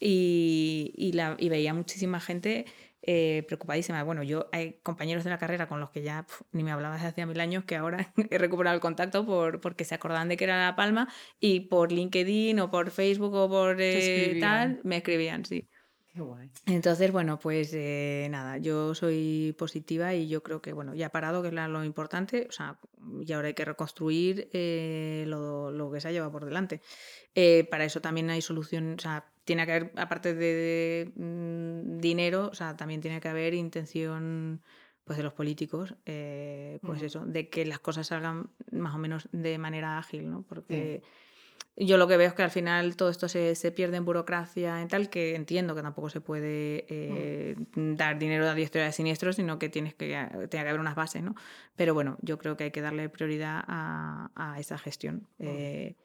Y, 0.00 0.92
y, 0.96 1.12
la, 1.12 1.36
y 1.38 1.48
veía 1.48 1.72
muchísima 1.74 2.20
gente 2.20 2.66
eh, 3.06 3.44
preocupadísima. 3.46 4.02
Bueno, 4.02 4.22
yo 4.22 4.48
hay 4.52 4.78
compañeros 4.82 5.24
de 5.24 5.30
la 5.30 5.38
carrera 5.38 5.68
con 5.68 5.78
los 5.78 5.90
que 5.90 6.02
ya 6.02 6.22
pf, 6.22 6.44
ni 6.52 6.62
me 6.64 6.72
hablaba 6.72 6.94
desde 6.94 7.08
hacía 7.08 7.26
mil 7.26 7.38
años 7.38 7.64
que 7.64 7.76
ahora 7.76 8.12
he 8.30 8.38
recuperado 8.38 8.74
el 8.74 8.80
contacto 8.80 9.26
por, 9.26 9.60
porque 9.60 9.84
se 9.84 9.94
acordaban 9.94 10.28
de 10.28 10.36
que 10.36 10.44
era 10.44 10.64
La 10.64 10.76
Palma 10.76 11.08
y 11.38 11.60
por 11.60 11.92
LinkedIn 11.92 12.58
o 12.60 12.70
por 12.70 12.90
Facebook 12.90 13.34
o 13.34 13.48
por 13.48 13.76
eh, 13.80 14.38
tal, 14.40 14.80
me 14.84 14.98
escribían, 14.98 15.44
sí. 15.44 15.68
Qué 16.12 16.20
guay. 16.20 16.48
Entonces, 16.66 17.10
bueno, 17.10 17.38
pues 17.40 17.72
eh, 17.74 18.28
nada, 18.30 18.56
yo 18.58 18.94
soy 18.94 19.54
positiva 19.58 20.14
y 20.14 20.28
yo 20.28 20.42
creo 20.42 20.62
que, 20.62 20.72
bueno, 20.72 20.94
ya 20.94 21.10
parado, 21.10 21.42
que 21.42 21.48
es 21.48 21.54
lo 21.54 21.84
importante, 21.84 22.46
o 22.48 22.52
sea, 22.52 22.78
y 23.20 23.32
ahora 23.32 23.48
hay 23.48 23.54
que 23.54 23.64
reconstruir 23.64 24.48
eh, 24.52 25.24
lo, 25.26 25.72
lo 25.72 25.90
que 25.90 26.00
se 26.00 26.08
ha 26.08 26.12
llevado 26.12 26.30
por 26.30 26.44
delante. 26.44 26.80
Para 27.68 27.84
eso 27.84 28.00
también 28.00 28.30
hay 28.30 28.42
solución, 28.42 28.94
o 28.96 29.02
sea, 29.02 29.26
tiene 29.44 29.66
que 29.66 29.72
haber, 29.72 29.92
aparte 29.96 30.34
de, 30.34 30.54
de, 30.54 31.12
mm, 31.16 31.98
dinero, 31.98 32.48
o 32.50 32.54
sea, 32.54 32.76
también 32.76 33.00
tiene 33.00 33.20
que 33.20 33.28
haber 33.28 33.54
intención 33.54 34.62
pues 35.04 35.18
de 35.18 35.22
los 35.22 35.34
políticos, 35.34 35.94
eh, 36.06 36.78
pues 36.82 37.02
eso, 37.02 37.26
de 37.26 37.50
que 37.50 37.66
las 37.66 37.78
cosas 37.78 38.06
salgan 38.06 38.48
más 38.72 38.94
o 38.94 38.98
menos 38.98 39.28
de 39.32 39.58
manera 39.58 39.98
ágil, 39.98 40.30
¿no? 40.30 40.42
Porque 40.48 41.02
yo 41.76 41.98
lo 41.98 42.08
que 42.08 42.16
veo 42.16 42.28
es 42.28 42.34
que 42.34 42.42
al 42.42 42.50
final 42.50 42.96
todo 42.96 43.10
esto 43.10 43.28
se, 43.28 43.54
se 43.54 43.70
pierde 43.70 43.98
en 43.98 44.06
burocracia 44.06 44.80
y 44.80 44.86
tal, 44.86 45.10
que 45.10 45.34
entiendo 45.34 45.74
que 45.74 45.82
tampoco 45.82 46.08
se 46.08 46.22
puede 46.22 46.86
eh, 46.88 47.54
dar 47.74 48.18
dinero 48.18 48.48
a 48.48 48.54
diestra 48.54 48.84
y 48.84 48.88
a 48.88 48.92
siniestro, 48.92 49.34
sino 49.34 49.58
que 49.58 49.68
tienes 49.68 49.94
que, 49.94 50.06
tiene 50.06 50.48
que 50.48 50.58
haber 50.58 50.80
unas 50.80 50.94
bases, 50.94 51.22
¿no? 51.22 51.34
Pero 51.76 51.92
bueno, 51.92 52.16
yo 52.22 52.38
creo 52.38 52.56
que 52.56 52.64
hay 52.64 52.70
que 52.70 52.80
darle 52.80 53.10
prioridad 53.10 53.62
a, 53.66 54.30
a 54.34 54.58
esa 54.58 54.78
gestión. 54.78 55.28
Eh, 55.38 55.96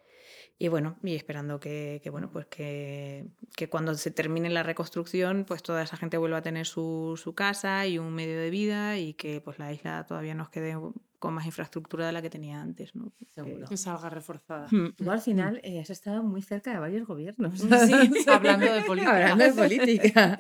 y 0.62 0.68
bueno, 0.68 0.98
y 1.04 1.16
esperando 1.16 1.62
que, 1.62 2.02
que 2.04 2.10
bueno, 2.10 2.30
pues 2.32 2.46
que, 2.48 3.30
cuando 3.70 3.96
se 3.96 4.12
termine 4.12 4.50
la 4.50 4.62
reconstrucción, 4.62 5.46
pues 5.48 5.64
toda 5.64 5.82
esa 5.84 5.96
gente 5.96 6.18
vuelva 6.18 6.40
a 6.40 6.42
tener 6.42 6.66
su, 6.66 7.18
su, 7.22 7.34
casa 7.34 7.88
y 7.88 7.98
un 7.98 8.14
medio 8.14 8.38
de 8.38 8.50
vida 8.50 8.98
y 8.98 9.14
que 9.14 9.40
pues 9.40 9.58
la 9.58 9.72
isla 9.72 10.06
todavía 10.06 10.36
nos 10.36 10.50
quede 10.50 10.76
con 11.20 11.34
más 11.34 11.46
infraestructura 11.46 12.08
de 12.08 12.14
la 12.14 12.22
que 12.22 12.30
tenía 12.30 12.62
antes, 12.62 12.96
¿no? 12.96 13.12
Seguro. 13.36 13.68
Que 13.68 13.78
salga 13.78 14.10
reforzada. 14.10 14.68
Mm. 14.72 14.94
Tú 14.96 15.12
al 15.12 15.22
final 15.22 15.60
eh, 15.64 15.80
has 15.80 15.90
estado 15.90 16.24
muy 16.24 16.42
cerca 16.42 16.72
de 16.72 16.80
varios 16.80 17.06
gobiernos. 17.06 17.60
Sí, 17.60 17.68
hablando 18.28 18.72
de 18.74 18.82
política. 18.82 19.16
Hablando 19.16 19.44
de 19.44 19.54
política. 19.54 20.40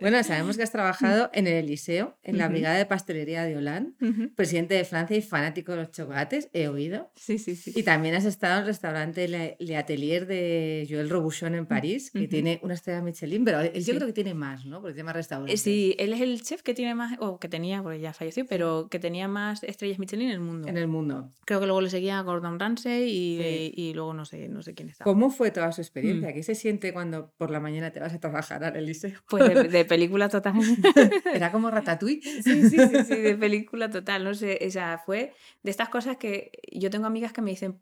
Bueno, 0.00 0.22
sabemos 0.22 0.56
que 0.56 0.62
has 0.62 0.72
trabajado 0.72 1.30
en 1.32 1.46
el 1.46 1.54
Eliseo, 1.54 2.16
en 2.22 2.38
la 2.38 2.48
Brigada 2.48 2.76
de 2.76 2.86
Pastelería 2.86 3.44
de 3.44 3.56
Hollande, 3.56 3.92
uh 4.00 4.04
-huh. 4.06 4.34
presidente 4.34 4.74
de 4.74 4.84
Francia 4.84 5.16
y 5.16 5.22
fanático 5.22 5.72
de 5.72 5.78
los 5.78 5.90
chocolates, 5.90 6.50
he 6.52 6.68
oído. 6.68 7.10
Sí, 7.16 7.38
sí, 7.38 7.56
sí. 7.56 7.72
Y 7.74 7.82
también 7.82 8.14
has 8.14 8.24
estado 8.24 8.54
en 8.54 8.60
el 8.60 8.66
restaurante 8.66 9.28
Le, 9.28 9.56
Le 9.58 9.76
Atelier 9.76 10.26
de 10.26 10.86
Joël 10.88 11.08
Robuchon 11.08 11.54
en 11.54 11.66
París, 11.66 12.10
que 12.10 12.18
uh 12.18 12.22
-huh. 12.22 12.28
tiene 12.28 12.60
una 12.62 12.74
estrella 12.74 13.00
Michelin, 13.02 13.44
pero 13.44 13.60
él 13.60 13.84
yo 13.84 13.94
creo 13.94 14.06
que 14.06 14.12
tiene 14.12 14.34
más, 14.34 14.66
¿no? 14.66 14.80
Porque 14.80 14.94
tiene 14.94 15.06
más 15.06 15.16
restaurantes. 15.16 15.60
Sí, 15.62 15.94
él 15.98 16.12
es 16.12 16.20
el 16.20 16.42
chef 16.42 16.62
que 16.62 16.74
tiene 16.74 16.94
más, 16.94 17.16
o 17.20 17.38
que 17.38 17.48
tenía, 17.48 17.82
porque 17.82 18.00
ya 18.00 18.12
falleció, 18.12 18.44
pero 18.46 18.88
que 18.90 18.98
tenía 18.98 19.28
más 19.28 19.62
estrellas 19.62 19.98
Michelin 19.98 20.17
en 20.24 20.30
el 20.30 20.40
mundo. 20.40 20.68
En 20.68 20.76
el 20.76 20.88
mundo. 20.88 21.32
Creo 21.44 21.60
que 21.60 21.66
luego 21.66 21.80
le 21.80 21.90
seguía 21.90 22.20
Gordon 22.22 22.58
Ramsay 22.58 23.08
y, 23.08 23.38
sí. 23.38 23.72
y 23.76 23.94
luego 23.94 24.14
no 24.14 24.24
sé, 24.24 24.48
no 24.48 24.62
sé 24.62 24.74
quién 24.74 24.88
estaba. 24.88 25.10
¿Cómo 25.10 25.30
fue 25.30 25.50
toda 25.50 25.72
su 25.72 25.80
experiencia? 25.80 26.30
Mm. 26.30 26.34
¿Qué 26.34 26.42
se 26.42 26.54
siente 26.54 26.92
cuando 26.92 27.32
por 27.36 27.50
la 27.50 27.60
mañana 27.60 27.90
te 27.90 28.00
vas 28.00 28.12
a 28.14 28.20
trabajar 28.20 28.64
al 28.64 28.86
liceo? 28.86 29.20
Pues 29.28 29.48
de, 29.54 29.64
de 29.64 29.84
película 29.86 30.28
total. 30.28 30.54
Era 31.34 31.52
como 31.52 31.70
Ratatouille. 31.70 32.42
Sí, 32.42 32.68
sí, 32.68 32.78
sí, 32.78 33.04
sí, 33.06 33.16
de 33.16 33.36
película 33.36 33.90
total. 33.90 34.24
No 34.24 34.34
sé, 34.34 34.58
o 34.66 34.70
sea, 34.70 35.02
fue 35.04 35.32
de 35.62 35.70
estas 35.70 35.88
cosas 35.88 36.16
que 36.16 36.52
yo 36.72 36.90
tengo 36.90 37.06
amigas 37.06 37.32
que 37.32 37.42
me 37.42 37.50
dicen, 37.50 37.80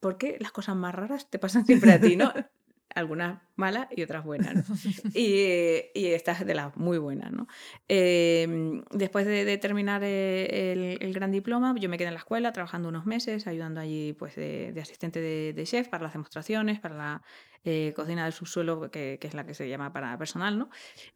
¿por 0.00 0.18
qué 0.18 0.36
las 0.40 0.52
cosas 0.52 0.76
más 0.76 0.94
raras 0.94 1.30
te 1.30 1.38
pasan 1.38 1.64
siempre 1.66 1.92
a 1.92 2.00
ti, 2.00 2.16
no? 2.16 2.32
algunas 2.94 3.40
malas 3.56 3.88
y 3.90 4.02
otras 4.02 4.24
buenas. 4.24 4.54
¿no? 4.54 4.62
y, 5.14 5.90
y 5.94 6.06
estas 6.06 6.44
de 6.46 6.54
las 6.54 6.76
muy 6.76 6.98
buenas. 6.98 7.32
¿no? 7.32 7.46
Eh, 7.88 8.82
después 8.90 9.26
de, 9.26 9.44
de 9.44 9.58
terminar 9.58 10.02
eh, 10.04 10.72
el, 10.72 10.98
el, 11.00 11.12
gran 11.12 11.32
diploma, 11.32 11.74
yo 11.78 11.88
me 11.88 11.98
quedé 11.98 12.08
en 12.08 12.14
la 12.14 12.20
escuela 12.20 12.52
trabajando 12.52 12.88
unos 12.88 13.06
meses, 13.06 13.46
ayudando 13.46 13.80
allí 13.80 14.12
pues, 14.12 14.36
de, 14.36 14.72
de 14.72 14.80
asistente 14.80 15.20
de, 15.20 15.52
de, 15.52 15.64
chef 15.64 15.88
para 15.88 16.04
las 16.04 16.12
demostraciones, 16.12 16.80
para 16.80 16.96
la 16.96 17.22
eh, 17.64 17.92
cocina 17.96 18.24
del 18.24 18.32
subsuelo, 18.32 18.90
que, 18.90 19.18
que, 19.20 19.26
es 19.26 19.34
la 19.34 19.44
que 19.44 19.54
se 19.54 19.68
llama 19.68 19.92
para 19.92 20.16
personal. 20.16 20.58
¿no? 20.58 20.70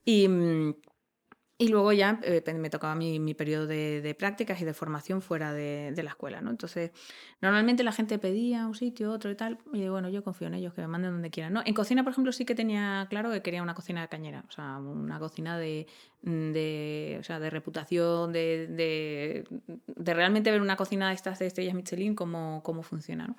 Y 0.04 0.28
mm, 0.28 0.74
y 1.60 1.68
luego 1.68 1.92
ya 1.92 2.20
eh, 2.22 2.42
me 2.54 2.70
tocaba 2.70 2.94
mi, 2.94 3.18
mi 3.18 3.34
periodo 3.34 3.66
de, 3.66 4.00
de, 4.00 4.14
prácticas 4.14 4.60
y 4.60 4.64
de 4.64 4.72
formación 4.72 5.20
fuera 5.20 5.52
de, 5.52 5.90
de, 5.92 6.02
la 6.04 6.10
escuela, 6.10 6.40
¿no? 6.40 6.50
Entonces, 6.50 6.92
normalmente 7.40 7.82
la 7.82 7.90
gente 7.90 8.16
pedía 8.20 8.64
un 8.64 8.76
sitio, 8.76 9.10
otro 9.10 9.28
y 9.32 9.34
tal, 9.34 9.58
y 9.72 9.88
bueno, 9.88 10.08
yo 10.08 10.22
confío 10.22 10.46
en 10.46 10.54
ellos, 10.54 10.72
que 10.72 10.82
me 10.82 10.86
manden 10.86 11.10
donde 11.10 11.30
quieran, 11.30 11.52
¿no? 11.52 11.62
En 11.64 11.74
cocina, 11.74 12.04
por 12.04 12.12
ejemplo, 12.12 12.30
sí 12.30 12.44
que 12.44 12.54
tenía 12.54 13.08
claro 13.10 13.32
que 13.32 13.42
quería 13.42 13.60
una 13.60 13.74
cocina 13.74 14.06
cañera, 14.06 14.44
o 14.48 14.52
sea, 14.52 14.78
una 14.78 15.18
cocina 15.18 15.58
de, 15.58 15.88
de, 16.22 17.16
o 17.18 17.24
sea, 17.24 17.40
de 17.40 17.50
reputación, 17.50 18.32
de, 18.32 18.68
de, 18.68 19.44
de, 19.96 20.14
realmente 20.14 20.52
ver 20.52 20.60
una 20.60 20.76
cocina 20.76 21.08
de 21.08 21.16
estas 21.16 21.40
de 21.40 21.46
estrellas 21.46 21.74
Michelin, 21.74 22.14
cómo, 22.14 22.62
cómo 22.62 22.84
funciona, 22.84 23.26
¿no? 23.26 23.36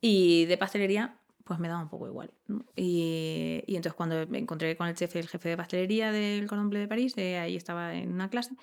Y 0.00 0.46
de 0.46 0.58
pastelería, 0.58 1.19
pues 1.50 1.58
me 1.58 1.66
daba 1.66 1.82
un 1.82 1.88
poco 1.88 2.06
igual. 2.06 2.32
¿no? 2.46 2.64
Y, 2.76 3.64
y, 3.66 3.74
entonces 3.74 3.94
cuando 3.94 4.24
me 4.28 4.38
encontré 4.38 4.76
con 4.76 4.86
el 4.86 4.94
chef, 4.94 5.16
el 5.16 5.26
jefe 5.26 5.48
de 5.48 5.56
pastelería 5.56 6.12
del 6.12 6.46
Cordon 6.46 6.70
Bleu 6.70 6.82
de 6.82 6.86
París, 6.86 7.12
eh, 7.16 7.38
ahí 7.38 7.56
estaba 7.56 7.92
en 7.96 8.12
una 8.12 8.30
clase, 8.30 8.54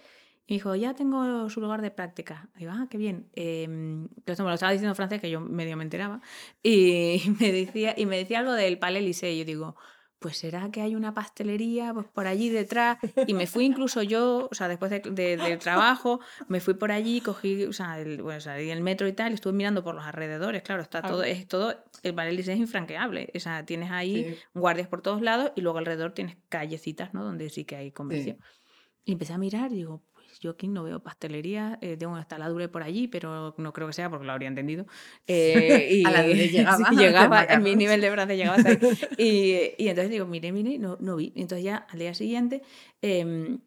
y 0.45 0.53
me 0.53 0.55
dijo, 0.55 0.73
ya 0.73 0.93
tengo 0.93 1.49
su 1.49 1.59
lugar 1.59 1.81
de 1.81 1.91
práctica. 1.91 2.49
Y 2.55 2.59
digo, 2.59 2.71
ah, 2.73 2.87
qué 2.89 2.97
bien. 2.97 3.29
Eh, 3.33 3.63
entonces 3.65 4.39
me 4.39 4.45
lo 4.45 4.53
estaba 4.53 4.71
diciendo 4.71 4.91
en 4.91 4.95
francés, 4.95 5.19
que 5.19 5.29
yo 5.29 5.41
medio 5.41 5.75
me 5.75 5.83
enteraba, 5.83 6.21
y 6.63 7.23
me 7.41 7.51
decía, 7.51 7.93
y 7.97 8.05
me 8.05 8.15
decía 8.19 8.39
algo 8.39 8.53
del 8.53 8.79
Palais 8.79 9.03
Lycée, 9.03 9.33
y 9.33 9.39
yo 9.39 9.43
digo, 9.43 9.75
pues 10.19 10.37
será 10.37 10.71
que 10.71 10.81
hay 10.81 10.95
una 10.95 11.13
pastelería 11.13 11.93
pues 11.93 12.07
por 12.07 12.27
allí 12.27 12.49
detrás 12.49 12.97
y 13.27 13.33
me 13.33 13.45
fui 13.45 13.65
incluso 13.65 14.01
yo, 14.01 14.47
o 14.51 14.55
sea, 14.55 14.67
después 14.67 14.89
de, 14.89 14.99
de, 14.99 15.37
del 15.37 15.59
trabajo, 15.59 16.19
me 16.47 16.59
fui 16.59 16.73
por 16.73 16.91
allí, 16.91 17.21
cogí, 17.21 17.65
o 17.65 17.73
sea, 17.73 17.99
el, 17.99 18.21
bueno, 18.21 18.41
salí 18.41 18.69
el 18.69 18.81
metro 18.81 19.07
y 19.07 19.13
tal, 19.13 19.31
y 19.31 19.35
estuve 19.35 19.53
mirando 19.53 19.83
por 19.83 19.95
los 19.95 20.05
alrededores, 20.05 20.63
claro, 20.63 20.81
está 20.81 21.01
todo, 21.01 21.23
es 21.23 21.47
todo, 21.47 21.75
el 22.03 22.13
Valelis 22.13 22.47
es 22.47 22.57
infranqueable, 22.57 23.31
o 23.35 23.39
sea, 23.39 23.65
tienes 23.65 23.91
ahí 23.91 24.33
sí. 24.33 24.39
guardias 24.53 24.87
por 24.87 25.01
todos 25.01 25.21
lados 25.21 25.51
y 25.55 25.61
luego 25.61 25.77
alrededor 25.77 26.13
tienes 26.13 26.37
callecitas, 26.49 27.13
¿no? 27.13 27.23
Donde 27.23 27.49
sí 27.49 27.65
que 27.65 27.75
hay 27.75 27.91
comercio. 27.91 28.35
Sí. 28.39 28.71
Y 29.05 29.11
empecé 29.13 29.33
a 29.33 29.37
mirar 29.37 29.71
y 29.71 29.75
digo, 29.75 30.01
yo 30.39 30.51
aquí 30.51 30.67
no 30.67 30.83
veo 30.83 30.99
pastelería, 30.99 31.77
eh, 31.81 31.97
tengo 31.97 32.13
una 32.13 32.27
taladure 32.27 32.67
por 32.69 32.83
allí, 32.83 33.07
pero 33.07 33.53
no 33.57 33.73
creo 33.73 33.87
que 33.87 33.93
sea 33.93 34.09
porque 34.09 34.25
lo 34.25 34.31
habría 34.31 34.47
entendido. 34.47 34.85
Eh, 35.27 35.89
y, 35.91 36.05
a 36.07 36.11
la 36.11 36.23
llegaba. 36.27 36.91
llegaba, 36.91 37.43
en 37.45 37.63
mi 37.63 37.75
nivel 37.75 38.01
de 38.01 38.11
francés 38.11 38.37
llegaba 38.37 38.57
hasta 38.57 38.69
ahí. 38.69 38.79
y, 39.17 39.83
y, 39.83 39.87
entonces 39.89 40.11
digo, 40.11 40.25
mire, 40.25 40.51
mire, 40.51 40.77
no, 40.79 40.97
no 40.99 41.15
vi. 41.15 41.33
Entonces 41.35 41.63
ya 41.63 41.87
al 41.89 41.99
día 41.99 42.13
siguiente... 42.13 42.61
Eh, 43.01 43.57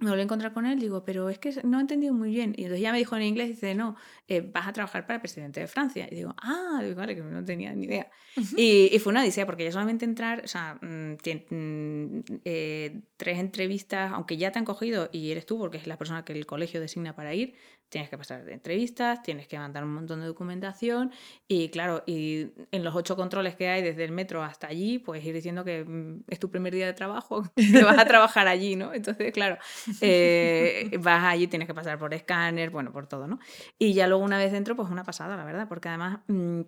me 0.00 0.10
volví 0.10 0.20
a 0.20 0.24
encontrar 0.24 0.52
con 0.52 0.66
él, 0.66 0.78
digo, 0.78 1.04
pero 1.04 1.28
es 1.28 1.38
que 1.38 1.60
no 1.64 1.78
he 1.78 1.80
entendido 1.80 2.14
muy 2.14 2.30
bien. 2.30 2.54
Y 2.56 2.62
entonces 2.62 2.82
ya 2.82 2.92
me 2.92 2.98
dijo 2.98 3.16
en 3.16 3.22
inglés, 3.22 3.48
dice, 3.48 3.74
no, 3.74 3.96
eh, 4.28 4.40
vas 4.40 4.68
a 4.68 4.72
trabajar 4.72 5.06
para 5.06 5.16
el 5.16 5.20
presidente 5.20 5.60
de 5.60 5.66
Francia. 5.66 6.08
Y 6.10 6.14
digo, 6.14 6.34
ah, 6.42 6.80
digo, 6.82 6.96
vale, 6.96 7.14
que 7.14 7.22
no 7.22 7.44
tenía 7.44 7.72
ni 7.72 7.84
idea. 7.84 8.10
Uh 8.36 8.40
-huh. 8.40 8.54
y, 8.56 8.94
y, 8.94 8.98
fue 8.98 9.10
una 9.10 9.22
odisea, 9.22 9.46
porque 9.46 9.64
ya 9.64 9.72
solamente 9.72 10.04
entrar, 10.04 10.42
o 10.44 10.48
sea, 10.48 10.78
mmm, 10.80 11.16
mmm, 11.50 12.20
eh, 12.44 13.00
tres 13.16 13.38
entrevistas, 13.38 14.12
aunque 14.12 14.36
ya 14.36 14.52
te 14.52 14.58
han 14.58 14.64
cogido 14.64 15.08
y 15.12 15.30
eres 15.30 15.46
tú, 15.46 15.58
porque 15.58 15.78
es 15.78 15.86
la 15.86 15.96
persona 15.98 16.24
que 16.24 16.32
el 16.32 16.46
colegio 16.46 16.80
designa 16.80 17.16
para 17.16 17.34
ir, 17.34 17.54
tienes 17.88 18.10
que 18.10 18.18
pasar 18.18 18.44
de 18.44 18.52
entrevistas, 18.52 19.22
tienes 19.22 19.46
que 19.46 19.58
mandar 19.58 19.84
un 19.84 19.94
montón 19.94 20.20
de 20.20 20.26
documentación 20.26 21.12
y 21.46 21.70
claro, 21.70 22.02
y 22.06 22.48
en 22.70 22.84
los 22.84 22.94
ocho 22.94 23.16
controles 23.16 23.56
que 23.56 23.68
hay 23.68 23.82
desde 23.82 24.04
el 24.04 24.12
metro 24.12 24.42
hasta 24.42 24.68
allí, 24.68 24.98
pues 24.98 25.24
ir 25.24 25.34
diciendo 25.34 25.64
que 25.64 25.84
mm, 25.84 26.24
es 26.28 26.38
tu 26.38 26.50
primer 26.50 26.74
día 26.74 26.86
de 26.86 26.92
trabajo, 26.92 27.42
que 27.56 27.84
vas 27.84 27.98
a 27.98 28.04
trabajar 28.04 28.48
allí, 28.48 28.76
¿no? 28.76 28.92
Entonces, 28.94 29.32
claro, 29.32 29.58
eh, 30.00 30.90
vas 31.00 31.24
allí, 31.24 31.46
tienes 31.46 31.66
que 31.66 31.74
pasar 31.74 31.98
por 31.98 32.14
escáner, 32.14 32.70
bueno, 32.70 32.92
por 32.92 33.06
todo, 33.06 33.26
¿no? 33.26 33.38
Y 33.78 33.92
ya 33.94 34.06
luego 34.06 34.24
una 34.24 34.38
vez 34.38 34.52
dentro, 34.52 34.76
pues 34.76 34.90
una 34.90 35.04
pasada, 35.04 35.36
la 35.36 35.44
verdad, 35.44 35.68
porque 35.68 35.88
además... 35.88 36.20
Mmm, 36.28 36.62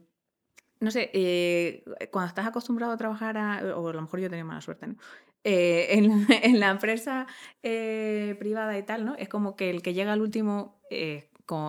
no 0.80 0.90
sé, 0.90 1.10
eh, 1.12 1.84
cuando 2.10 2.28
estás 2.28 2.46
acostumbrado 2.46 2.92
a 2.92 2.96
trabajar, 2.96 3.36
a, 3.38 3.76
o 3.76 3.88
a 3.88 3.92
lo 3.92 4.02
mejor 4.02 4.20
yo 4.20 4.30
tenía 4.30 4.44
mala 4.44 4.60
suerte, 4.60 4.86
¿no? 4.86 4.96
Eh, 5.44 5.88
en, 5.98 6.26
en, 6.30 6.60
la 6.60 6.70
empresa 6.70 7.26
eh, 7.62 8.36
privada 8.38 8.76
y 8.78 8.82
tal, 8.82 9.04
¿no? 9.04 9.14
Es 9.16 9.28
como 9.28 9.56
que 9.56 9.70
el 9.70 9.82
que 9.82 9.94
llega 9.94 10.12
al 10.12 10.22
último 10.22 10.80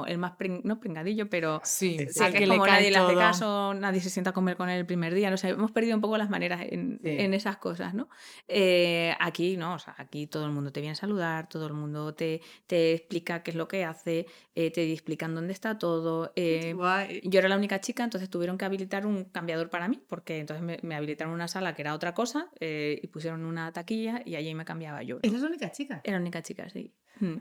el 0.08 0.18
más 0.18 0.34
pring, 0.34 0.62
no 0.64 0.80
pringadillo, 0.80 1.30
pero 1.30 1.62
sí, 1.64 1.98
sí 2.10 2.24
que, 2.32 2.48
como 2.48 2.66
le 2.66 2.72
nadie 2.72 2.92
le 2.92 2.98
hace 2.98 3.16
caso, 3.16 3.74
nadie 3.74 4.02
se 4.02 4.10
sienta 4.10 4.32
a 4.32 4.34
comer 4.34 4.58
con 4.58 4.70
él 4.70 4.80
el 4.80 4.86
primer 4.86 5.14
día, 5.14 5.30
no 5.30 5.38
sé, 5.38 5.50
hemos 5.50 5.72
perdido 5.72 5.96
un 5.96 6.02
poco 6.02 6.18
las 6.18 6.30
maneras 6.30 6.62
en, 6.70 7.00
sí. 7.04 7.10
en 7.10 7.34
esas 7.34 7.58
cosas, 7.58 7.94
¿no? 7.94 8.10
Eh, 8.48 9.16
aquí 9.20 9.58
no, 9.58 9.76
o 9.76 9.80
sea, 9.80 9.96
aquí 9.98 10.28
todo 10.28 10.46
el 10.46 10.52
mundo 10.52 10.72
te 10.72 10.82
viene 10.82 10.94
a 10.94 10.96
saludar, 10.96 11.50
todo 11.50 11.68
el 11.68 11.74
mundo 11.74 12.14
te, 12.14 12.42
te 12.68 12.94
explica 12.94 13.44
qué 13.44 13.52
es 13.52 13.58
lo 13.58 13.68
que 13.68 13.86
hace, 13.86 14.26
eh, 14.56 14.72
te 14.72 14.92
explican 14.92 15.36
dónde 15.36 15.54
está 15.54 15.78
todo. 15.78 16.32
Eh, 16.36 16.76
yo 17.24 17.40
era 17.40 17.50
la 17.50 17.58
única 17.58 17.82
chica, 17.82 18.04
entonces 18.04 18.30
tuvieron 18.30 18.58
que 18.58 18.66
habilitar 18.66 19.06
un 19.06 19.26
cambiador 19.26 19.70
para 19.70 19.88
mí, 19.88 20.02
porque 20.08 20.40
entonces 20.40 20.64
me, 20.64 20.80
me 20.82 20.96
habilitaron 20.96 21.34
una 21.34 21.48
sala 21.48 21.74
que 21.74 21.82
era 21.82 21.94
otra 21.94 22.14
cosa 22.14 22.50
eh, 22.60 23.00
y 23.02 23.08
pusieron 23.08 23.46
una 23.46 23.72
taquilla 23.72 24.22
y 24.26 24.36
allí 24.36 24.54
me 24.56 24.66
cambiaba 24.66 25.04
yo. 25.04 25.20
¿Eres 25.22 25.42
la 25.42 25.48
única 25.48 25.72
chica? 25.72 26.02
Era 26.04 26.18
la 26.18 26.22
única 26.22 26.42
chica, 26.42 26.70
sí. 26.70 26.94
Mm. 27.20 27.38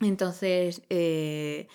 Entonces, 0.00 0.82
eh, 0.90 1.66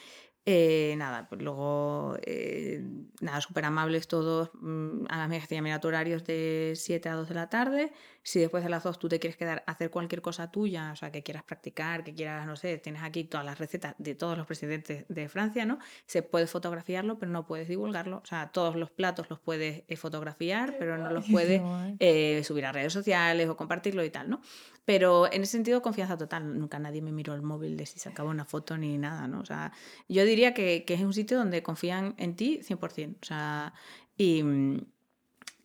eh, 0.45 0.95
nada, 0.97 1.27
pues 1.29 1.41
luego, 1.41 2.17
eh, 2.25 2.81
nada, 3.21 3.41
súper 3.41 3.65
amables 3.65 4.07
todos. 4.07 4.51
Mm, 4.61 5.05
a 5.09 5.27
me 5.27 5.39
decían, 5.39 5.63
mira, 5.63 5.79
tu 5.79 5.89
horario 5.89 6.15
es 6.17 6.25
de 6.25 6.73
7 6.75 7.09
a 7.09 7.15
2 7.15 7.27
de 7.29 7.35
la 7.35 7.49
tarde. 7.49 7.91
Si 8.23 8.39
después 8.39 8.63
de 8.63 8.69
las 8.69 8.83
2 8.83 8.99
tú 8.99 9.09
te 9.09 9.19
quieres 9.19 9.35
quedar 9.37 9.63
a 9.67 9.71
hacer 9.71 9.89
cualquier 9.89 10.21
cosa 10.21 10.49
tuya, 10.49 10.91
o 10.93 10.95
sea, 10.95 11.11
que 11.11 11.23
quieras 11.23 11.43
practicar, 11.43 12.03
que 12.03 12.15
quieras, 12.15 12.47
no 12.47 12.55
sé, 12.55 12.77
tienes 12.77 13.03
aquí 13.03 13.25
todas 13.25 13.45
las 13.45 13.59
recetas 13.59 13.95
de 13.97 14.15
todos 14.15 14.37
los 14.37 14.47
presidentes 14.47 15.05
de 15.09 15.27
Francia, 15.27 15.65
¿no? 15.65 15.79
Se 16.05 16.23
puede 16.23 16.47
fotografiarlo, 16.47 17.19
pero 17.19 17.31
no 17.31 17.45
puedes 17.45 17.67
divulgarlo. 17.67 18.21
O 18.23 18.25
sea, 18.25 18.49
todos 18.51 18.75
los 18.75 18.89
platos 18.91 19.29
los 19.29 19.39
puedes 19.39 19.83
eh, 19.87 19.97
fotografiar, 19.97 20.75
pero 20.79 20.97
no 20.97 21.11
los 21.11 21.25
puedes 21.31 21.61
eh, 21.99 22.41
subir 22.45 22.65
a 22.65 22.71
redes 22.71 22.93
sociales 22.93 23.49
o 23.49 23.57
compartirlo 23.57 24.03
y 24.03 24.09
tal, 24.09 24.29
¿no? 24.29 24.41
Pero 24.85 25.31
en 25.31 25.43
ese 25.43 25.53
sentido, 25.53 25.81
confianza 25.81 26.17
total. 26.17 26.59
Nunca 26.59 26.79
nadie 26.79 27.01
me 27.01 27.11
miró 27.11 27.33
el 27.33 27.41
móvil 27.41 27.77
de 27.77 27.85
si 27.85 27.99
sacaba 27.99 28.29
una 28.29 28.45
foto 28.45 28.77
ni 28.77 28.97
nada, 28.97 29.27
¿no? 29.27 29.39
O 29.39 29.45
sea, 29.45 29.71
yo 30.09 30.25
diría 30.25 30.53
que, 30.53 30.83
que 30.85 30.93
es 30.93 31.01
un 31.01 31.13
sitio 31.13 31.37
donde 31.37 31.63
confían 31.63 32.15
en 32.17 32.35
ti 32.35 32.59
100%. 32.61 33.17
O 33.21 33.25
sea, 33.25 33.73
y, 34.17 34.43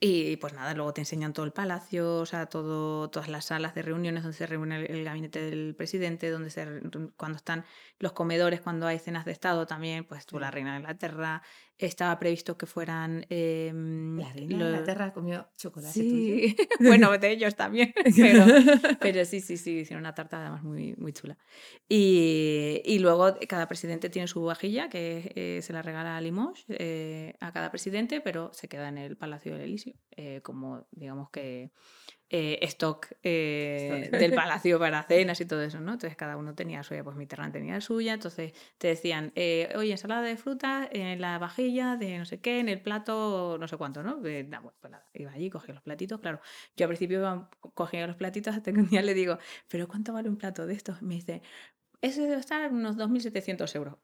y 0.00 0.36
pues 0.36 0.52
nada, 0.54 0.74
luego 0.74 0.94
te 0.94 1.00
enseñan 1.00 1.32
todo 1.32 1.44
el 1.44 1.52
palacio, 1.52 2.16
o 2.16 2.26
sea, 2.26 2.46
todo, 2.46 3.10
todas 3.10 3.28
las 3.28 3.46
salas 3.46 3.74
de 3.74 3.82
reuniones 3.82 4.22
donde 4.22 4.38
se 4.38 4.46
reúne 4.46 4.76
el, 4.76 4.90
el 4.90 5.04
gabinete 5.04 5.40
del 5.42 5.74
presidente, 5.74 6.30
donde 6.30 6.50
se, 6.50 6.66
cuando 7.16 7.36
están 7.36 7.64
los 7.98 8.12
comedores, 8.12 8.60
cuando 8.60 8.86
hay 8.86 9.00
cenas 9.00 9.24
de 9.24 9.32
Estado 9.32 9.66
también, 9.66 10.04
pues 10.04 10.24
tú, 10.26 10.38
la 10.38 10.52
reina 10.52 10.72
de 10.72 10.80
Inglaterra, 10.80 11.42
estaba 11.78 12.18
previsto 12.18 12.58
que 12.58 12.66
fueran... 12.66 13.24
em, 13.28 14.18
La 14.18 14.32
reina 14.32 14.58
de 14.58 14.64
lo- 14.64 14.70
Inglaterra 14.70 15.12
comió 15.12 15.48
chocolate 15.56 15.92
Sí, 15.92 16.56
bueno, 16.80 17.16
de 17.18 17.30
ellos 17.30 17.54
también, 17.54 17.94
pero, 18.16 18.44
pero 19.00 19.24
sí, 19.24 19.40
sí, 19.40 19.56
sí, 19.56 19.78
hicieron 19.78 20.02
una 20.02 20.14
tarta 20.14 20.40
además 20.40 20.62
muy, 20.64 20.94
muy 20.96 21.12
chula. 21.12 21.38
Y, 21.88 22.82
y 22.84 22.98
luego 22.98 23.36
cada 23.48 23.66
presidente 23.68 24.10
tiene 24.10 24.28
su 24.28 24.42
vajilla 24.42 24.88
que 24.88 25.32
eh, 25.34 25.62
se 25.62 25.72
la 25.72 25.82
regala 25.82 26.16
a 26.16 26.20
Limoges 26.20 26.64
eh, 26.68 27.34
a 27.40 27.52
cada 27.52 27.70
presidente, 27.70 28.20
pero 28.20 28.52
se 28.52 28.68
queda 28.68 28.88
en 28.88 28.98
el 28.98 29.16
Palacio 29.16 29.52
del 29.54 29.62
Elíseo, 29.62 29.94
eh, 30.16 30.40
como 30.42 30.86
digamos 30.90 31.30
que 31.30 31.70
eh, 32.30 32.58
stock, 32.62 33.08
eh, 33.22 34.02
Stock. 34.04 34.20
del 34.20 34.32
palacio 34.34 34.78
para 34.78 35.02
cenas 35.02 35.40
y 35.40 35.46
todo 35.46 35.62
eso, 35.62 35.80
¿no? 35.80 35.94
Entonces 35.94 36.16
cada 36.16 36.36
uno 36.36 36.54
tenía 36.54 36.82
suya, 36.82 37.02
pues 37.04 37.16
Mitterrand 37.16 37.52
tenía 37.52 37.74
la 37.74 37.80
suya, 37.80 38.14
entonces 38.14 38.52
te 38.78 38.88
decían, 38.88 39.32
eh, 39.34 39.72
oye, 39.76 39.92
ensalada 39.92 40.22
de 40.22 40.36
frutas 40.36 40.88
en 40.92 41.20
la 41.20 41.38
vajilla 41.38 41.96
de 41.96 42.18
no 42.18 42.24
sé 42.24 42.40
qué, 42.40 42.60
en 42.60 42.68
el 42.68 42.80
plato 42.80 43.56
no 43.58 43.68
sé 43.68 43.76
cuánto, 43.76 44.02
¿no? 44.02 44.24
Eh, 44.26 44.44
nah, 44.44 44.60
bueno, 44.60 44.76
pues 44.80 44.90
nada, 44.90 45.08
iba 45.14 45.32
allí, 45.32 45.50
cogía 45.50 45.74
los 45.74 45.82
platitos, 45.82 46.20
claro. 46.20 46.40
Yo 46.76 46.84
al 46.84 46.88
principio 46.88 47.18
iba, 47.18 47.50
cogía 47.74 48.06
los 48.06 48.16
platitos 48.16 48.54
hasta 48.54 48.72
que 48.72 48.78
un 48.78 48.88
día 48.88 49.02
le 49.02 49.14
digo, 49.14 49.38
¿pero 49.68 49.88
cuánto 49.88 50.12
vale 50.12 50.28
un 50.28 50.36
plato 50.36 50.66
de 50.66 50.74
estos? 50.74 51.02
Me 51.02 51.14
dice, 51.14 51.42
ese 52.00 52.22
debe 52.22 52.36
estar 52.40 52.70
unos 52.72 52.96
2.700 52.96 53.74
euros. 53.76 53.96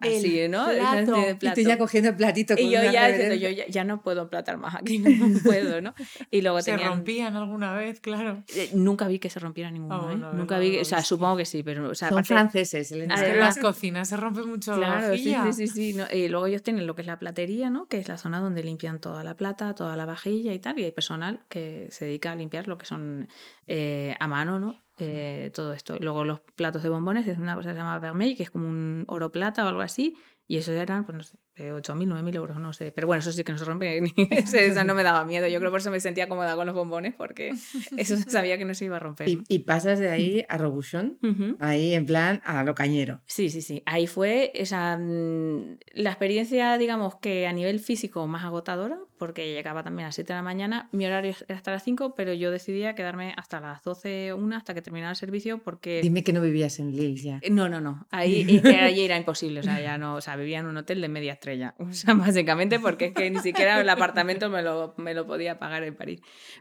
Así, 0.00 0.38
El 0.40 0.50
¿no? 0.52 0.66
Plato. 0.68 1.12
de 1.12 1.36
Y 1.40 1.52
tú 1.54 1.60
ya 1.62 1.76
cogiendo 1.76 2.10
el 2.10 2.16
platito 2.16 2.54
con 2.54 2.64
y 2.64 2.70
yo 2.70 2.80
una 2.80 2.92
ya 2.92 3.08
diciendo, 3.08 3.34
yo 3.34 3.48
ya, 3.50 3.66
ya 3.66 3.82
no 3.84 4.00
puedo 4.02 4.22
emplatar 4.22 4.56
más 4.56 4.76
aquí, 4.76 4.98
no 5.00 5.38
puedo, 5.42 5.80
¿no? 5.80 5.92
Y 6.30 6.42
luego 6.42 6.60
Se 6.62 6.70
tenían... 6.70 6.88
rompían 6.90 7.36
alguna 7.36 7.74
vez, 7.74 7.98
claro. 8.00 8.44
Eh, 8.54 8.70
Nunca 8.74 9.08
vi 9.08 9.18
que 9.18 9.28
se 9.28 9.40
rompiera 9.40 9.70
ninguno, 9.70 9.94
Ah, 10.08 10.12
¿eh? 10.12 10.16
ver, 10.16 10.34
Nunca 10.34 10.54
no 10.56 10.60
vi, 10.60 10.76
lo 10.76 10.82
o 10.82 10.84
sea, 10.84 11.02
supongo 11.02 11.36
que 11.38 11.44
sí, 11.44 11.62
pero, 11.62 11.88
o 11.90 11.94
sea, 11.94 12.10
Son 12.10 12.18
aparte- 12.18 12.28
franceses, 12.34 12.88
que 12.90 13.02
en 13.02 13.10
Además- 13.10 13.56
las 13.56 13.58
cocinas 13.58 14.08
se 14.08 14.16
rompe 14.16 14.42
mucho 14.44 14.76
la 14.76 14.86
Claro, 14.86 15.16
sí, 15.16 15.32
vajilla. 15.34 15.52
sí, 15.52 15.66
sí, 15.66 15.92
sí. 15.92 15.98
¿no? 15.98 16.04
Y 16.12 16.28
luego 16.28 16.46
ellos 16.46 16.62
tienen 16.62 16.86
lo 16.86 16.94
que 16.94 17.02
es 17.02 17.06
la 17.06 17.18
platería, 17.18 17.68
¿no? 17.70 17.86
Que 17.86 17.98
es 17.98 18.06
la 18.08 18.18
zona 18.18 18.38
donde 18.40 18.62
limpian 18.62 19.00
toda 19.00 19.24
la 19.24 19.34
plata, 19.36 19.74
toda 19.74 19.96
la 19.96 20.06
vajilla 20.06 20.52
y 20.52 20.58
tal. 20.60 20.78
Y 20.78 20.84
hay 20.84 20.92
personal 20.92 21.40
que 21.48 21.88
se 21.90 22.04
dedica 22.04 22.32
a 22.32 22.36
limpiar 22.36 22.68
lo 22.68 22.78
que 22.78 22.86
son 22.86 23.28
eh, 23.66 24.14
a 24.20 24.28
mano, 24.28 24.60
¿no? 24.60 24.80
Eh, 24.98 25.50
todo 25.54 25.72
esto. 25.72 25.96
Luego 26.00 26.24
los 26.24 26.40
platos 26.40 26.82
de 26.82 26.88
bombones 26.88 27.26
es 27.26 27.38
una 27.38 27.54
cosa 27.54 27.70
que 27.70 27.74
se 27.74 27.80
llama 27.80 28.00
que 28.36 28.42
es 28.42 28.50
como 28.50 28.68
un 28.68 29.04
oro 29.08 29.30
plata 29.30 29.64
o 29.64 29.68
algo 29.68 29.80
así. 29.80 30.16
Y 30.46 30.56
eso 30.56 30.72
eran, 30.72 31.04
pues 31.04 31.16
no 31.16 31.22
sé, 31.22 31.38
de 31.64 31.72
8.000, 31.72 32.06
9.000 32.06 32.34
euros, 32.36 32.58
no 32.58 32.72
sé. 32.72 32.92
Pero 32.92 33.06
bueno, 33.06 33.20
eso 33.20 33.32
sí 33.32 33.44
que 33.44 33.52
no 33.52 33.58
se 33.58 33.64
rompe. 33.64 34.00
ni- 34.00 34.12
eso 34.30 34.84
no 34.84 34.94
me 34.94 35.02
daba 35.02 35.24
miedo. 35.24 35.46
Yo 35.48 35.58
creo 35.58 35.70
por 35.70 35.80
eso 35.80 35.90
me 35.90 36.00
sentía 36.00 36.28
cómoda 36.28 36.54
con 36.56 36.66
los 36.66 36.74
bombones, 36.74 37.14
porque 37.14 37.52
eso 37.96 38.16
sabía 38.28 38.58
que 38.58 38.64
no 38.64 38.74
se 38.74 38.84
iba 38.86 38.96
a 38.96 39.00
romper. 39.00 39.28
Y, 39.28 39.42
y 39.48 39.60
pasas 39.60 39.98
de 39.98 40.10
ahí 40.10 40.44
a 40.48 40.58
Robuchon, 40.58 41.18
Ujú. 41.22 41.56
ahí 41.60 41.94
en 41.94 42.06
plan 42.06 42.40
a 42.44 42.64
lo 42.64 42.74
cañero. 42.74 43.20
Sí, 43.26 43.50
sí, 43.50 43.62
sí. 43.62 43.82
Ahí 43.86 44.06
fue 44.06 44.50
esa, 44.54 44.96
mm, 44.98 45.78
la 45.94 46.10
experiencia, 46.10 46.78
digamos 46.78 47.16
que 47.16 47.46
a 47.46 47.52
nivel 47.52 47.80
físico 47.80 48.26
más 48.26 48.44
agotadora, 48.44 48.98
porque 49.18 49.52
llegaba 49.52 49.82
también 49.82 50.04
a 50.04 50.08
las 50.08 50.14
7 50.14 50.32
de 50.32 50.36
la 50.38 50.42
mañana. 50.42 50.88
Mi 50.92 51.04
horario 51.06 51.34
era 51.48 51.56
hasta 51.56 51.72
las 51.72 51.82
5, 51.82 52.14
pero 52.14 52.32
yo 52.32 52.50
decidía 52.52 52.94
quedarme 52.94 53.34
hasta 53.36 53.60
las 53.60 53.82
12, 53.82 54.32
una, 54.32 54.58
hasta 54.58 54.74
que 54.74 54.82
terminara 54.82 55.10
el 55.10 55.16
servicio, 55.16 55.58
porque... 55.58 56.00
Dime 56.02 56.22
que 56.22 56.32
no 56.32 56.40
vivías 56.40 56.78
en 56.78 56.92
Lille 56.96 57.20
ya. 57.20 57.40
No, 57.50 57.68
no, 57.68 57.80
no. 57.80 58.06
Ahí, 58.10 58.46
es 58.48 58.62
que 58.62 58.76
ahí 58.76 59.00
era 59.04 59.16
imposible. 59.16 59.60
O 59.60 59.62
sea, 59.64 59.80
ya 59.80 59.98
no, 59.98 60.14
o 60.14 60.20
sea, 60.20 60.36
vivía 60.36 60.60
en 60.60 60.66
un 60.66 60.76
hotel 60.76 61.00
de 61.00 61.08
media 61.08 61.32
estrella. 61.52 61.74
Básicamente 62.16 62.80
porque 62.80 63.06
es 63.06 63.14
que 63.14 63.30
ni 63.30 63.38
siquiera 63.40 63.80
el 63.80 63.88
apartamento 63.88 64.48
me 64.50 64.62
lo, 64.62 64.94
me 64.96 65.14
lo 65.14 65.26
podía 65.26 65.58
pagar 65.58 65.82
en 65.82 65.94
París. 65.94 66.20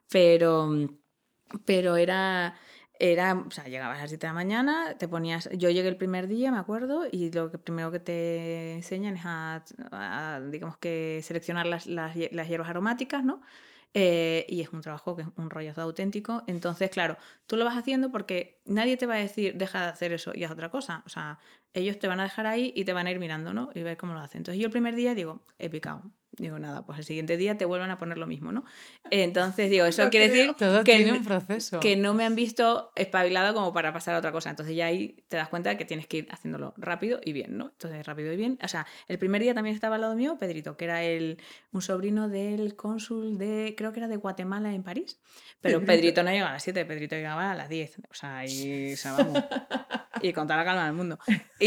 Pero, 0.09 0.69
pero 1.65 1.97
era, 1.97 2.55
era, 2.99 3.33
o 3.33 3.51
sea, 3.51 3.65
llegabas 3.65 3.97
a 3.97 4.01
las 4.01 4.09
7 4.09 4.25
de 4.25 4.29
la 4.29 4.33
mañana, 4.33 4.95
te 4.97 5.07
ponías, 5.07 5.49
yo 5.53 5.69
llegué 5.69 5.87
el 5.87 5.97
primer 5.97 6.27
día, 6.27 6.51
me 6.51 6.59
acuerdo, 6.59 7.05
y 7.11 7.31
lo 7.31 7.51
que 7.51 7.57
primero 7.57 7.91
que 7.91 7.99
te 7.99 8.73
enseñan 8.73 9.15
es 9.15 9.23
a, 9.25 10.41
digamos 10.51 10.77
que 10.77 11.21
seleccionar 11.23 11.67
las 11.67 12.15
hierbas 12.15 12.69
aromáticas, 12.69 13.23
¿no? 13.23 13.41
Eh, 13.93 14.45
y 14.49 14.61
es 14.61 14.69
un 14.73 14.81
trabajo 14.81 15.15
que 15.15 15.23
es 15.23 15.27
un 15.37 15.49
rollazo 15.49 15.81
auténtico. 15.81 16.43
Entonces, 16.45 16.89
claro, 16.89 17.17
tú 17.47 17.57
lo 17.57 17.65
vas 17.65 17.77
haciendo 17.77 18.11
porque 18.11 18.61
nadie 18.65 18.97
te 18.97 19.05
va 19.07 19.15
a 19.15 19.17
decir, 19.17 19.55
deja 19.55 19.81
de 19.81 19.87
hacer 19.87 20.13
eso 20.13 20.33
y 20.35 20.43
haz 20.43 20.51
otra 20.51 20.69
cosa. 20.69 21.03
O 21.05 21.09
sea, 21.09 21.39
ellos 21.79 21.99
te 21.99 22.07
van 22.07 22.19
a 22.19 22.23
dejar 22.23 22.47
ahí 22.47 22.73
y 22.75 22.85
te 22.85 22.93
van 22.93 23.07
a 23.07 23.11
ir 23.11 23.19
mirando, 23.19 23.53
¿no? 23.53 23.69
Y 23.73 23.81
ver 23.81 23.97
cómo 23.97 24.13
lo 24.13 24.19
hacen. 24.19 24.39
Entonces, 24.39 24.59
yo 24.59 24.65
el 24.67 24.71
primer 24.71 24.95
día 24.95 25.15
digo, 25.15 25.41
he 25.59 25.69
picado. 25.69 26.03
Digo, 26.39 26.59
nada, 26.59 26.85
pues 26.85 26.99
el 26.99 27.05
siguiente 27.05 27.35
día 27.35 27.57
te 27.57 27.65
vuelven 27.65 27.89
a 27.89 27.97
poner 27.97 28.19
lo 28.19 28.27
mismo, 28.27 28.51
¿no? 28.51 28.63
Entonces, 29.09 29.71
digo, 29.71 29.85
eso 29.85 30.07
quiere 30.11 30.29
creo. 30.29 30.53
decir 30.53 30.55
Todo 30.55 30.83
que, 30.83 30.97
tiene 30.97 31.13
un 31.13 31.23
proceso. 31.23 31.79
que 31.79 31.95
no 31.95 32.13
me 32.13 32.25
han 32.25 32.35
visto 32.35 32.91
espabilada 32.95 33.55
como 33.55 33.73
para 33.73 33.91
pasar 33.91 34.13
a 34.13 34.19
otra 34.19 34.31
cosa. 34.31 34.51
Entonces 34.51 34.75
ya 34.75 34.85
ahí 34.85 35.23
te 35.29 35.37
das 35.37 35.49
cuenta 35.49 35.71
de 35.71 35.77
que 35.77 35.85
tienes 35.85 36.05
que 36.05 36.17
ir 36.17 36.27
haciéndolo 36.29 36.75
rápido 36.77 37.19
y 37.23 37.33
bien, 37.33 37.57
¿no? 37.57 37.69
Entonces 37.69 38.05
rápido 38.05 38.31
y 38.33 38.37
bien. 38.37 38.59
O 38.63 38.67
sea, 38.67 38.85
el 39.07 39.17
primer 39.17 39.41
día 39.41 39.55
también 39.55 39.73
estaba 39.73 39.95
al 39.95 40.01
lado 40.01 40.15
mío 40.15 40.37
Pedrito, 40.37 40.77
que 40.77 40.85
era 40.85 41.01
el, 41.03 41.39
un 41.71 41.81
sobrino 41.81 42.29
del 42.29 42.75
cónsul 42.75 43.39
de, 43.39 43.73
creo 43.75 43.91
que 43.91 43.99
era 44.01 44.07
de 44.07 44.17
Guatemala 44.17 44.75
en 44.75 44.83
París. 44.83 45.19
Pero 45.59 45.79
Pedrito. 45.79 45.87
Pedrito 46.01 46.23
no 46.23 46.29
llegaba 46.29 46.51
a 46.51 46.53
las 46.53 46.63
7, 46.63 46.85
Pedrito 46.85 47.15
llegaba 47.15 47.51
a 47.51 47.55
las 47.55 47.67
10. 47.67 47.97
O 48.11 48.13
sea, 48.13 48.45
y, 48.45 48.93
o 48.93 48.97
sea, 48.97 49.13
vamos. 49.13 49.43
y 50.21 50.33
con 50.33 50.45
toda 50.45 50.57
la 50.57 50.65
calma 50.65 50.85
del 50.85 50.93
mundo. 50.93 51.17
Y, 51.59 51.66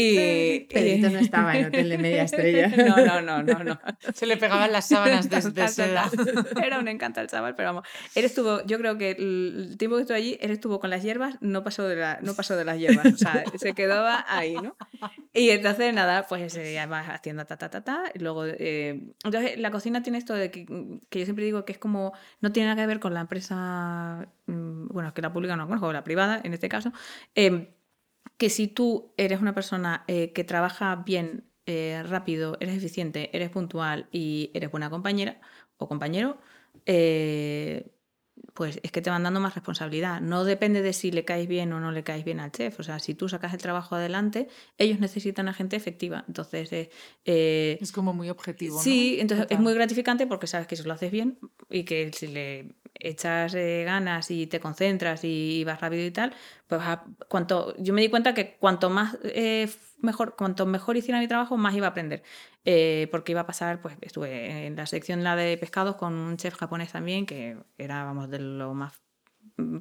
Pedrito 0.69 1.09
no 1.09 1.19
estaba 1.19 1.57
en 1.57 1.67
hotel 1.67 1.89
de 1.89 1.97
media 1.97 2.23
estrella. 2.23 2.67
no, 2.77 2.97
no, 3.05 3.21
no, 3.21 3.43
no, 3.43 3.63
no. 3.63 3.79
Se 4.13 4.25
le 4.25 4.37
pegaban 4.37 4.71
las 4.71 4.87
sábanas 4.87 5.29
de, 5.29 5.35
de 5.37 5.41
Total, 5.41 5.69
seda. 5.69 6.09
total. 6.09 6.63
Era 6.63 6.79
un 6.79 6.87
encanto 6.87 7.21
el 7.21 7.27
chaval, 7.27 7.55
pero 7.55 7.69
vamos. 7.69 7.87
Él 8.15 8.25
estuvo, 8.25 8.63
yo 8.65 8.77
creo 8.77 8.97
que 8.97 9.11
el 9.11 9.75
tiempo 9.77 9.95
que 9.97 10.01
estuvo 10.03 10.17
allí, 10.17 10.37
él 10.41 10.51
estuvo 10.51 10.79
con 10.79 10.89
las 10.89 11.03
hierbas, 11.03 11.35
no 11.41 11.63
pasó 11.63 11.87
de, 11.87 11.95
la, 11.95 12.19
no 12.21 12.33
pasó 12.33 12.55
de 12.55 12.65
las 12.65 12.77
hierbas. 12.77 13.05
O 13.13 13.17
sea, 13.17 13.43
se 13.57 13.73
quedaba 13.73 14.25
ahí, 14.27 14.55
¿no? 14.55 14.75
Y 15.33 15.49
entonces, 15.49 15.93
nada, 15.93 16.27
pues 16.27 16.55
eh, 16.55 16.73
ya 16.73 16.85
vas 16.87 17.07
haciendo 17.09 17.45
ta, 17.45 17.57
ta, 17.57 17.69
ta, 17.69 17.83
ta. 17.83 18.03
Y 18.13 18.19
luego, 18.19 18.45
eh, 18.45 19.01
entonces, 19.23 19.57
la 19.59 19.71
cocina 19.71 20.01
tiene 20.03 20.17
esto 20.17 20.33
de 20.33 20.51
que, 20.51 20.65
que 21.09 21.19
yo 21.19 21.25
siempre 21.25 21.45
digo 21.45 21.65
que 21.65 21.73
es 21.73 21.77
como, 21.77 22.13
no 22.41 22.51
tiene 22.51 22.69
nada 22.69 22.81
que 22.81 22.87
ver 22.87 22.99
con 22.99 23.13
la 23.13 23.21
empresa, 23.21 24.27
mm, 24.47 24.87
bueno, 24.89 25.13
que 25.13 25.21
la 25.21 25.31
pública 25.33 25.55
no 25.55 25.67
conozco, 25.67 25.91
la 25.93 26.03
privada 26.03 26.41
en 26.43 26.53
este 26.53 26.69
caso. 26.69 26.91
eh, 27.35 27.73
que 28.41 28.49
si 28.49 28.67
tú 28.67 29.13
eres 29.17 29.39
una 29.39 29.53
persona 29.53 30.03
eh, 30.07 30.33
que 30.33 30.43
trabaja 30.43 30.95
bien, 30.95 31.43
eh, 31.67 32.01
rápido, 32.07 32.57
eres 32.59 32.75
eficiente, 32.75 33.29
eres 33.37 33.51
puntual 33.51 34.07
y 34.11 34.49
eres 34.55 34.71
buena 34.71 34.89
compañera 34.89 35.39
o 35.77 35.87
compañero, 35.87 36.39
eh, 36.87 37.91
pues 38.55 38.79
es 38.81 38.91
que 38.91 39.01
te 39.03 39.11
van 39.11 39.21
dando 39.21 39.39
más 39.39 39.53
responsabilidad. 39.53 40.21
No 40.21 40.43
depende 40.43 40.81
de 40.81 40.93
si 40.93 41.11
le 41.11 41.23
caes 41.23 41.47
bien 41.47 41.71
o 41.73 41.79
no 41.79 41.91
le 41.91 42.03
caes 42.03 42.25
bien 42.25 42.39
al 42.39 42.51
chef. 42.51 42.79
O 42.79 42.83
sea, 42.83 42.97
si 42.97 43.13
tú 43.13 43.29
sacas 43.29 43.53
el 43.53 43.61
trabajo 43.61 43.95
adelante, 43.95 44.47
ellos 44.79 44.99
necesitan 44.99 45.47
a 45.47 45.53
gente 45.53 45.75
efectiva. 45.75 46.25
Entonces, 46.27 46.89
eh, 47.25 47.77
Es 47.79 47.91
como 47.91 48.11
muy 48.11 48.31
objetivo. 48.31 48.77
¿no? 48.77 48.81
Sí, 48.81 49.17
entonces 49.19 49.45
es 49.51 49.59
muy 49.59 49.75
gratificante 49.75 50.25
porque 50.25 50.47
sabes 50.47 50.65
que 50.65 50.75
si 50.75 50.83
lo 50.83 50.93
haces 50.93 51.11
bien 51.11 51.37
y 51.69 51.83
que 51.83 52.11
si 52.11 52.25
le 52.25 52.73
echas 52.95 53.53
eh, 53.55 53.83
ganas 53.85 54.31
y 54.31 54.47
te 54.47 54.59
concentras 54.59 55.23
y 55.23 55.63
vas 55.63 55.79
rápido 55.81 56.05
y 56.05 56.11
tal, 56.11 56.33
pues 56.77 56.99
cuanto 57.27 57.75
yo 57.77 57.93
me 57.93 58.01
di 58.01 58.09
cuenta 58.09 58.33
que 58.33 58.55
cuanto 58.55 58.89
más 58.89 59.17
eh, 59.23 59.69
mejor, 59.99 60.35
cuanto 60.37 60.65
mejor 60.65 60.95
hiciera 60.95 61.19
mi 61.19 61.27
trabajo, 61.27 61.57
más 61.57 61.75
iba 61.75 61.87
a 61.87 61.89
aprender. 61.89 62.23
Eh, 62.63 63.09
porque 63.11 63.33
iba 63.33 63.41
a 63.41 63.45
pasar, 63.45 63.81
pues 63.81 63.97
estuve 63.99 64.67
en 64.67 64.77
la 64.77 64.85
sección 64.85 65.21
la 65.23 65.35
de 65.35 65.57
pescados 65.57 65.97
con 65.97 66.13
un 66.13 66.37
chef 66.37 66.55
japonés 66.55 66.93
también, 66.93 67.25
que 67.25 67.57
era, 67.77 68.05
vamos, 68.05 68.29
de 68.29 68.39
lo 68.39 68.73
más 68.73 69.01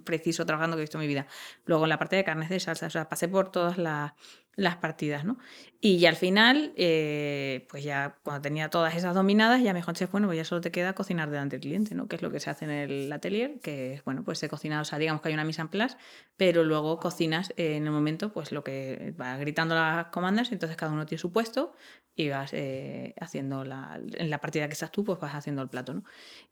preciso 0.05 0.47
trabajando 0.47 0.77
que 0.77 0.83
he 0.83 0.85
visto 0.85 0.99
en 0.99 1.03
mi 1.03 1.09
vida. 1.09 1.27
Luego 1.65 1.85
en 1.85 1.91
la 1.91 1.99
parte 1.99 2.17
de 2.17 2.25
carnes 2.25 2.49
de 2.49 2.61
salsa, 2.61 2.87
o 2.87 2.91
sea, 2.91 3.09
pasé 3.09 3.29
por 3.29 3.51
todas 3.51 3.79
las, 3.79 4.13
las 4.61 4.77
partidas, 4.77 5.25
¿no? 5.25 5.39
Y 5.81 5.99
ya 5.99 6.11
al 6.11 6.17
final, 6.17 6.73
eh, 6.77 7.67
pues 7.71 7.83
ya 7.85 8.19
cuando 8.23 8.43
tenía 8.43 8.69
todas 8.69 8.95
esas 8.95 9.15
dominadas, 9.15 9.63
ya 9.63 9.73
me 9.73 9.81
dijo, 9.81 9.93
bueno, 10.13 10.27
pues 10.29 10.37
ya 10.37 10.45
solo 10.45 10.61
te 10.61 10.71
queda 10.71 10.93
cocinar 10.95 11.31
delante 11.31 11.57
del 11.57 11.63
cliente, 11.63 11.95
¿no? 11.95 12.09
Que 12.09 12.17
es 12.17 12.23
lo 12.23 12.31
que 12.31 12.41
se 12.41 12.51
hace 12.51 12.65
en 12.67 12.71
el 12.71 13.13
atelier, 13.13 13.61
que 13.61 13.95
es, 13.95 14.05
bueno, 14.05 14.23
pues 14.25 14.39
se 14.39 14.49
cocina, 14.49 14.81
o 14.81 14.85
sea, 14.85 14.99
digamos 14.99 15.23
que 15.23 15.29
hay 15.29 15.35
una 15.35 15.45
mise 15.45 15.63
en 15.63 15.69
place, 15.69 15.97
pero 16.37 16.65
luego 16.65 16.99
cocinas 16.99 17.51
eh, 17.57 17.77
en 17.77 17.87
el 17.87 17.93
momento, 17.93 18.33
pues 18.33 18.53
lo 18.53 18.63
que 18.65 19.15
va 19.21 19.37
gritando 19.39 19.75
las 19.75 20.07
comandas, 20.09 20.53
entonces 20.53 20.77
cada 20.77 20.93
uno 20.93 21.07
tiene 21.07 21.21
su 21.21 21.33
puesto 21.33 21.73
y 22.15 22.29
vas 22.29 22.53
eh, 22.53 23.15
haciendo 23.21 23.65
la, 23.65 24.01
en 24.15 24.31
la 24.31 24.41
partida 24.41 24.67
que 24.67 24.75
estás 24.75 24.93
tú, 24.93 25.05
pues 25.05 25.19
vas 25.19 25.35
haciendo 25.35 25.63
el 25.63 25.69
plato, 25.69 25.95
¿no? 25.95 26.05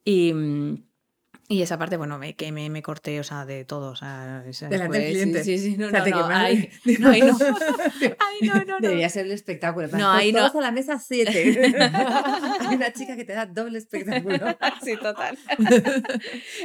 Y... 0.04 0.32
y 1.50 1.62
esa 1.62 1.78
parte, 1.78 1.96
bueno, 1.96 2.18
me, 2.18 2.34
me, 2.68 2.82
corté, 2.82 3.18
o 3.20 3.24
sea, 3.24 3.46
de 3.46 3.64
todo, 3.64 3.92
o 3.92 3.96
sea... 3.96 4.42
Delante 4.42 4.68
del 4.68 4.86
fue- 4.88 5.10
cliente. 5.10 5.44
Sí, 5.44 5.56
sí, 5.56 5.70
sí, 5.70 5.76
no, 5.78 5.86
O 5.86 5.90
sea, 5.90 6.00
no, 6.00 6.04
te 6.04 6.10
no, 6.10 6.26
ahí, 6.26 6.70
no, 6.98 7.08
ahí 7.08 7.22
no. 8.66 8.78
Debería 8.80 9.08
ser 9.08 9.24
el 9.24 9.32
espectáculo. 9.32 9.88
No, 9.92 10.10
ahí 10.10 10.30
no. 10.30 10.44
a 10.44 10.60
la 10.60 10.70
mesa 10.70 10.98
siete. 10.98 11.74
Hay 12.60 12.76
una 12.76 12.92
chica 12.92 13.16
que 13.16 13.24
te 13.24 13.32
da 13.32 13.46
doble 13.46 13.78
espectáculo. 13.78 14.38
Sí, 14.84 14.96
total. 14.98 15.38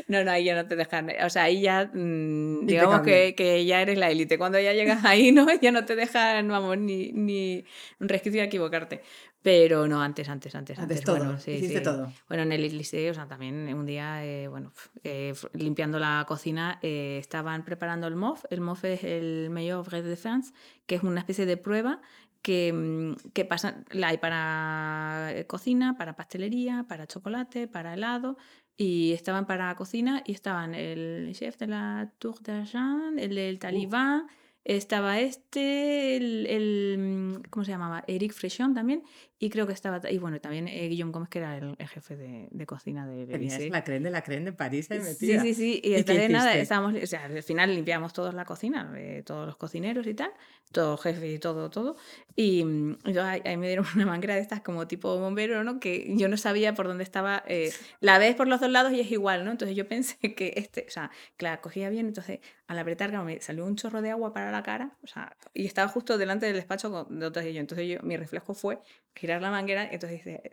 No, 0.10 0.26
no, 0.26 0.32
ahí 0.32 0.43
ya 0.43 0.56
no 0.56 0.67
te 0.67 0.76
dejan. 0.76 1.10
O 1.24 1.30
sea, 1.30 1.43
ahí 1.43 1.62
ya, 1.62 1.89
mm, 1.93 2.65
digamos 2.65 3.02
que, 3.04 3.36
que 3.36 3.65
ya 3.65 3.82
eres 3.82 3.98
la 3.98 4.12
élite. 4.12 4.38
Cuando 4.38 4.60
ya 4.60 4.74
llegas 4.74 5.06
ahí, 5.06 5.32
¿no? 5.32 5.48
Ya 5.62 5.72
no 5.72 5.86
te 5.86 5.96
dejan, 5.96 6.50
vamos, 6.50 6.78
ni, 6.78 7.13
ni 7.13 7.63
un 8.02 8.10
resquicio 8.10 8.41
de 8.41 8.48
equivocarte. 8.48 9.02
Pero 9.43 9.89
no, 9.89 10.01
antes, 10.01 10.29
antes, 10.29 10.56
antes. 10.56 10.79
Antes 10.79 10.99
antes, 10.99 11.06
todo, 11.06 11.17
bueno, 11.17 11.38
sí, 11.38 11.51
hiciste 11.51 11.79
sí. 11.79 11.84
todo. 11.84 12.12
Bueno, 12.29 12.43
en 12.43 12.53
el 12.53 12.62
liceo, 12.62 13.12
o 13.12 13.13
sea, 13.13 13.27
también 13.27 13.71
un 13.73 13.86
día, 13.86 14.25
eh, 14.25 14.47
bueno, 14.47 14.71
eh, 15.03 15.34
limpiando 15.53 15.99
la 15.99 16.23
cocina, 16.25 16.79
eh, 16.82 17.17
estaban 17.19 17.65
preparando 17.65 18.08
el 18.08 18.15
MOF. 18.15 18.45
El 18.49 18.62
MOF 18.62 18.86
es 18.86 19.03
el 19.03 19.49
Meilleur 19.49 19.86
Vrai 19.86 20.01
de 20.01 20.15
France, 20.15 20.53
que 20.86 20.95
es 20.95 21.03
una 21.03 21.19
especie 21.19 21.45
de 21.45 21.58
prueba 21.58 22.01
que, 22.41 22.71
mm, 22.71 23.32
que 23.34 23.43
pasa, 23.43 23.84
la 23.91 24.08
hay 24.08 24.17
para 24.17 25.34
cocina, 25.45 25.97
para 25.97 26.15
pastelería, 26.15 26.86
para 26.88 27.06
chocolate, 27.06 27.67
para 27.67 27.95
helado. 27.95 28.38
Y 28.77 29.12
estaban 29.12 29.45
para 29.45 29.75
cocina 29.75 30.23
y 30.25 30.32
estaban 30.32 30.73
el 30.73 31.32
chef 31.34 31.58
de 31.58 31.67
la 31.67 32.12
Tour 32.17 32.41
d'Argent, 32.41 33.19
el 33.19 33.36
del 33.36 33.60
Talibán, 33.60 34.27
estaba 34.65 35.19
este, 35.19 36.15
el, 36.15 36.47
el, 36.47 36.97
mm, 36.97 37.49
¿cómo 37.49 37.65
se 37.65 37.71
llamaba? 37.71 38.03
Eric 38.08 38.34
Frechon 38.34 38.73
también. 38.73 39.03
Y 39.43 39.49
creo 39.49 39.67
que 39.67 39.73
estaba, 39.73 39.99
y 40.10 40.17
bueno, 40.19 40.39
también 40.39 40.69
eh, 40.69 40.88
Guillaume 40.88 41.12
Gómez, 41.12 41.27
que 41.27 41.39
era 41.39 41.58
el, 41.58 41.75
el 41.77 41.88
jefe 41.89 42.15
de, 42.15 42.47
de 42.49 42.65
cocina 42.65 43.06
de 43.06 43.23
Elysée. 43.23 43.69
la 43.69 43.84
creen 43.84 44.03
de 44.03 44.10
la 44.10 44.21
creen 44.23 44.45
de 44.45 44.53
París 44.53 44.89
ahí 44.89 45.01
Sí, 45.01 45.03
metida. 45.03 45.41
sí, 45.41 45.53
sí. 45.53 45.82
Y, 45.84 45.89
qué 45.89 45.95
esta 45.95 46.13
vez 46.13 46.29
nada, 46.29 46.56
estábamos, 46.56 46.93
o 46.95 47.06
sea, 47.08 47.25
al 47.25 47.43
final 47.43 47.75
limpiamos 47.75 48.13
todos 48.13 48.34
la 48.34 48.45
cocina, 48.45 48.93
eh, 48.95 49.21
todos 49.25 49.45
los 49.45 49.58
cocineros 49.58 50.08
y 50.08 50.13
tal, 50.13 50.32
todo 50.71 50.95
jefe 50.97 51.29
y 51.34 51.39
todo, 51.39 51.69
todo. 51.69 51.97
Y, 52.38 52.63
mm, 52.63 52.97
yo, 53.12 53.21
ahí, 53.23 53.41
ahí 53.43 53.58
me 53.58 53.67
dieron 53.67 53.86
una 53.95 54.06
manguera 54.06 54.36
de 54.36 54.41
estas 54.41 54.62
como 54.62 54.88
tipo 54.88 55.17
bombero, 55.19 55.63
¿no? 55.65 55.79
Que 55.82 56.15
yo 56.15 56.29
no 56.29 56.38
sabía 56.38 56.73
por 56.73 56.88
dónde 56.88 57.03
estaba. 57.03 57.43
eh, 57.45 57.71
la 57.99 58.19
ves 58.19 58.36
por 58.36 58.47
los 58.47 58.62
dos 58.62 58.69
lados 58.71 58.93
y 58.93 59.01
es 59.01 59.12
igual, 59.12 59.43
¿no? 59.43 59.51
Entonces 59.51 59.75
yo 59.75 59.86
pensé 59.89 60.15
que 60.38 60.53
este, 60.56 60.86
o 60.88 60.91
sea, 60.91 61.12
que 61.36 61.43
la 61.45 61.60
cogía 61.60 61.89
bien, 61.89 62.08
entonces 62.08 62.39
al 62.67 62.79
apretar, 62.79 63.10
claro, 63.10 63.25
me 63.25 63.41
salió 63.41 63.65
un 63.65 63.75
chorro 63.75 64.01
de 64.01 64.10
agua 64.12 64.32
para 64.34 64.51
la 64.51 64.63
cara, 64.63 64.95
o 65.03 65.08
sea, 65.08 65.36
y 65.53 65.65
estaba 65.65 65.89
justo 65.89 66.17
delante 66.17 66.45
del 66.45 66.56
despacho 66.56 67.08
de 67.10 67.25
otras 67.25 67.45
y 67.45 67.53
yo. 67.53 67.60
Entonces 67.60 67.88
yo, 67.89 67.99
mi 68.03 68.15
reflejo 68.15 68.53
fue 68.53 68.79
girar 69.15 69.33
la 69.41 69.52
manguera 69.52 69.86
y 69.91 69.96
entonces 69.96 70.24
dice. 70.24 70.52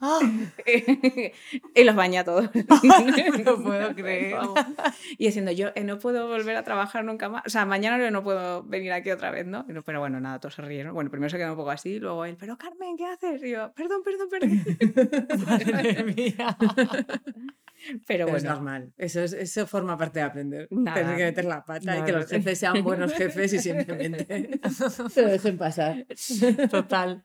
¡Ah! 0.00 0.18
y 1.74 1.84
los 1.84 1.94
baña 1.96 2.20
a 2.20 2.24
todos. 2.24 2.50
No 3.44 3.62
puedo 3.62 3.94
creer. 3.94 4.36
Y 5.18 5.26
diciendo, 5.26 5.50
yo 5.52 5.68
eh, 5.74 5.84
no 5.84 5.98
puedo 5.98 6.28
volver 6.28 6.56
a 6.56 6.62
trabajar 6.64 7.04
nunca 7.04 7.28
más. 7.28 7.42
O 7.46 7.50
sea, 7.50 7.64
mañana 7.66 7.98
yo 8.02 8.10
no 8.10 8.22
puedo 8.22 8.62
venir 8.62 8.92
aquí 8.92 9.10
otra 9.10 9.30
vez, 9.30 9.46
no- 9.46 9.66
Pero 9.84 10.00
bueno, 10.00 10.20
nada, 10.20 10.38
todos 10.40 10.54
se 10.54 10.62
rieron. 10.62 10.94
Bueno, 10.94 11.10
primero 11.10 11.30
se 11.30 11.38
quedó 11.38 11.50
un 11.52 11.56
poco 11.56 11.70
así, 11.70 11.98
luego 11.98 12.24
él, 12.24 12.36
pero 12.38 12.56
Carmen, 12.58 12.96
¿qué 12.96 13.06
haces? 13.06 13.42
Y 13.42 13.50
yo, 13.50 13.72
perdón, 13.72 14.02
perdón, 14.04 14.28
perdón. 14.30 14.64
Madre 15.46 16.04
mía. 16.04 16.56
Pero 17.88 18.00
Pero 18.06 18.24
es 18.26 18.30
bueno, 18.32 18.50
normal. 18.50 18.92
Eso, 18.98 19.20
es- 19.22 19.32
eso 19.32 19.66
forma 19.66 19.96
parte 19.96 20.18
de 20.20 20.24
aprender. 20.24 20.68
Nada. 20.70 21.00
Tener 21.00 21.16
que 21.16 21.24
meter 21.24 21.44
la 21.46 21.64
pata 21.64 21.96
y 21.96 22.00
No, 22.00 22.04
que 22.04 22.12
los 22.12 22.26
jefes 22.28 22.58
sean 22.58 22.82
buenos 22.82 23.12
jefes 23.14 23.52
y 23.54 23.58
simplemente 23.58 24.60
se 25.10 25.22
lo 25.22 25.28
dejen 25.28 25.56
pasar. 25.58 26.06
Total. 26.70 27.24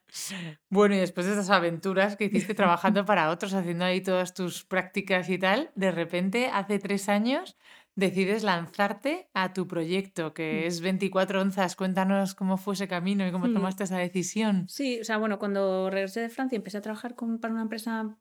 Bueno, 0.68 0.94
y 0.94 0.98
después 0.98 1.26
de 1.26 1.32
esas 1.32 1.50
aventuras 1.50 2.16
que 2.16 2.24
hiciste 2.26 2.54
trabajando 2.54 3.04
para 3.04 3.30
otros, 3.30 3.54
haciendo 3.54 3.84
ahí 3.84 4.00
todas 4.00 4.34
tus 4.34 4.64
prácticas 4.64 5.28
y 5.28 5.38
tal, 5.38 5.70
de 5.74 5.90
repente, 5.92 6.48
hace 6.52 6.78
tres 6.78 7.08
años, 7.08 7.56
decides 7.94 8.42
lanzarte 8.42 9.28
a 9.32 9.52
tu 9.54 9.66
proyecto, 9.66 10.34
que 10.34 10.66
es 10.66 10.80
24 10.82 11.40
onzas. 11.40 11.76
Cuéntanos 11.76 12.34
cómo 12.34 12.58
fue 12.58 12.74
ese 12.74 12.88
camino 12.88 13.26
y 13.26 13.32
cómo 13.32 13.46
Mm. 13.46 13.54
tomaste 13.54 13.84
esa 13.84 13.96
decisión. 13.98 14.66
sí, 14.68 15.00
o 15.00 15.04
sea, 15.04 15.16
bueno, 15.16 15.38
cuando 15.38 15.88
regresé 15.90 16.20
de 16.20 16.28
Francia 16.28 16.56
empecé 16.56 16.76
a 16.78 16.82
trabajar 16.82 17.14
con, 17.14 17.38
para 17.38 17.54
una 17.54 17.62
empresa 17.62 18.14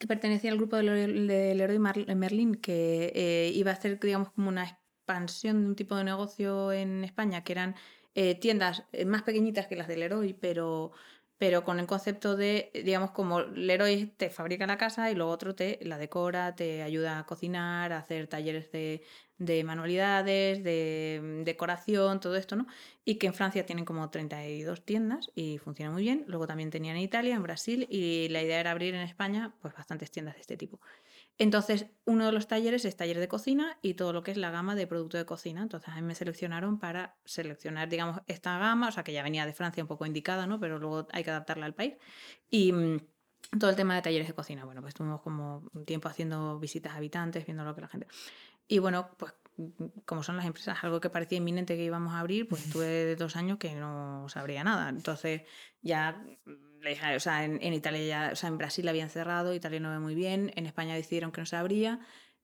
que 0.00 0.06
pertenecía 0.08 0.50
al 0.50 0.56
grupo 0.58 0.76
de, 0.76 0.84
de 0.84 1.54
Leroy 1.54 1.78
Merlin, 1.78 2.54
que 2.56 3.12
eh, 3.14 3.52
iba 3.54 3.70
a 3.70 3.74
hacer, 3.74 4.00
digamos, 4.00 4.32
como 4.32 4.48
una 4.48 4.64
expansión 4.64 5.60
de 5.62 5.68
un 5.68 5.76
tipo 5.76 5.94
de 5.96 6.04
negocio 6.04 6.72
en 6.72 7.04
España, 7.04 7.44
que 7.44 7.52
eran 7.52 7.76
eh, 8.14 8.34
tiendas 8.40 8.84
eh, 8.92 9.04
más 9.04 9.22
pequeñitas 9.22 9.66
que 9.66 9.76
las 9.76 9.88
de 9.88 9.98
Leroy, 9.98 10.32
pero, 10.34 10.92
pero 11.36 11.64
con 11.64 11.78
el 11.80 11.86
concepto 11.86 12.34
de, 12.36 12.70
digamos, 12.74 13.10
como 13.12 13.42
Leroy 13.42 14.06
te 14.16 14.30
fabrica 14.30 14.66
la 14.66 14.78
casa 14.78 15.10
y 15.10 15.14
luego 15.14 15.32
otro 15.32 15.54
te 15.54 15.78
la 15.82 15.98
decora, 15.98 16.54
te 16.56 16.82
ayuda 16.82 17.18
a 17.20 17.26
cocinar, 17.26 17.92
a 17.92 17.98
hacer 17.98 18.26
talleres 18.26 18.72
de, 18.72 19.04
de 19.40 19.64
manualidades, 19.64 20.62
de 20.62 21.20
mm, 21.22 21.44
decoración, 21.44 22.20
todo 22.20 22.36
esto, 22.36 22.56
¿no? 22.56 22.66
Y 23.06 23.16
que 23.16 23.26
en 23.26 23.34
Francia 23.34 23.64
tienen 23.64 23.86
como 23.86 24.08
32 24.10 24.84
tiendas 24.84 25.30
y 25.34 25.56
funciona 25.58 25.90
muy 25.90 26.02
bien. 26.02 26.24
Luego 26.28 26.46
también 26.46 26.70
tenían 26.70 26.96
en 26.96 27.02
Italia, 27.02 27.34
en 27.34 27.42
Brasil 27.42 27.86
y 27.90 28.28
la 28.28 28.42
idea 28.42 28.60
era 28.60 28.70
abrir 28.70 28.94
en 28.94 29.00
España 29.00 29.54
pues 29.62 29.74
bastantes 29.74 30.10
tiendas 30.10 30.34
de 30.34 30.42
este 30.42 30.58
tipo. 30.58 30.78
Entonces, 31.38 31.86
uno 32.04 32.26
de 32.26 32.32
los 32.32 32.48
talleres 32.48 32.84
es 32.84 32.96
taller 32.96 33.18
de 33.18 33.26
cocina 33.26 33.78
y 33.80 33.94
todo 33.94 34.12
lo 34.12 34.22
que 34.22 34.30
es 34.30 34.36
la 34.36 34.50
gama 34.50 34.74
de 34.74 34.86
producto 34.86 35.16
de 35.16 35.24
cocina. 35.24 35.62
Entonces, 35.62 35.88
a 35.88 35.94
mí 35.96 36.02
me 36.02 36.14
seleccionaron 36.14 36.78
para 36.78 37.16
seleccionar, 37.24 37.88
digamos, 37.88 38.20
esta 38.26 38.58
gama, 38.58 38.88
o 38.88 38.92
sea, 38.92 39.04
que 39.04 39.14
ya 39.14 39.22
venía 39.22 39.46
de 39.46 39.54
Francia 39.54 39.82
un 39.82 39.88
poco 39.88 40.04
indicada, 40.04 40.46
¿no? 40.46 40.60
Pero 40.60 40.78
luego 40.78 41.08
hay 41.12 41.24
que 41.24 41.30
adaptarla 41.30 41.64
al 41.64 41.74
país. 41.74 41.94
Y 42.50 42.72
mm, 42.74 42.98
todo 43.58 43.70
el 43.70 43.76
tema 43.76 43.94
de 43.94 44.02
talleres 44.02 44.28
de 44.28 44.34
cocina. 44.34 44.64
Bueno, 44.64 44.80
pues 44.80 44.92
estuvimos 44.92 45.22
como 45.22 45.64
un 45.72 45.84
tiempo 45.84 46.08
haciendo 46.08 46.58
visitas 46.58 46.92
a 46.92 46.96
habitantes, 46.96 47.46
viendo 47.46 47.64
lo 47.64 47.74
que 47.74 47.80
la 47.80 47.88
gente... 47.88 48.06
Y 48.70 48.78
bueno, 48.78 49.10
pues 49.18 49.34
como 50.06 50.22
son 50.22 50.36
las 50.36 50.46
empresas, 50.46 50.78
algo 50.84 51.00
que 51.00 51.10
parecía 51.10 51.38
inminente 51.38 51.76
que 51.76 51.84
íbamos 51.84 52.14
a 52.14 52.20
abrir, 52.20 52.46
pues 52.48 52.64
estuve 52.66 53.16
dos 53.16 53.34
años 53.34 53.58
que 53.58 53.74
no 53.74 54.28
sabría 54.28 54.62
nada. 54.62 54.88
Entonces 54.88 55.42
ya 55.82 56.24
le 56.80 56.90
dije, 56.90 57.16
o 57.16 57.20
sea, 57.20 57.44
en, 57.44 57.58
en 57.60 57.74
Italia 57.74 58.06
ya, 58.06 58.30
o 58.32 58.36
sea, 58.36 58.48
en 58.48 58.58
Brasil 58.58 58.88
habían 58.88 59.10
cerrado, 59.10 59.52
Italia 59.52 59.80
no 59.80 59.90
ve 59.90 59.98
muy 59.98 60.14
bien, 60.14 60.52
en 60.54 60.66
España 60.66 60.94
decidieron 60.94 61.32
que 61.32 61.40
no 61.40 61.46
se 61.46 61.56
abría 61.56 61.98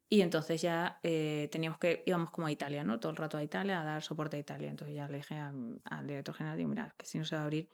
y 0.08 0.20
entonces 0.22 0.60
ya 0.60 0.98
eh, 1.04 1.48
teníamos 1.52 1.78
que, 1.78 2.02
íbamos 2.06 2.30
como 2.32 2.48
a 2.48 2.52
Italia, 2.52 2.82
¿no? 2.82 2.98
Todo 2.98 3.10
el 3.10 3.16
rato 3.16 3.38
a 3.38 3.42
Italia, 3.44 3.80
a 3.80 3.84
dar 3.84 4.02
soporte 4.02 4.36
a 4.36 4.40
Italia. 4.40 4.68
Entonces 4.68 4.96
ya 4.96 5.06
le 5.08 5.18
dije 5.18 5.36
a- 5.36 5.54
al 5.84 6.06
director 6.08 6.34
general, 6.34 6.58
digo, 6.58 6.68
mira, 6.68 6.92
que 6.98 7.06
si 7.06 7.18
no 7.18 7.24
se 7.24 7.36
va 7.36 7.42
a 7.42 7.44
abrir, 7.44 7.70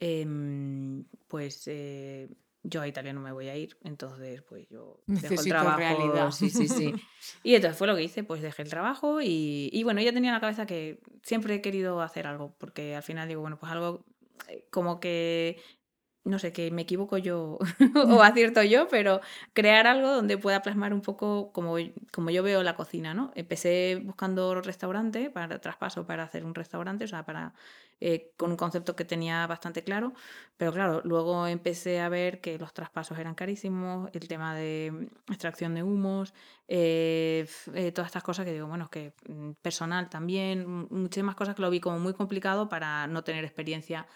em, 0.00 1.04
pues 1.28 1.64
eh, 1.68 2.28
yo 2.62 2.82
a 2.82 2.88
Italia 2.88 3.12
no 3.12 3.20
me 3.20 3.32
voy 3.32 3.48
a 3.48 3.56
ir, 3.56 3.76
entonces 3.84 4.42
pues 4.42 4.68
yo 4.68 5.00
dejo 5.06 5.16
el 5.18 5.30
Necesito 5.30 5.54
trabajo. 5.54 5.78
realidad. 5.78 6.30
Sí, 6.30 6.50
sí, 6.50 6.68
sí. 6.68 6.92
Y 7.42 7.54
entonces 7.54 7.78
fue 7.78 7.86
lo 7.86 7.96
que 7.96 8.02
hice, 8.02 8.22
pues 8.24 8.42
dejé 8.42 8.62
el 8.62 8.68
trabajo 8.70 9.20
y, 9.22 9.70
y 9.72 9.82
bueno, 9.82 10.00
ya 10.00 10.12
tenía 10.12 10.30
en 10.30 10.34
la 10.34 10.40
cabeza 10.40 10.66
que 10.66 11.00
siempre 11.22 11.54
he 11.54 11.60
querido 11.62 12.00
hacer 12.02 12.26
algo, 12.26 12.54
porque 12.58 12.94
al 12.96 13.02
final 13.02 13.28
digo, 13.28 13.40
bueno, 13.40 13.58
pues 13.58 13.72
algo 13.72 14.04
eh, 14.48 14.66
como 14.70 15.00
que, 15.00 15.58
no 16.24 16.38
sé, 16.38 16.52
que 16.52 16.70
me 16.70 16.82
equivoco 16.82 17.18
yo 17.18 17.58
o 18.18 18.22
acierto 18.22 18.62
yo, 18.62 18.88
pero 18.88 19.20
crear 19.52 19.86
algo 19.86 20.08
donde 20.14 20.38
pueda 20.38 20.62
plasmar 20.62 20.92
un 20.94 21.00
poco 21.02 21.52
como, 21.52 21.76
como 22.12 22.30
yo 22.30 22.42
veo 22.42 22.62
la 22.62 22.76
cocina, 22.76 23.14
¿no? 23.14 23.32
Empecé 23.34 24.00
buscando 24.04 24.60
restaurante, 24.60 25.30
para 25.30 25.60
traspaso 25.60 26.06
para 26.06 26.24
hacer 26.24 26.44
un 26.44 26.54
restaurante, 26.54 27.04
o 27.04 27.08
sea, 27.08 27.24
para, 27.24 27.54
eh, 28.00 28.32
con 28.36 28.50
un 28.50 28.56
concepto 28.56 28.96
que 28.96 29.04
tenía 29.04 29.46
bastante 29.46 29.82
claro, 29.84 30.12
pero 30.56 30.72
claro, 30.72 31.00
luego 31.04 31.46
empecé 31.46 32.00
a 32.00 32.08
ver 32.08 32.40
que 32.40 32.58
los 32.58 32.72
traspasos 32.72 33.18
eran 33.18 33.34
carísimos, 33.34 34.10
el 34.12 34.28
tema 34.28 34.54
de 34.54 35.08
extracción 35.28 35.74
de 35.74 35.82
humos, 35.82 36.34
eh, 36.68 37.46
eh, 37.74 37.92
todas 37.92 38.08
estas 38.08 38.22
cosas 38.22 38.44
que 38.46 38.52
digo, 38.52 38.66
bueno, 38.66 38.84
es 38.84 38.90
que 38.90 39.14
mm, 39.28 39.52
personal 39.62 40.08
también, 40.08 40.60
m- 40.62 40.86
muchísimas 40.90 41.34
cosas 41.34 41.54
que 41.54 41.62
lo 41.62 41.70
vi 41.70 41.80
como 41.80 41.98
muy 41.98 42.14
complicado 42.14 42.68
para 42.68 43.06
no 43.06 43.24
tener 43.24 43.44
experiencia 43.44 44.06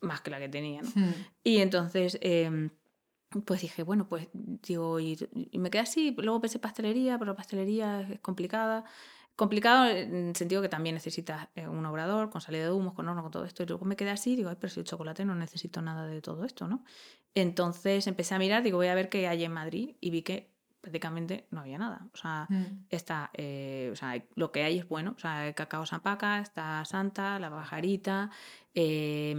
más 0.00 0.20
que 0.20 0.30
la 0.30 0.38
que 0.38 0.48
tenía, 0.48 0.82
¿no? 0.82 0.88
Mm. 0.94 1.14
Y 1.44 1.58
entonces, 1.58 2.18
em, 2.20 2.70
pues 3.44 3.60
dije, 3.60 3.82
bueno, 3.82 4.08
pues 4.08 4.28
digo, 4.32 4.98
y, 5.00 5.18
y 5.50 5.58
me 5.58 5.70
quedé 5.70 5.82
así. 5.82 6.14
Luego 6.18 6.40
pensé 6.40 6.58
pastelería, 6.58 7.18
pero 7.18 7.32
la 7.32 7.36
pastelería 7.36 8.00
es 8.02 8.20
complicada. 8.20 8.84
Complicado 9.36 9.88
en 9.88 10.28
el 10.30 10.36
sentido 10.36 10.62
que 10.62 10.68
también 10.68 10.94
necesitas 10.94 11.48
eh, 11.54 11.68
un 11.68 11.84
obrador 11.86 12.28
con 12.30 12.40
salida 12.40 12.64
de 12.64 12.72
humos, 12.72 12.94
con 12.94 13.08
horno, 13.08 13.22
con 13.22 13.30
todo 13.30 13.44
esto. 13.44 13.62
Y 13.62 13.66
luego 13.66 13.84
me 13.84 13.94
quedé 13.94 14.10
así, 14.10 14.34
digo, 14.34 14.48
ay, 14.50 14.56
pero 14.58 14.72
si 14.72 14.80
el 14.80 14.86
chocolate 14.86 15.24
no 15.24 15.34
necesito 15.36 15.80
nada 15.82 16.06
de 16.06 16.20
todo 16.20 16.44
esto, 16.44 16.66
¿no? 16.66 16.82
Entonces 17.34 18.06
empecé 18.06 18.34
a 18.34 18.38
mirar, 18.38 18.62
digo, 18.62 18.78
voy 18.78 18.88
a 18.88 18.94
ver 18.94 19.08
qué 19.08 19.28
hay 19.28 19.44
en 19.44 19.52
Madrid 19.52 19.96
y 20.00 20.10
vi 20.10 20.22
que 20.22 20.50
prácticamente 20.80 21.46
no 21.50 21.60
había 21.60 21.78
nada. 21.78 22.08
O 22.14 22.16
sea, 22.16 22.46
Mm. 22.48 22.86
está, 22.88 23.30
eh, 23.34 23.90
o 23.92 23.96
sea, 23.96 24.24
lo 24.34 24.50
que 24.52 24.62
hay 24.62 24.78
es 24.78 24.88
bueno. 24.88 25.12
O 25.16 25.20
sea, 25.20 25.46
el 25.46 25.54
cacao 25.54 25.84
Sampaca, 25.86 26.40
está 26.40 26.84
Santa, 26.84 27.38
la 27.38 27.48
Bajarita, 27.48 28.30
eh, 28.80 29.34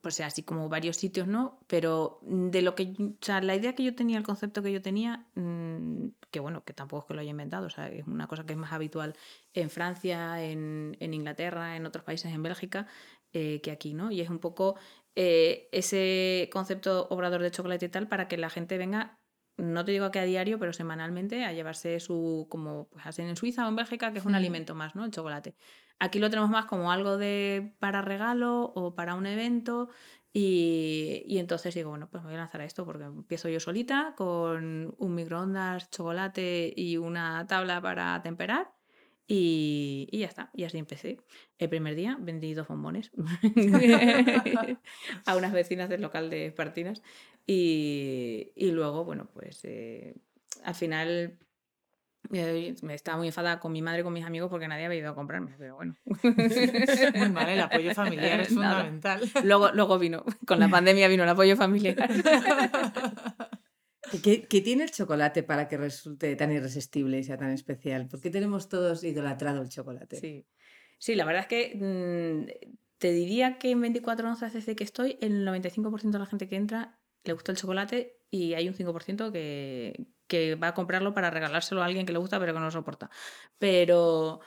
pues 0.00 0.20
así 0.20 0.42
como 0.42 0.70
varios 0.70 0.96
sitios, 0.96 1.26
¿no? 1.28 1.60
Pero 1.66 2.18
de 2.22 2.62
lo 2.62 2.74
que, 2.74 2.94
o 2.98 3.16
sea, 3.24 3.42
la 3.42 3.54
idea 3.54 3.74
que 3.74 3.84
yo 3.84 3.94
tenía, 3.94 4.16
el 4.16 4.24
concepto 4.24 4.62
que 4.62 4.72
yo 4.72 4.80
tenía, 4.80 5.26
mm, 5.34 6.08
que 6.30 6.40
bueno, 6.40 6.64
que 6.64 6.72
tampoco 6.72 7.02
es 7.02 7.08
que 7.08 7.14
lo 7.14 7.20
haya 7.20 7.30
inventado, 7.30 7.66
o 7.66 7.70
sea, 7.70 7.88
es 7.88 8.06
una 8.06 8.26
cosa 8.26 8.46
que 8.46 8.54
es 8.54 8.58
más 8.58 8.72
habitual 8.72 9.14
en 9.52 9.68
Francia, 9.68 10.42
en, 10.42 10.96
en 10.98 11.12
Inglaterra, 11.12 11.76
en 11.76 11.84
otros 11.84 12.04
países, 12.04 12.32
en 12.32 12.42
Bélgica, 12.42 12.86
eh, 13.34 13.60
que 13.60 13.70
aquí, 13.70 13.92
¿no? 13.92 14.10
Y 14.10 14.22
es 14.22 14.30
un 14.30 14.38
poco 14.38 14.76
eh, 15.14 15.68
ese 15.72 16.48
concepto 16.50 17.06
obrador 17.10 17.42
de 17.42 17.50
chocolate 17.50 17.84
y 17.86 17.88
tal 17.90 18.08
para 18.08 18.28
que 18.28 18.38
la 18.38 18.48
gente 18.50 18.78
venga 18.78 19.18
no 19.58 19.84
te 19.84 19.90
digo 19.90 20.12
que 20.12 20.20
a 20.20 20.24
diario, 20.24 20.60
pero 20.60 20.72
semanalmente 20.72 21.44
a 21.44 21.52
llevarse 21.52 21.98
su, 21.98 22.46
como 22.48 22.88
pues 22.90 23.04
hacen 23.06 23.26
en 23.28 23.34
Suiza 23.34 23.66
o 23.66 23.68
en 23.68 23.74
Bélgica, 23.74 24.12
que 24.12 24.20
es 24.20 24.24
un 24.24 24.32
Mm. 24.32 24.36
alimento 24.36 24.74
más, 24.76 24.94
¿no? 24.94 25.04
El 25.04 25.10
chocolate. 25.10 25.56
Aquí 26.00 26.18
lo 26.18 26.30
tenemos 26.30 26.50
más 26.50 26.66
como 26.66 26.92
algo 26.92 27.16
de 27.16 27.74
para 27.80 28.02
regalo 28.02 28.72
o 28.74 28.94
para 28.94 29.14
un 29.14 29.26
evento. 29.26 29.88
Y, 30.32 31.24
y 31.26 31.38
entonces 31.38 31.74
digo, 31.74 31.90
bueno, 31.90 32.08
pues 32.10 32.22
me 32.22 32.28
voy 32.28 32.36
a 32.36 32.42
lanzar 32.42 32.60
a 32.60 32.64
esto 32.64 32.84
porque 32.84 33.04
empiezo 33.04 33.48
yo 33.48 33.60
solita 33.60 34.14
con 34.16 34.94
un 34.96 35.14
microondas, 35.14 35.90
chocolate 35.90 36.72
y 36.76 36.96
una 36.96 37.46
tabla 37.46 37.80
para 37.80 38.20
temperar. 38.22 38.72
Y, 39.30 40.08
y, 40.10 40.20
ya 40.20 40.26
está, 40.26 40.50
y 40.54 40.64
así 40.64 40.78
empecé. 40.78 41.18
El 41.58 41.68
primer 41.68 41.94
día 41.94 42.16
vendí 42.18 42.54
dos 42.54 42.68
bombones 42.68 43.10
a 45.26 45.36
unas 45.36 45.52
vecinas 45.52 45.90
del 45.90 46.00
local 46.00 46.30
de 46.30 46.46
Espartinas 46.46 47.02
y, 47.46 48.52
y 48.54 48.70
luego, 48.70 49.04
bueno, 49.04 49.28
pues 49.34 49.60
eh, 49.64 50.14
al 50.64 50.74
final 50.74 51.38
me 52.30 52.94
estaba 52.94 53.16
muy 53.16 53.28
enfadada 53.28 53.58
con 53.58 53.72
mi 53.72 53.80
madre 53.80 54.00
y 54.00 54.02
con 54.02 54.12
mis 54.12 54.24
amigos 54.24 54.50
porque 54.50 54.68
nadie 54.68 54.84
había 54.84 54.98
ido 54.98 55.10
a 55.10 55.14
comprarme, 55.14 55.54
pero 55.58 55.76
bueno. 55.76 55.96
Muy 57.14 57.28
mal, 57.30 57.48
el 57.48 57.60
apoyo 57.60 57.94
familiar 57.94 58.40
es 58.40 58.48
fundamental. 58.54 59.20
Luego, 59.44 59.70
luego 59.72 59.98
vino, 59.98 60.24
con 60.46 60.60
la 60.60 60.68
pandemia 60.70 61.08
vino 61.08 61.22
el 61.22 61.28
apoyo 61.28 61.56
familiar. 61.56 61.96
¿Qué, 64.22 64.44
¿Qué, 64.44 64.60
tiene 64.60 64.84
el 64.84 64.90
chocolate 64.90 65.42
para 65.42 65.68
que 65.68 65.76
resulte 65.76 66.34
tan 66.36 66.52
irresistible 66.52 67.18
y 67.18 67.24
sea 67.24 67.38
tan 67.38 67.50
especial? 67.50 68.08
¿Por 68.08 68.20
qué 68.20 68.30
tenemos 68.30 68.68
todos 68.68 69.04
idolatrado 69.04 69.62
el 69.62 69.68
chocolate? 69.68 70.16
Sí, 70.16 70.46
sí 70.98 71.14
la 71.14 71.24
verdad 71.24 71.42
es 71.42 71.48
que 71.48 71.76
mmm, 71.76 72.46
te 72.98 73.12
diría 73.12 73.58
que 73.58 73.70
en 73.70 73.80
24 73.80 74.28
onzas 74.28 74.52
desde 74.52 74.76
que 74.76 74.84
estoy, 74.84 75.18
el 75.20 75.46
95% 75.46 76.10
de 76.10 76.18
la 76.18 76.26
gente 76.26 76.48
que 76.48 76.56
entra 76.56 76.98
le 77.24 77.32
gusta 77.32 77.52
el 77.52 77.58
chocolate 77.58 78.17
y 78.30 78.54
hay 78.54 78.68
un 78.68 78.74
5% 78.74 79.32
que, 79.32 80.06
que 80.26 80.54
va 80.54 80.68
a 80.68 80.74
comprarlo 80.74 81.14
para 81.14 81.30
regalárselo 81.30 81.82
a 81.82 81.86
alguien 81.86 82.06
que 82.06 82.12
le 82.12 82.18
gusta 82.18 82.38
pero 82.38 82.52
que 82.52 82.58
no 82.58 82.66
lo 82.66 82.70
soporta. 82.70 83.10
Pero... 83.58 84.40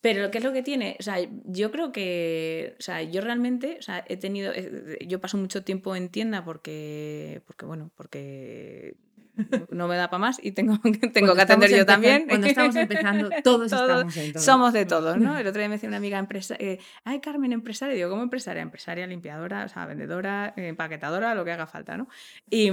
Pero 0.00 0.30
¿qué 0.30 0.38
es 0.38 0.44
lo 0.44 0.52
que 0.52 0.62
tiene? 0.62 0.96
O 1.00 1.02
sea, 1.02 1.16
yo 1.44 1.72
creo 1.72 1.90
que, 1.90 2.76
o 2.78 2.82
sea, 2.82 3.02
yo 3.02 3.20
realmente, 3.20 3.78
o 3.80 3.82
sea, 3.82 4.04
he 4.06 4.16
tenido, 4.16 4.52
yo 5.00 5.20
paso 5.20 5.36
mucho 5.38 5.64
tiempo 5.64 5.96
en 5.96 6.08
tienda 6.08 6.44
porque, 6.44 7.42
porque 7.46 7.66
bueno, 7.66 7.90
porque 7.96 8.96
no 9.70 9.88
me 9.88 9.96
da 9.96 10.08
para 10.08 10.20
más 10.20 10.40
y 10.42 10.52
tengo, 10.52 10.78
tengo 11.12 11.34
que 11.34 11.40
atender 11.40 11.70
yo 11.70 11.86
también. 11.86 12.26
Cuando 12.28 12.46
estamos 12.46 12.76
empezando, 12.76 13.28
todos, 13.44 13.72
estamos 13.72 14.16
en 14.16 14.32
todo. 14.32 14.42
Somos 14.42 14.72
de 14.72 14.86
todos, 14.86 15.18
¿no? 15.18 15.36
El 15.36 15.46
otro 15.46 15.60
día 15.60 15.68
me 15.68 15.76
decía 15.76 15.88
una 15.88 15.98
amiga 15.98 16.18
empresaria, 16.18 16.74
eh, 16.74 16.78
ay 17.04 17.20
Carmen, 17.20 17.52
empresaria, 17.52 17.94
digo, 17.94 18.10
¿cómo 18.10 18.22
empresaria? 18.22 18.62
Empresaria, 18.62 19.06
limpiadora, 19.06 19.64
o 19.64 19.68
sea, 19.68 19.86
vendedora, 19.86 20.52
empaquetadora, 20.56 21.34
lo 21.34 21.44
que 21.44 21.52
haga 21.52 21.66
falta, 21.66 21.96
¿no? 21.96 22.08
Y 22.48 22.70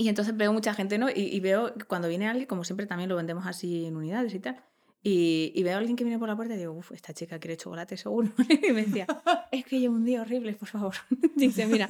y 0.00 0.08
entonces 0.08 0.34
veo 0.34 0.50
mucha 0.50 0.72
gente, 0.72 0.96
¿no? 0.96 1.10
Y, 1.10 1.28
y, 1.30 1.40
veo 1.40 1.74
cuando 1.86 2.08
viene 2.08 2.26
alguien, 2.26 2.46
como 2.46 2.64
siempre 2.64 2.86
también 2.86 3.10
lo 3.10 3.16
vendemos 3.16 3.46
así 3.46 3.84
en 3.84 3.96
unidades 3.96 4.32
y 4.32 4.40
tal. 4.40 4.56
Y, 5.02 5.62
veo 5.62 5.74
a 5.74 5.78
alguien 5.78 5.94
que 5.94 6.04
viene 6.04 6.18
por 6.18 6.26
la 6.26 6.36
puerta 6.36 6.54
y 6.54 6.56
digo, 6.56 6.72
uff, 6.72 6.92
esta 6.92 7.12
chica 7.12 7.38
quiere 7.38 7.58
chocolate 7.58 7.98
seguro. 7.98 8.30
y 8.48 8.72
me 8.72 8.86
decía, 8.86 9.06
es 9.52 9.66
que 9.66 9.78
llevo 9.78 9.96
un 9.96 10.06
día 10.06 10.22
horrible, 10.22 10.54
por 10.54 10.68
favor. 10.68 10.94
dice, 11.36 11.66
mira, 11.66 11.86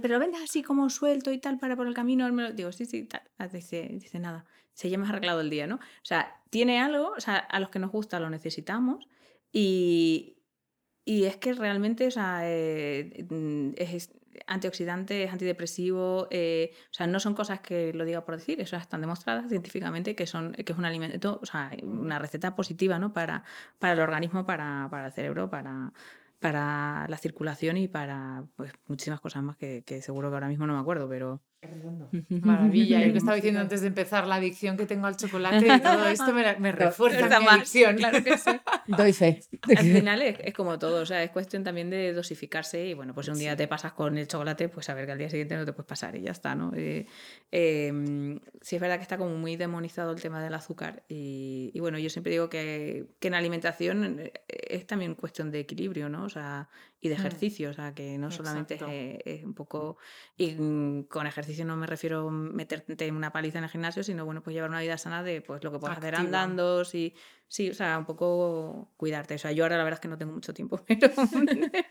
pero 0.00 0.14
lo 0.14 0.18
vendes 0.18 0.40
así 0.42 0.62
como 0.62 0.88
suelto 0.88 1.30
y 1.30 1.38
tal 1.38 1.58
para 1.58 1.76
por 1.76 1.86
el 1.86 1.92
camino. 1.92 2.30
Digo, 2.52 2.72
sí, 2.72 2.86
sí, 2.86 3.04
tal. 3.04 3.20
Ah, 3.36 3.48
dice, 3.48 3.90
dice 3.92 4.18
nada, 4.18 4.46
se 4.72 4.88
llama 4.88 5.10
arreglado 5.10 5.42
el 5.42 5.50
día, 5.50 5.66
¿no? 5.66 5.74
O 5.76 6.04
sea, 6.04 6.40
tiene 6.48 6.80
algo, 6.80 7.12
o 7.14 7.20
sea, 7.20 7.36
a 7.36 7.60
los 7.60 7.68
que 7.68 7.80
nos 7.80 7.92
gusta 7.92 8.18
lo 8.18 8.30
necesitamos. 8.30 9.08
Y, 9.52 10.38
y 11.04 11.24
es 11.24 11.36
que 11.36 11.52
realmente, 11.52 12.06
o 12.06 12.10
sea, 12.10 12.40
eh, 12.44 13.26
es, 13.76 14.10
antioxidante, 14.46 15.24
es 15.24 15.32
antidepresivo, 15.32 16.28
eh, 16.30 16.72
o 16.90 16.94
sea, 16.94 17.06
no 17.06 17.20
son 17.20 17.34
cosas 17.34 17.60
que 17.60 17.92
lo 17.92 18.04
diga 18.04 18.24
por 18.24 18.36
decir, 18.36 18.60
eso 18.60 18.76
están 18.76 19.00
demostradas 19.00 19.48
científicamente 19.48 20.14
que, 20.14 20.26
son, 20.26 20.52
que 20.52 20.72
es 20.72 20.78
un 20.78 20.84
alimento, 20.84 21.38
o 21.42 21.46
sea, 21.46 21.70
una 21.82 22.18
receta 22.18 22.54
positiva 22.54 22.98
¿no? 22.98 23.12
para, 23.12 23.44
para 23.78 23.94
el 23.94 24.00
organismo, 24.00 24.46
para, 24.46 24.88
para 24.90 25.06
el 25.06 25.12
cerebro, 25.12 25.50
para, 25.50 25.92
para 26.42 27.06
la 27.08 27.16
circulación 27.16 27.76
y 27.76 27.88
para 27.88 28.44
pues, 28.56 28.72
muchísimas 28.86 29.20
cosas 29.20 29.42
más 29.42 29.56
que, 29.56 29.84
que, 29.86 30.02
seguro 30.02 30.28
que 30.28 30.34
ahora 30.34 30.48
mismo 30.48 30.66
no 30.66 30.74
me 30.74 30.80
acuerdo, 30.80 31.08
pero... 31.08 31.40
Maravilla, 32.28 33.00
yo 33.06 33.12
que 33.12 33.18
estaba 33.18 33.36
diciendo 33.36 33.60
antes 33.60 33.80
de 33.82 33.86
empezar 33.86 34.26
la 34.26 34.34
adicción 34.34 34.76
que 34.76 34.84
tengo 34.84 35.06
al 35.06 35.16
chocolate 35.16 35.64
y 35.64 35.80
todo 35.80 36.08
esto 36.08 36.34
me, 36.34 36.56
me 36.58 36.72
refuerza 36.72 37.38
mi 37.38 37.46
adicción. 37.46 37.96
Claro 37.96 38.22
que 38.24 38.36
sí. 38.36 38.50
Doy 38.96 39.12
fe. 39.12 39.40
Al 39.76 39.84
final 39.84 40.22
es, 40.22 40.38
es, 40.42 40.54
como 40.54 40.78
todo, 40.78 41.02
o 41.02 41.06
sea, 41.06 41.22
es 41.22 41.30
cuestión 41.30 41.64
también 41.64 41.90
de 41.90 42.12
dosificarse 42.12 42.86
y 42.86 42.94
bueno, 42.94 43.14
pues 43.14 43.28
un 43.28 43.38
día 43.38 43.56
te 43.56 43.68
pasas 43.68 43.92
con 43.92 44.18
el 44.18 44.26
chocolate, 44.26 44.68
pues 44.68 44.88
a 44.88 44.94
ver 44.94 45.06
que 45.06 45.12
al 45.12 45.18
día 45.18 45.30
siguiente 45.30 45.56
no 45.56 45.64
te 45.64 45.72
puedes 45.72 45.88
pasar 45.88 46.16
y 46.16 46.22
ya 46.22 46.32
está, 46.32 46.54
¿no? 46.54 46.72
Eh, 46.74 47.06
eh, 47.50 48.38
sí 48.60 48.76
es 48.76 48.82
verdad 48.82 48.96
que 48.96 49.02
está 49.02 49.18
como 49.18 49.36
muy 49.36 49.56
demonizado 49.56 50.12
el 50.12 50.20
tema 50.20 50.42
del 50.42 50.54
azúcar 50.54 51.04
y, 51.08 51.70
y 51.74 51.80
bueno, 51.80 51.98
yo 51.98 52.10
siempre 52.10 52.32
digo 52.32 52.48
que, 52.48 53.06
que 53.18 53.28
en 53.28 53.34
alimentación 53.34 54.20
eh, 54.20 54.32
es 54.48 54.86
también 54.86 55.14
cuestión 55.14 55.50
de 55.50 55.60
equilibrio, 55.60 56.08
¿no? 56.08 56.24
O 56.24 56.28
sea, 56.28 56.68
y 57.00 57.08
de 57.08 57.16
mm. 57.16 57.18
ejercicio, 57.18 57.70
o 57.70 57.72
sea, 57.72 57.94
que 57.94 58.16
no 58.16 58.30
solamente 58.30 58.74
es, 58.74 58.82
es, 59.24 59.44
un 59.44 59.54
poco... 59.54 59.98
Y 60.36 60.54
con 61.08 61.26
ejercicio 61.26 61.64
no 61.64 61.76
me 61.76 61.88
refiero 61.88 62.28
a 62.28 62.30
meterte 62.30 63.06
en 63.06 63.16
una 63.16 63.32
paliza 63.32 63.58
en 63.58 63.64
el 63.64 63.70
gimnasio, 63.70 64.04
sino, 64.04 64.24
bueno, 64.24 64.40
pues 64.40 64.54
llevar 64.54 64.70
una 64.70 64.80
vida 64.80 64.96
sana 64.96 65.24
de 65.24 65.40
pues 65.40 65.64
lo 65.64 65.72
que 65.72 65.80
puedes 65.80 65.96
Activa. 65.96 66.16
hacer 66.16 66.26
andando, 66.26 66.84
sí, 66.84 67.14
sí, 67.52 67.68
o 67.68 67.74
sea, 67.74 67.98
un 67.98 68.06
poco 68.06 68.88
cuidarte. 68.96 69.34
O 69.34 69.38
sea, 69.38 69.52
yo 69.52 69.64
ahora 69.64 69.76
la 69.76 69.84
verdad 69.84 69.98
es 69.98 70.00
que 70.00 70.08
no 70.08 70.16
tengo 70.16 70.32
mucho 70.32 70.54
tiempo, 70.54 70.80
pero, 70.88 71.12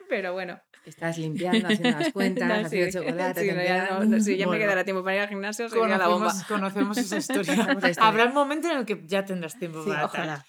pero 0.09 0.33
bueno. 0.33 0.59
Estás 0.85 1.19
limpiando, 1.19 1.67
haciendo 1.67 1.99
las 1.99 2.11
cuentas, 2.13 2.47
no, 2.47 2.65
haciendo 2.65 2.91
sí, 2.91 2.97
chocolate. 2.97 3.41
Sí, 3.41 3.55
no, 3.55 3.63
ya, 3.63 3.99
no, 3.99 4.19
sí, 4.19 4.37
ya 4.37 4.47
bueno. 4.47 4.59
me 4.59 4.65
quedará 4.65 4.83
tiempo 4.83 5.03
para 5.03 5.17
ir 5.17 5.21
al 5.21 5.29
gimnasio, 5.29 5.69
sería 5.69 5.99
la 5.99 6.07
bomba. 6.07 6.33
Conocemos 6.47 6.97
esa 6.97 7.17
historia. 7.17 7.77
Habrá 7.99 8.25
un 8.25 8.33
momento 8.33 8.71
en 8.71 8.79
el 8.79 8.85
que 8.85 9.03
ya 9.05 9.23
tendrás 9.23 9.59
tiempo 9.59 9.85
para 9.85 10.05
ojalá. 10.05 10.45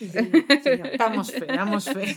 Damos 0.99 1.31
fe, 1.31 1.45
damos 1.47 1.85
fe. 1.85 2.17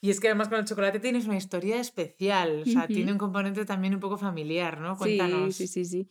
Y 0.00 0.10
es 0.10 0.20
que 0.20 0.28
además 0.28 0.48
con 0.48 0.60
el 0.60 0.64
chocolate 0.64 1.00
tienes 1.00 1.26
una 1.26 1.36
historia 1.36 1.80
especial, 1.80 2.62
o 2.62 2.64
sea, 2.64 2.82
uh 2.82 2.84
-huh. 2.84 2.86
tiene 2.86 3.12
un 3.12 3.18
componente 3.18 3.64
también 3.64 3.92
un 3.94 4.00
poco 4.00 4.16
familiar, 4.16 4.80
¿no? 4.80 4.96
Cuéntanos. 4.96 5.54
Sí, 5.56 5.66
sí, 5.66 5.84
sí. 5.84 6.04
sí. 6.04 6.08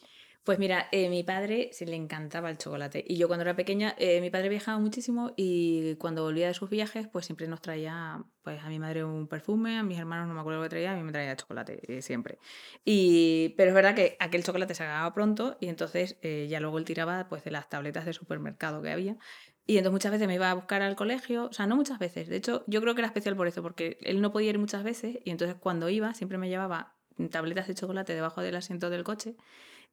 Pues 0.49 0.57
mira, 0.57 0.87
eh, 0.91 1.09
mi 1.09 1.21
padre 1.21 1.69
se 1.73 1.85
le 1.85 1.95
encantaba 1.95 2.49
el 2.49 2.57
chocolate. 2.57 3.05
Y 3.07 3.17
yo 3.17 3.27
cuando 3.27 3.43
era 3.43 3.55
pequeña, 3.55 3.93
eh, 3.99 4.19
mi 4.19 4.31
padre 4.31 4.49
viajaba 4.49 4.79
muchísimo 4.79 5.31
y 5.37 5.93
cuando 5.97 6.23
volvía 6.23 6.47
de 6.47 6.55
sus 6.55 6.71
viajes, 6.71 7.07
pues 7.07 7.27
siempre 7.27 7.47
nos 7.47 7.61
traía, 7.61 8.25
pues 8.41 8.59
a 8.63 8.67
mi 8.67 8.79
madre 8.79 9.03
un 9.03 9.27
perfume, 9.27 9.77
a 9.77 9.83
mis 9.83 9.99
hermanos 9.99 10.27
no 10.27 10.33
me 10.33 10.39
acuerdo 10.39 10.63
lo 10.63 10.67
traía, 10.67 10.93
a 10.93 10.95
mí 10.95 11.03
me 11.03 11.11
traía 11.11 11.35
chocolate 11.35 11.81
eh, 11.87 12.01
siempre. 12.01 12.39
Y, 12.83 13.49
pero 13.57 13.69
es 13.69 13.75
verdad 13.75 13.93
que 13.93 14.17
aquel 14.19 14.43
chocolate 14.43 14.73
se 14.73 14.81
acababa 14.81 15.13
pronto 15.13 15.55
y 15.59 15.67
entonces 15.67 16.17
eh, 16.23 16.47
ya 16.49 16.59
luego 16.59 16.79
él 16.79 16.85
tiraba 16.85 17.27
pues 17.29 17.43
de 17.43 17.51
las 17.51 17.69
tabletas 17.69 18.05
de 18.05 18.13
supermercado 18.13 18.81
que 18.81 18.89
había. 18.89 19.17
Y 19.67 19.77
entonces 19.77 19.91
muchas 19.91 20.11
veces 20.11 20.27
me 20.27 20.33
iba 20.33 20.49
a 20.49 20.55
buscar 20.55 20.81
al 20.81 20.95
colegio, 20.95 21.45
o 21.45 21.53
sea, 21.53 21.67
no 21.67 21.75
muchas 21.75 21.99
veces, 21.99 22.27
de 22.27 22.37
hecho 22.37 22.63
yo 22.65 22.81
creo 22.81 22.95
que 22.95 23.01
era 23.01 23.07
especial 23.07 23.35
por 23.35 23.47
eso, 23.47 23.61
porque 23.61 23.99
él 24.01 24.19
no 24.19 24.31
podía 24.31 24.49
ir 24.49 24.57
muchas 24.57 24.83
veces 24.83 25.19
y 25.23 25.29
entonces 25.29 25.57
cuando 25.59 25.89
iba 25.89 26.15
siempre 26.15 26.39
me 26.39 26.49
llevaba 26.49 26.95
tabletas 27.29 27.67
de 27.67 27.75
chocolate 27.75 28.15
debajo 28.15 28.41
del 28.41 28.55
asiento 28.55 28.89
del 28.89 29.03
coche 29.03 29.35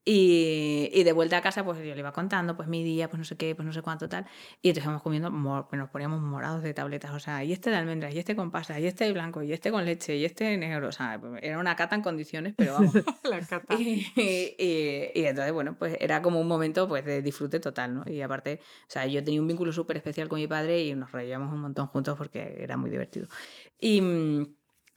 y, 0.08 0.88
y, 0.92 1.02
de 1.02 1.12
vuelta 1.12 1.38
a 1.38 1.42
casa, 1.42 1.64
pues 1.64 1.78
yo 1.78 1.92
le 1.92 1.98
iba 1.98 2.12
contando, 2.12 2.56
pues 2.56 2.68
mi 2.68 2.84
día, 2.84 3.10
pues 3.10 3.18
no 3.18 3.24
sé 3.24 3.36
qué, 3.36 3.56
pues 3.56 3.66
no 3.66 3.72
sé 3.72 3.82
cuánto 3.82 4.08
tal. 4.08 4.24
Y 4.62 4.68
entonces 4.68 4.84
íbamos 4.84 5.02
comiendo, 5.02 5.32
pues 5.68 5.80
nos 5.80 5.90
poníamos 5.90 6.20
morados 6.20 6.62
de 6.62 6.72
tabletas, 6.72 7.10
o 7.10 7.18
sea, 7.18 7.42
y 7.42 7.52
este 7.52 7.70
de 7.70 7.76
almendras, 7.76 8.14
y 8.14 8.20
este 8.20 8.36
con 8.36 8.52
pasta, 8.52 8.78
y 8.78 8.86
este 8.86 9.02
de 9.02 9.12
blanco, 9.12 9.42
y 9.42 9.52
este 9.52 9.72
con 9.72 9.84
leche, 9.84 10.16
y 10.16 10.24
este 10.24 10.44
de 10.44 10.58
negro, 10.58 10.86
o 10.86 10.92
sea, 10.92 11.20
era 11.42 11.58
una 11.58 11.74
cata 11.74 11.96
en 11.96 12.02
condiciones, 12.02 12.54
pero 12.56 12.74
vamos. 12.74 12.94
La 13.24 13.40
cata. 13.40 13.74
Y, 13.74 14.06
y, 14.14 15.10
y, 15.12 15.26
entonces, 15.26 15.52
bueno, 15.52 15.74
pues 15.76 15.96
era 15.98 16.22
como 16.22 16.40
un 16.40 16.46
momento 16.46 16.86
pues 16.86 17.04
de 17.04 17.20
disfrute 17.20 17.58
total, 17.58 17.92
¿no? 17.92 18.04
Y 18.06 18.22
aparte, 18.22 18.60
o 18.62 18.90
sea, 18.90 19.06
yo 19.06 19.24
tenía 19.24 19.40
un 19.40 19.48
vínculo 19.48 19.72
súper 19.72 19.96
especial 19.96 20.28
con 20.28 20.38
mi 20.38 20.46
padre 20.46 20.84
y 20.84 20.94
nos 20.94 21.10
reíamos 21.10 21.52
un 21.52 21.62
montón 21.62 21.88
juntos 21.88 22.16
porque 22.16 22.58
era 22.60 22.76
muy 22.76 22.90
divertido. 22.90 23.26
Y 23.80 24.00
mm, 24.00 24.46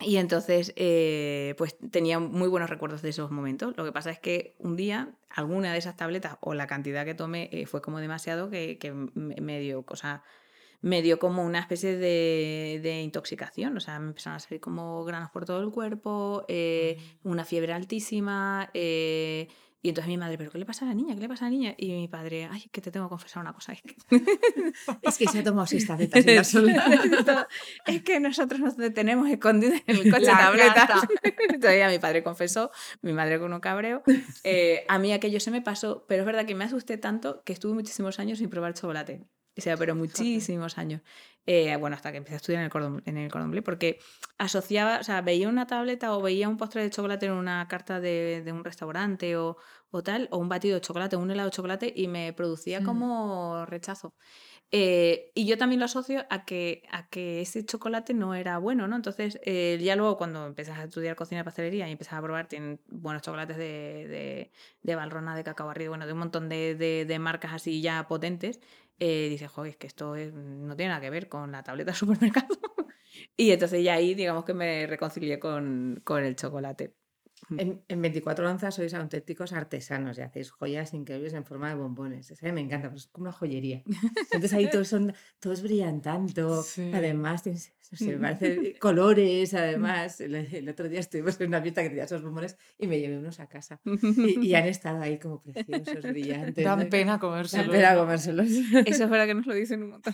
y 0.01 0.17
entonces, 0.17 0.73
eh, 0.77 1.55
pues 1.57 1.75
tenía 1.91 2.19
muy 2.19 2.47
buenos 2.47 2.69
recuerdos 2.69 3.01
de 3.01 3.09
esos 3.09 3.31
momentos. 3.31 3.75
Lo 3.75 3.83
que 3.83 3.91
pasa 3.91 4.11
es 4.11 4.19
que 4.19 4.55
un 4.57 4.77
día, 4.77 5.15
alguna 5.29 5.73
de 5.73 5.79
esas 5.79 5.97
tabletas 5.97 6.37
o 6.39 6.53
la 6.53 6.67
cantidad 6.67 7.03
que 7.05 7.15
tomé 7.15 7.49
eh, 7.51 7.65
fue 7.65 7.81
como 7.81 7.99
demasiado 7.99 8.49
que, 8.49 8.77
que 8.77 8.93
me 8.93 9.59
dio, 9.59 9.83
o 9.85 9.95
sea, 9.97 10.23
me 10.81 11.01
dio 11.01 11.19
como 11.19 11.43
una 11.43 11.59
especie 11.59 11.97
de, 11.97 12.79
de, 12.81 13.01
intoxicación. 13.01 13.75
O 13.75 13.79
sea, 13.79 13.99
me 13.99 14.07
empezaron 14.07 14.37
a 14.37 14.39
salir 14.39 14.61
como 14.61 15.03
granos 15.03 15.29
por 15.31 15.45
todo 15.45 15.61
el 15.61 15.71
cuerpo, 15.71 16.45
eh, 16.47 16.97
una 17.23 17.43
fiebre 17.45 17.73
altísima. 17.73 18.69
Eh, 18.73 19.47
y 19.81 19.89
entonces 19.89 20.09
mi 20.09 20.17
madre, 20.17 20.37
¿pero 20.37 20.51
qué 20.51 20.57
le 20.57 20.65
pasa 20.65 20.83
a 20.83 20.89
la 20.89 20.93
niña? 20.93 21.15
¿Qué 21.15 21.21
le 21.21 21.29
pasa 21.29 21.45
a 21.45 21.47
la 21.47 21.51
niña? 21.51 21.73
Y 21.77 21.91
mi 21.93 22.09
padre, 22.09 22.49
ay, 22.51 22.67
que 22.69 22.81
te 22.81 22.91
tengo 22.91 23.05
que 23.05 23.11
confesar 23.11 23.41
una 23.41 23.53
cosa. 23.53 23.71
es 23.71 25.17
que 25.17 25.25
se 25.31 25.39
ha 25.39 25.43
tomado 25.43 25.65
seis 25.67 25.87
tabletas 25.87 26.25
en 26.25 26.35
la 26.35 26.43
sola. 26.43 27.47
es 27.85 28.03
que 28.03 28.19
nosotros 28.19 28.59
nos 28.59 28.75
detenemos 28.75 29.29
escondidos 29.29 29.79
en 29.87 29.95
el 29.95 30.11
coche 30.11 30.25
la 30.25 30.37
tabletas. 30.37 31.07
Todavía 31.61 31.87
mi 31.87 31.99
padre 31.99 32.23
confesó, 32.23 32.71
mi 33.01 33.13
madre 33.13 33.39
con 33.39 33.53
un 33.53 33.61
cabreo. 33.61 34.03
Eh, 34.43 34.83
a 34.89 34.99
mí 34.99 35.13
aquello 35.13 35.39
se 35.39 35.51
me 35.51 35.61
pasó, 35.61 36.05
pero 36.09 36.23
es 36.23 36.25
verdad 36.25 36.45
que 36.45 36.55
me 36.55 36.65
asusté 36.65 36.97
tanto 36.97 37.41
que 37.45 37.53
estuve 37.53 37.73
muchísimos 37.73 38.19
años 38.19 38.39
sin 38.39 38.49
probar 38.49 38.73
chocolate. 38.73 39.27
O 39.57 39.61
sea, 39.61 39.77
pero 39.77 39.95
muchísimos 39.95 40.77
años. 40.77 41.01
Eh, 41.51 41.75
bueno, 41.77 41.95
hasta 41.95 42.11
que 42.11 42.17
empecé 42.19 42.35
a 42.35 42.37
estudiar 42.37 42.59
en 42.59 42.65
el, 42.65 42.69
cordon, 42.71 43.01
en 43.07 43.17
el 43.17 43.31
cordon 43.31 43.49
bleu, 43.49 43.63
porque 43.63 43.97
asociaba, 44.37 44.99
o 44.99 45.03
sea, 45.03 45.21
veía 45.21 45.49
una 45.49 45.65
tableta 45.65 46.15
o 46.15 46.21
veía 46.21 46.47
un 46.47 46.57
postre 46.57 46.83
de 46.83 46.91
chocolate 46.91 47.25
en 47.25 47.31
una 47.31 47.67
carta 47.67 47.99
de, 47.99 48.43
de 48.45 48.51
un 48.51 48.63
restaurante 48.63 49.35
o, 49.35 49.57
o, 49.89 50.03
tal, 50.03 50.27
o 50.29 50.37
un 50.37 50.47
batido 50.47 50.75
de 50.75 50.81
chocolate, 50.81 51.15
un 51.15 51.31
helado 51.31 51.49
de 51.49 51.55
chocolate, 51.55 51.91
y 51.95 52.07
me 52.07 52.33
producía 52.33 52.83
como 52.83 53.65
rechazo. 53.65 54.13
Eh, 54.71 55.31
y 55.33 55.47
yo 55.47 55.57
también 55.57 55.79
lo 55.79 55.85
asocio 55.85 56.23
a 56.29 56.45
que, 56.45 56.83
a 56.91 57.07
que 57.09 57.41
ese 57.41 57.65
chocolate 57.65 58.13
no 58.13 58.35
era 58.35 58.59
bueno, 58.59 58.87
¿no? 58.87 58.95
Entonces, 58.95 59.39
eh, 59.43 59.79
ya 59.81 59.95
luego 59.95 60.17
cuando 60.17 60.45
empezás 60.45 60.77
a 60.77 60.83
estudiar 60.83 61.15
cocina 61.15 61.41
y 61.41 61.43
pastelería 61.43 61.87
y 61.89 61.91
empiezas 61.93 62.13
a 62.19 62.21
probar, 62.21 62.47
tienen 62.47 62.79
buenos 62.87 63.23
chocolates 63.23 63.57
de, 63.57 64.07
de, 64.07 64.51
de 64.83 64.95
Valrona, 64.95 65.35
de 65.35 65.43
cacao 65.43 65.65
barrido, 65.65 65.89
bueno, 65.89 66.05
de 66.05 66.13
un 66.13 66.19
montón 66.19 66.47
de, 66.47 66.75
de 66.75 67.19
marcas 67.19 67.53
así 67.53 67.81
ya 67.81 68.07
potentes, 68.07 68.59
eh, 68.99 69.27
dices, 69.29 69.49
joder, 69.51 69.71
es 69.71 69.77
que 69.77 69.87
esto 69.87 70.15
no 70.15 70.75
tiene 70.75 70.89
nada 70.89 71.01
que 71.01 71.09
ver 71.09 71.29
con 71.29 71.51
la 71.51 71.63
tableta 71.63 71.91
del 71.91 71.97
supermercado. 71.97 72.47
y 73.37 73.51
entonces 73.51 73.83
ya 73.83 73.93
ahí, 73.95 74.13
digamos 74.15 74.45
que 74.45 74.53
me 74.53 74.87
reconcilié 74.87 75.39
con, 75.39 76.01
con 76.03 76.23
el 76.23 76.35
chocolate. 76.35 76.95
En, 77.57 77.81
en 77.87 78.01
24 78.01 78.49
onzas 78.49 78.75
sois 78.75 78.93
auténticos 78.93 79.53
artesanos 79.53 80.17
y 80.17 80.21
hacéis 80.21 80.51
joyas 80.51 80.93
increíbles 80.93 81.33
en 81.33 81.45
forma 81.45 81.69
de 81.69 81.75
bombones. 81.75 82.29
Eso 82.31 82.45
a 82.45 82.49
mí 82.49 82.53
me 82.53 82.61
encanta, 82.61 82.89
pues 82.89 83.03
es 83.03 83.07
como 83.07 83.23
una 83.23 83.31
joyería. 83.31 83.83
Entonces 84.31 84.53
ahí 84.53 84.69
todos 84.69 84.87
son, 84.87 85.13
todos 85.39 85.61
brillan 85.61 86.01
tanto. 86.01 86.63
Sí. 86.69 86.91
Además, 86.93 87.43
tienes, 87.43 87.73
no 87.91 87.97
sé, 87.97 88.17
me 88.17 88.17
parece 88.35 88.77
colores, 88.79 89.53
además. 89.53 90.21
El, 90.21 90.35
el 90.35 90.69
otro 90.69 90.87
día 90.87 90.99
estuvimos 90.99 91.39
en 91.41 91.47
una 91.47 91.61
fiesta 91.61 91.81
que 91.81 91.89
tenía 91.89 92.03
esos 92.03 92.21
bombones 92.21 92.57
y 92.77 92.85
me 92.87 92.99
llevé 92.99 93.17
unos 93.17 93.39
a 93.39 93.47
casa. 93.47 93.79
Y, 93.83 94.47
y 94.47 94.55
han 94.55 94.65
estado 94.75 95.01
ahí 95.01 95.17
como 95.17 95.41
preciosos, 95.41 96.03
brillantes. 96.03 96.63
Dan 96.63 96.79
¿no? 96.79 96.89
pena 96.89 97.11
Dan 97.13 97.19
comérselos. 97.19 97.69
pena 97.69 97.95
comérselos. 97.95 98.47
Eso 98.47 99.03
es 99.03 99.09
verdad 99.09 99.25
que 99.25 99.33
nos 99.33 99.45
lo 99.47 99.53
dicen 99.55 99.83
un 99.83 99.89
montón. 99.91 100.13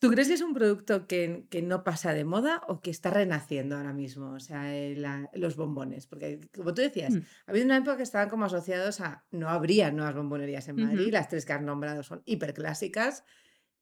¿Tú 0.00 0.10
crees 0.10 0.28
que 0.28 0.34
es 0.34 0.42
un 0.42 0.54
producto 0.54 1.06
que, 1.08 1.46
que 1.50 1.60
no 1.60 1.82
pasa 1.82 2.12
de 2.14 2.24
moda 2.24 2.62
o 2.68 2.80
que 2.80 2.90
está 2.90 3.10
renaciendo 3.10 3.76
ahora 3.76 3.92
mismo? 3.92 4.30
O 4.32 4.38
sea, 4.40 4.72
eh, 4.76 4.94
la- 4.96 5.28
los 5.32 5.56
bombones. 5.56 6.06
Porque, 6.06 6.38
como 6.54 6.72
tú 6.72 6.82
decías, 6.82 7.14
Mm. 7.14 7.22
ha 7.46 7.50
habido 7.50 7.64
una 7.66 7.76
época 7.78 7.96
que 7.96 8.04
estaban 8.04 8.28
como 8.28 8.44
asociados 8.44 9.00
a 9.00 9.24
no 9.32 9.48
habría 9.48 9.90
nuevas 9.90 10.14
bombonerías 10.14 10.68
en 10.68 10.76
Madrid. 10.76 11.12
Las 11.12 11.28
tres 11.28 11.44
que 11.44 11.52
has 11.52 11.62
nombrado 11.62 12.02
son 12.04 12.22
hiperclásicas 12.26 13.24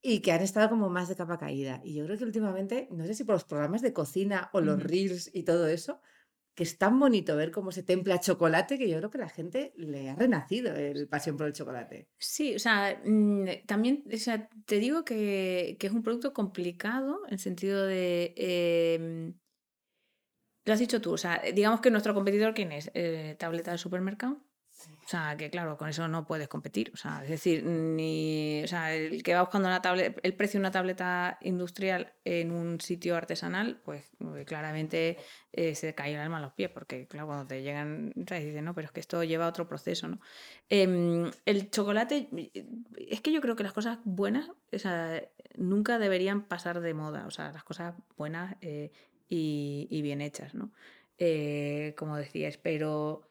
y 0.00 0.20
que 0.20 0.32
han 0.32 0.40
estado 0.42 0.70
como 0.70 0.88
más 0.88 1.08
de 1.08 1.16
capa 1.16 1.36
caída. 1.38 1.80
Y 1.84 1.94
yo 1.94 2.04
creo 2.06 2.16
que 2.16 2.24
últimamente, 2.24 2.88
no 2.92 3.04
sé 3.04 3.14
si 3.14 3.24
por 3.24 3.34
los 3.34 3.44
programas 3.44 3.82
de 3.82 3.92
cocina 3.92 4.48
o 4.52 4.60
los 4.60 4.82
reels 4.82 5.30
y 5.34 5.42
todo 5.42 5.66
eso, 5.66 6.00
que 6.56 6.64
es 6.64 6.78
tan 6.78 6.98
bonito 6.98 7.36
ver 7.36 7.50
cómo 7.50 7.70
se 7.70 7.82
templa 7.82 8.18
chocolate 8.18 8.78
que 8.78 8.88
yo 8.88 8.96
creo 8.96 9.10
que 9.10 9.18
la 9.18 9.28
gente 9.28 9.74
le 9.76 10.08
ha 10.08 10.16
renacido 10.16 10.74
el 10.74 11.06
pasión 11.06 11.36
por 11.36 11.46
el 11.46 11.52
chocolate. 11.52 12.08
Sí, 12.18 12.56
o 12.56 12.58
sea, 12.58 12.98
mm, 13.04 13.66
también, 13.66 14.02
o 14.10 14.16
sea, 14.16 14.48
te 14.64 14.78
digo 14.78 15.04
que, 15.04 15.76
que 15.78 15.86
es 15.86 15.92
un 15.92 16.02
producto 16.02 16.32
complicado 16.32 17.20
en 17.28 17.38
sentido 17.38 17.84
de, 17.84 18.32
em, 18.38 19.34
lo 20.64 20.72
has 20.72 20.78
dicho 20.80 21.02
tú, 21.02 21.12
o 21.12 21.18
sea, 21.18 21.42
digamos 21.54 21.82
que 21.82 21.90
nuestro 21.90 22.14
competidor, 22.14 22.54
¿quién 22.54 22.72
es? 22.72 22.90
Eh, 22.94 23.36
tableta 23.38 23.72
de 23.72 23.78
supermercado. 23.78 24.45
O 25.06 25.08
sea, 25.08 25.36
que 25.36 25.50
claro, 25.50 25.76
con 25.76 25.88
eso 25.88 26.08
no 26.08 26.26
puedes 26.26 26.48
competir. 26.48 26.90
O 26.92 26.96
sea, 26.96 27.22
es 27.22 27.30
decir, 27.30 27.64
ni, 27.64 28.62
o 28.64 28.66
sea, 28.66 28.92
el 28.94 29.22
que 29.22 29.34
va 29.34 29.42
buscando 29.42 29.68
una 29.68 29.80
tableta, 29.80 30.20
el 30.22 30.34
precio 30.34 30.58
de 30.58 30.62
una 30.62 30.72
tableta 30.72 31.38
industrial 31.42 32.12
en 32.24 32.50
un 32.50 32.80
sitio 32.80 33.16
artesanal, 33.16 33.80
pues 33.84 34.04
eh, 34.20 34.44
claramente 34.44 35.16
eh, 35.52 35.76
se 35.76 35.94
cae 35.94 36.14
el 36.14 36.20
alma 36.20 36.38
a 36.38 36.40
los 36.40 36.52
pies, 36.52 36.70
porque 36.70 37.06
claro, 37.06 37.28
cuando 37.28 37.46
te 37.46 37.62
llegan, 37.62 38.12
¿sabes? 38.28 38.44
dicen, 38.46 38.64
no, 38.64 38.74
pero 38.74 38.86
es 38.86 38.92
que 38.92 39.00
esto 39.00 39.22
lleva 39.22 39.46
a 39.46 39.48
otro 39.48 39.68
proceso, 39.68 40.08
¿no? 40.08 40.20
Em, 40.68 41.30
el 41.44 41.70
chocolate, 41.70 42.28
eh, 42.36 42.66
es 43.08 43.20
que 43.20 43.32
yo 43.32 43.40
creo 43.40 43.54
que 43.54 43.62
las 43.62 43.72
cosas 43.72 43.98
buenas, 44.04 44.50
o 44.72 44.78
sea, 44.78 45.22
nunca 45.56 46.00
deberían 46.00 46.42
pasar 46.42 46.80
de 46.80 46.94
moda, 46.94 47.26
o 47.26 47.30
sea, 47.30 47.52
las 47.52 47.64
cosas 47.64 47.94
buenas 48.16 48.56
y, 48.60 48.90
y 49.88 50.02
bien 50.02 50.20
hechas, 50.20 50.54
¿no? 50.54 50.72
Como 51.96 52.16
decías, 52.16 52.58
pero 52.58 53.25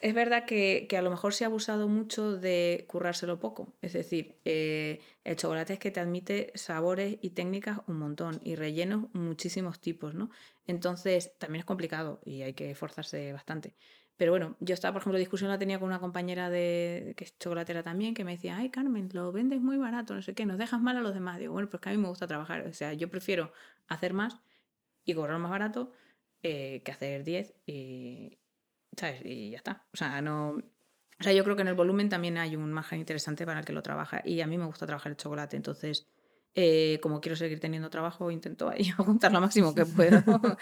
es 0.00 0.14
verdad 0.14 0.46
que, 0.46 0.86
que 0.88 0.96
a 0.96 1.02
lo 1.02 1.10
mejor 1.10 1.34
se 1.34 1.44
ha 1.44 1.48
abusado 1.48 1.86
mucho 1.86 2.36
de 2.36 2.84
currárselo 2.88 3.38
poco. 3.38 3.74
Es 3.82 3.92
decir, 3.92 4.36
eh, 4.46 5.00
el 5.24 5.36
chocolate 5.36 5.74
es 5.74 5.78
que 5.78 5.90
te 5.90 6.00
admite 6.00 6.52
sabores 6.54 7.18
y 7.20 7.30
técnicas 7.30 7.80
un 7.86 7.98
montón 7.98 8.40
y 8.42 8.56
rellenos 8.56 9.12
muchísimos 9.12 9.80
tipos, 9.80 10.14
¿no? 10.14 10.30
Entonces 10.66 11.36
también 11.38 11.60
es 11.60 11.66
complicado 11.66 12.20
y 12.24 12.42
hay 12.42 12.54
que 12.54 12.70
esforzarse 12.70 13.32
bastante. 13.34 13.74
Pero 14.16 14.32
bueno, 14.32 14.56
yo 14.60 14.74
estaba, 14.74 14.92
por 14.94 15.02
ejemplo, 15.02 15.18
discusión 15.18 15.50
la 15.50 15.58
tenía 15.58 15.78
con 15.78 15.88
una 15.88 15.98
compañera 16.00 16.50
de 16.50 17.14
que 17.16 17.24
es 17.24 17.38
chocolatera 17.38 17.82
también, 17.82 18.14
que 18.14 18.24
me 18.24 18.32
decía, 18.32 18.56
ay 18.56 18.70
Carmen, 18.70 19.08
lo 19.12 19.32
vendes 19.32 19.60
muy 19.60 19.76
barato, 19.78 20.14
no 20.14 20.22
sé 20.22 20.34
qué, 20.34 20.46
nos 20.46 20.58
dejas 20.58 20.80
mal 20.80 20.96
a 20.96 21.00
los 21.00 21.14
demás. 21.14 21.38
Digo, 21.38 21.52
bueno, 21.52 21.68
pues 21.68 21.80
que 21.80 21.90
a 21.90 21.92
mí 21.92 21.98
me 21.98 22.08
gusta 22.08 22.26
trabajar. 22.26 22.66
O 22.66 22.72
sea, 22.72 22.92
yo 22.94 23.10
prefiero 23.10 23.52
hacer 23.88 24.14
más 24.14 24.38
y 25.04 25.14
cobrar 25.14 25.38
más 25.38 25.50
barato 25.50 25.92
eh, 26.42 26.82
que 26.84 26.92
hacer 26.92 27.24
10 27.24 27.54
y, 27.66 28.39
¿sabes? 28.96 29.22
Y 29.24 29.50
ya 29.50 29.58
está. 29.58 29.84
O 29.92 29.96
sea, 29.96 30.20
no... 30.22 30.50
O 30.52 31.22
sea, 31.22 31.32
yo 31.34 31.44
creo 31.44 31.54
que 31.54 31.62
en 31.62 31.68
el 31.68 31.74
volumen 31.74 32.08
también 32.08 32.38
hay 32.38 32.56
un 32.56 32.72
margen 32.72 32.98
interesante 32.98 33.44
para 33.44 33.60
el 33.60 33.66
que 33.66 33.74
lo 33.74 33.82
trabaja. 33.82 34.22
Y 34.24 34.40
a 34.40 34.46
mí 34.46 34.56
me 34.56 34.64
gusta 34.64 34.86
trabajar 34.86 35.12
el 35.12 35.16
chocolate. 35.16 35.56
Entonces, 35.56 36.06
eh, 36.54 36.98
como 37.00 37.20
quiero 37.20 37.36
seguir 37.36 37.60
teniendo 37.60 37.90
trabajo, 37.90 38.30
intento 38.30 38.68
ahí 38.68 38.90
apuntar 38.98 39.30
lo 39.30 39.40
máximo 39.40 39.74
que 39.74 39.86
puedo. 39.86 40.22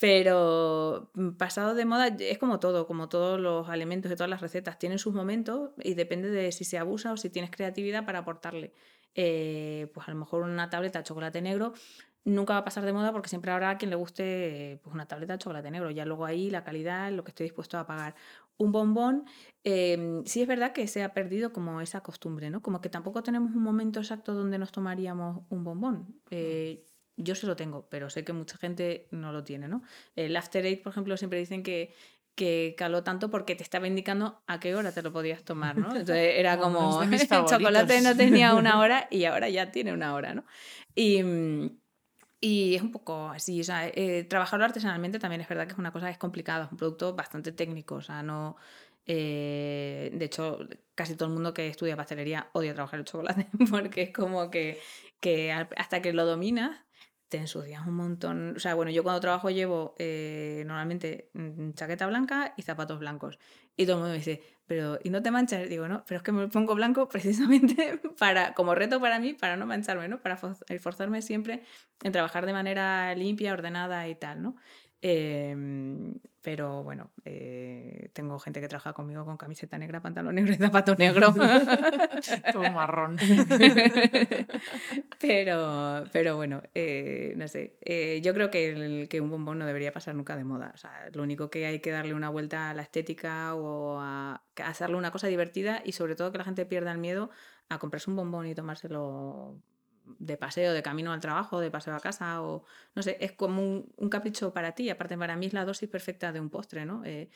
Pero 0.00 1.10
mm, 1.14 1.30
pasado 1.32 1.74
de 1.74 1.84
moda 1.84 2.08
es 2.08 2.38
como 2.38 2.58
todo, 2.58 2.86
como 2.86 3.08
todos 3.08 3.38
los 3.38 3.68
alimentos 3.68 4.10
y 4.10 4.14
todas 4.14 4.30
las 4.30 4.40
recetas. 4.40 4.78
Tienen 4.78 4.98
sus 4.98 5.14
momentos 5.14 5.70
y 5.82 5.94
depende 5.94 6.30
de 6.30 6.52
si 6.52 6.64
se 6.64 6.78
abusa 6.78 7.12
o 7.12 7.16
si 7.16 7.30
tienes 7.30 7.50
creatividad 7.50 8.04
para 8.04 8.20
aportarle. 8.20 8.72
Eh, 9.14 9.90
pues 9.94 10.06
a 10.06 10.12
lo 10.12 10.18
mejor 10.18 10.42
una 10.42 10.70
tableta 10.70 11.00
de 11.00 11.04
chocolate 11.04 11.42
negro 11.42 11.72
nunca 12.24 12.54
va 12.54 12.60
a 12.60 12.64
pasar 12.64 12.84
de 12.84 12.92
moda 12.92 13.12
porque 13.12 13.28
siempre 13.28 13.50
habrá 13.50 13.78
quien 13.78 13.90
le 13.90 13.96
guste 13.96 14.80
pues 14.82 14.94
una 14.94 15.06
tableta 15.06 15.34
de 15.34 15.38
chocolate 15.38 15.70
negro. 15.70 15.90
Ya 15.90 16.04
luego 16.04 16.24
ahí 16.24 16.50
la 16.50 16.64
calidad, 16.64 17.10
lo 17.12 17.24
que 17.24 17.30
estoy 17.30 17.44
dispuesto 17.44 17.78
a 17.78 17.86
pagar. 17.86 18.14
Un 18.56 18.72
bombón, 18.72 19.24
eh, 19.64 20.22
sí 20.24 20.42
es 20.42 20.48
verdad 20.48 20.72
que 20.72 20.86
se 20.88 21.04
ha 21.04 21.14
perdido 21.14 21.52
como 21.52 21.80
esa 21.80 22.00
costumbre, 22.00 22.50
¿no? 22.50 22.60
Como 22.60 22.80
que 22.80 22.88
tampoco 22.88 23.22
tenemos 23.22 23.54
un 23.54 23.62
momento 23.62 24.00
exacto 24.00 24.34
donde 24.34 24.58
nos 24.58 24.72
tomaríamos 24.72 25.42
un 25.48 25.64
bombón. 25.64 26.20
Eh, 26.30 26.84
yo 27.16 27.34
se 27.34 27.46
lo 27.46 27.56
tengo, 27.56 27.88
pero 27.88 28.10
sé 28.10 28.24
que 28.24 28.32
mucha 28.32 28.56
gente 28.58 29.08
no 29.10 29.32
lo 29.32 29.44
tiene, 29.44 29.68
¿no? 29.68 29.82
El 30.16 30.36
After 30.36 30.64
Eight, 30.64 30.82
por 30.82 30.92
ejemplo, 30.92 31.16
siempre 31.16 31.38
dicen 31.38 31.62
que 31.62 31.92
que 32.38 32.76
caló 32.78 33.02
tanto 33.02 33.30
porque 33.30 33.56
te 33.56 33.64
estaba 33.64 33.88
indicando 33.88 34.40
a 34.46 34.60
qué 34.60 34.76
hora 34.76 34.92
te 34.92 35.02
lo 35.02 35.12
podías 35.12 35.42
tomar, 35.42 35.76
¿no? 35.76 35.88
Entonces 35.96 36.34
era 36.36 36.56
como, 36.56 37.02
el 37.02 37.26
chocolate 37.26 38.00
no 38.00 38.16
tenía 38.16 38.54
una 38.54 38.78
hora 38.80 39.08
y 39.10 39.24
ahora 39.24 39.48
ya 39.48 39.72
tiene 39.72 39.92
una 39.92 40.14
hora, 40.14 40.34
¿no? 40.34 40.44
Y, 40.94 41.22
mm, 41.22 41.78
y 42.40 42.74
es 42.76 42.82
un 42.82 42.92
poco 42.92 43.28
así, 43.30 43.60
o 43.60 43.64
sea, 43.64 43.88
eh, 43.88 44.24
trabajarlo 44.24 44.64
artesanalmente 44.64 45.18
también 45.18 45.40
es 45.40 45.48
verdad 45.48 45.66
que 45.66 45.72
es 45.72 45.78
una 45.78 45.92
cosa, 45.92 46.10
es 46.10 46.18
complicada, 46.18 46.66
es 46.66 46.70
un 46.72 46.78
producto 46.78 47.14
bastante 47.14 47.52
técnico, 47.52 47.96
o 47.96 48.02
sea, 48.02 48.22
no... 48.22 48.56
eh, 49.06 50.10
de 50.14 50.24
hecho, 50.24 50.58
casi 50.94 51.16
todo 51.16 51.28
el 51.28 51.34
mundo 51.34 51.54
que 51.54 51.68
estudia 51.68 51.96
pastelería 51.96 52.50
odia 52.52 52.74
trabajar 52.74 53.00
el 53.00 53.04
chocolate 53.06 53.48
porque 53.70 54.02
es 54.02 54.12
como 54.12 54.50
que, 54.50 54.80
que 55.20 55.52
hasta 55.52 56.02
que 56.02 56.12
lo 56.12 56.26
dominas 56.26 56.80
te 57.28 57.38
ensucias 57.38 57.86
un 57.86 57.94
montón. 57.94 58.54
O 58.56 58.60
sea, 58.60 58.74
bueno, 58.74 58.90
yo 58.90 59.02
cuando 59.02 59.20
trabajo 59.20 59.50
llevo 59.50 59.94
eh, 59.98 60.62
normalmente 60.66 61.30
mm, 61.34 61.72
chaqueta 61.72 62.06
blanca 62.06 62.54
y 62.56 62.62
zapatos 62.62 62.98
blancos. 62.98 63.38
Y 63.76 63.84
todo 63.84 63.96
el 63.96 64.00
mundo 64.00 64.12
me 64.12 64.18
dice, 64.18 64.42
pero 64.68 64.98
¿y 65.02 65.10
no 65.10 65.22
te 65.22 65.32
manchas? 65.32 65.68
Digo, 65.68 65.88
no, 65.88 66.04
pero 66.06 66.18
es 66.18 66.22
que 66.22 66.32
me 66.32 66.48
pongo 66.48 66.74
blanco 66.76 67.08
precisamente 67.10 68.00
para, 68.18 68.54
como 68.54 68.74
reto 68.76 69.00
para 69.00 69.18
mí, 69.18 69.34
para 69.34 69.56
no 69.56 69.66
mancharme, 69.66 70.08
¿no? 70.08 70.20
Para 70.22 70.36
for- 70.36 70.56
esforzarme 70.68 71.22
siempre 71.22 71.64
en 72.04 72.12
trabajar 72.12 72.46
de 72.46 72.52
manera 72.52 73.14
limpia, 73.16 73.52
ordenada 73.54 74.08
y 74.08 74.14
tal, 74.14 74.42
¿no? 74.42 74.56
Em, 75.00 76.14
pero 76.42 76.82
bueno, 76.82 77.10
eh, 77.24 78.10
tengo 78.14 78.36
gente 78.40 78.60
que 78.60 78.66
trabaja 78.68 78.92
conmigo 78.94 79.24
con 79.24 79.36
camiseta 79.36 79.78
negra, 79.78 80.02
pantalón 80.02 80.34
negro 80.34 80.52
y 80.52 80.56
zapato 80.56 80.96
negro. 80.96 81.32
Todo 82.52 82.70
marrón. 82.72 83.16
pero, 85.20 86.04
pero 86.12 86.36
bueno, 86.36 86.62
eh, 86.74 87.34
no 87.36 87.48
sé. 87.48 87.76
eh, 87.82 88.20
yo 88.22 88.34
creo 88.34 88.50
que, 88.50 88.70
el- 88.70 89.08
que 89.08 89.20
un 89.20 89.30
bombón 89.30 89.58
no 89.58 89.66
debería 89.66 89.92
pasar 89.92 90.14
nunca 90.14 90.36
de 90.36 90.44
moda. 90.44 90.72
O 90.74 90.78
sea, 90.78 91.08
lo 91.12 91.22
único 91.22 91.50
que 91.50 91.66
hay 91.66 91.80
que 91.80 91.90
darle 91.90 92.14
una 92.14 92.28
vuelta 92.30 92.70
a 92.70 92.74
la 92.74 92.82
estética 92.82 93.54
o 93.54 93.98
a, 94.00 94.42
a 94.56 94.68
hacerle 94.68 94.96
una 94.96 95.10
cosa 95.10 95.26
divertida 95.28 95.82
y 95.84 95.92
sobre 95.92 96.14
todo 96.16 96.32
que 96.32 96.38
la 96.38 96.44
gente 96.44 96.66
pierda 96.66 96.92
el 96.92 96.98
miedo 96.98 97.30
a 97.68 97.78
comprarse 97.78 98.10
un 98.10 98.16
bombón 98.16 98.46
y 98.46 98.54
tomárselo 98.54 99.60
de 100.18 100.36
paseo, 100.36 100.72
de 100.72 100.82
camino 100.82 101.12
al 101.12 101.20
trabajo, 101.20 101.60
de 101.60 101.70
paseo 101.70 101.94
a 101.94 102.00
casa 102.00 102.42
o 102.42 102.64
no 102.94 103.02
sé, 103.02 103.16
es 103.20 103.32
como 103.32 103.62
un, 103.96 104.08
capricho 104.10 104.52
para 104.52 104.72
ti. 104.72 104.90
Aparte, 104.90 105.16
para 105.18 105.36
mí 105.36 105.46
es 105.46 105.52
la 105.52 105.64
dosis 105.64 105.88
perfecta 105.88 106.32
de 106.32 106.40
un 106.40 106.50
postre, 106.50 106.84
¿no? 106.86 107.04
Eh, 107.04 107.30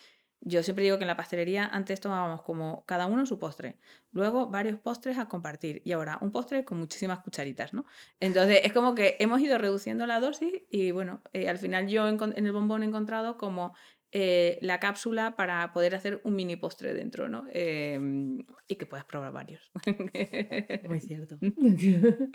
yo 0.45 0.62
siempre 0.64 0.83
digo 0.85 0.99
que 0.99 1.05
en 1.05 1.09
la 1.09 1.16
pastelería 1.16 1.66
antes 1.66 2.01
tomábamos 2.01 2.43
como 2.43 2.85
cada 2.85 3.07
uno 3.07 3.27
su 3.27 3.39
postre, 3.39 3.79
luego 4.11 4.49
varios 4.49 4.79
postres 4.81 5.18
a 5.18 5.29
compartir 5.29 5.83
y 5.85 5.93
ahora 5.93 6.18
un 6.20 6.33
postre 6.33 6.64
con 6.64 6.79
muchísimas 6.79 7.20
cucharitas, 7.20 7.73
¿no? 7.73 7.85
Entonces 8.18 8.61
es 8.64 8.73
como 8.73 8.95
que 8.97 9.16
hemos 9.20 9.41
ido 9.41 9.57
reduciendo 9.59 10.05
la 10.07 10.18
dosis 10.18 10.62
y 10.68 10.91
bueno, 10.91 11.23
eh, 11.33 11.49
al 11.49 11.59
final 11.59 11.87
yo 11.89 12.09
encon- 12.09 12.35
en 12.37 12.47
el 12.47 12.53
bombón 12.53 12.83
he 12.83 12.87
encontrado 12.87 13.39
como 13.39 13.75
eh, 14.12 14.58
la 14.60 14.78
cápsula 14.78 15.36
para 15.36 15.72
poder 15.72 15.94
hacer 15.94 16.20
un 16.24 16.36
mini 16.36 16.56
postre 16.56 16.92
dentro, 16.92 17.28
¿no? 17.28 17.46
Em, 17.50 18.44
y 18.68 18.76
que 18.76 18.86
puedas 18.86 19.06
probar 19.06 19.32
varios. 19.32 19.72
Muy 20.88 21.00
cierto. 21.00 21.38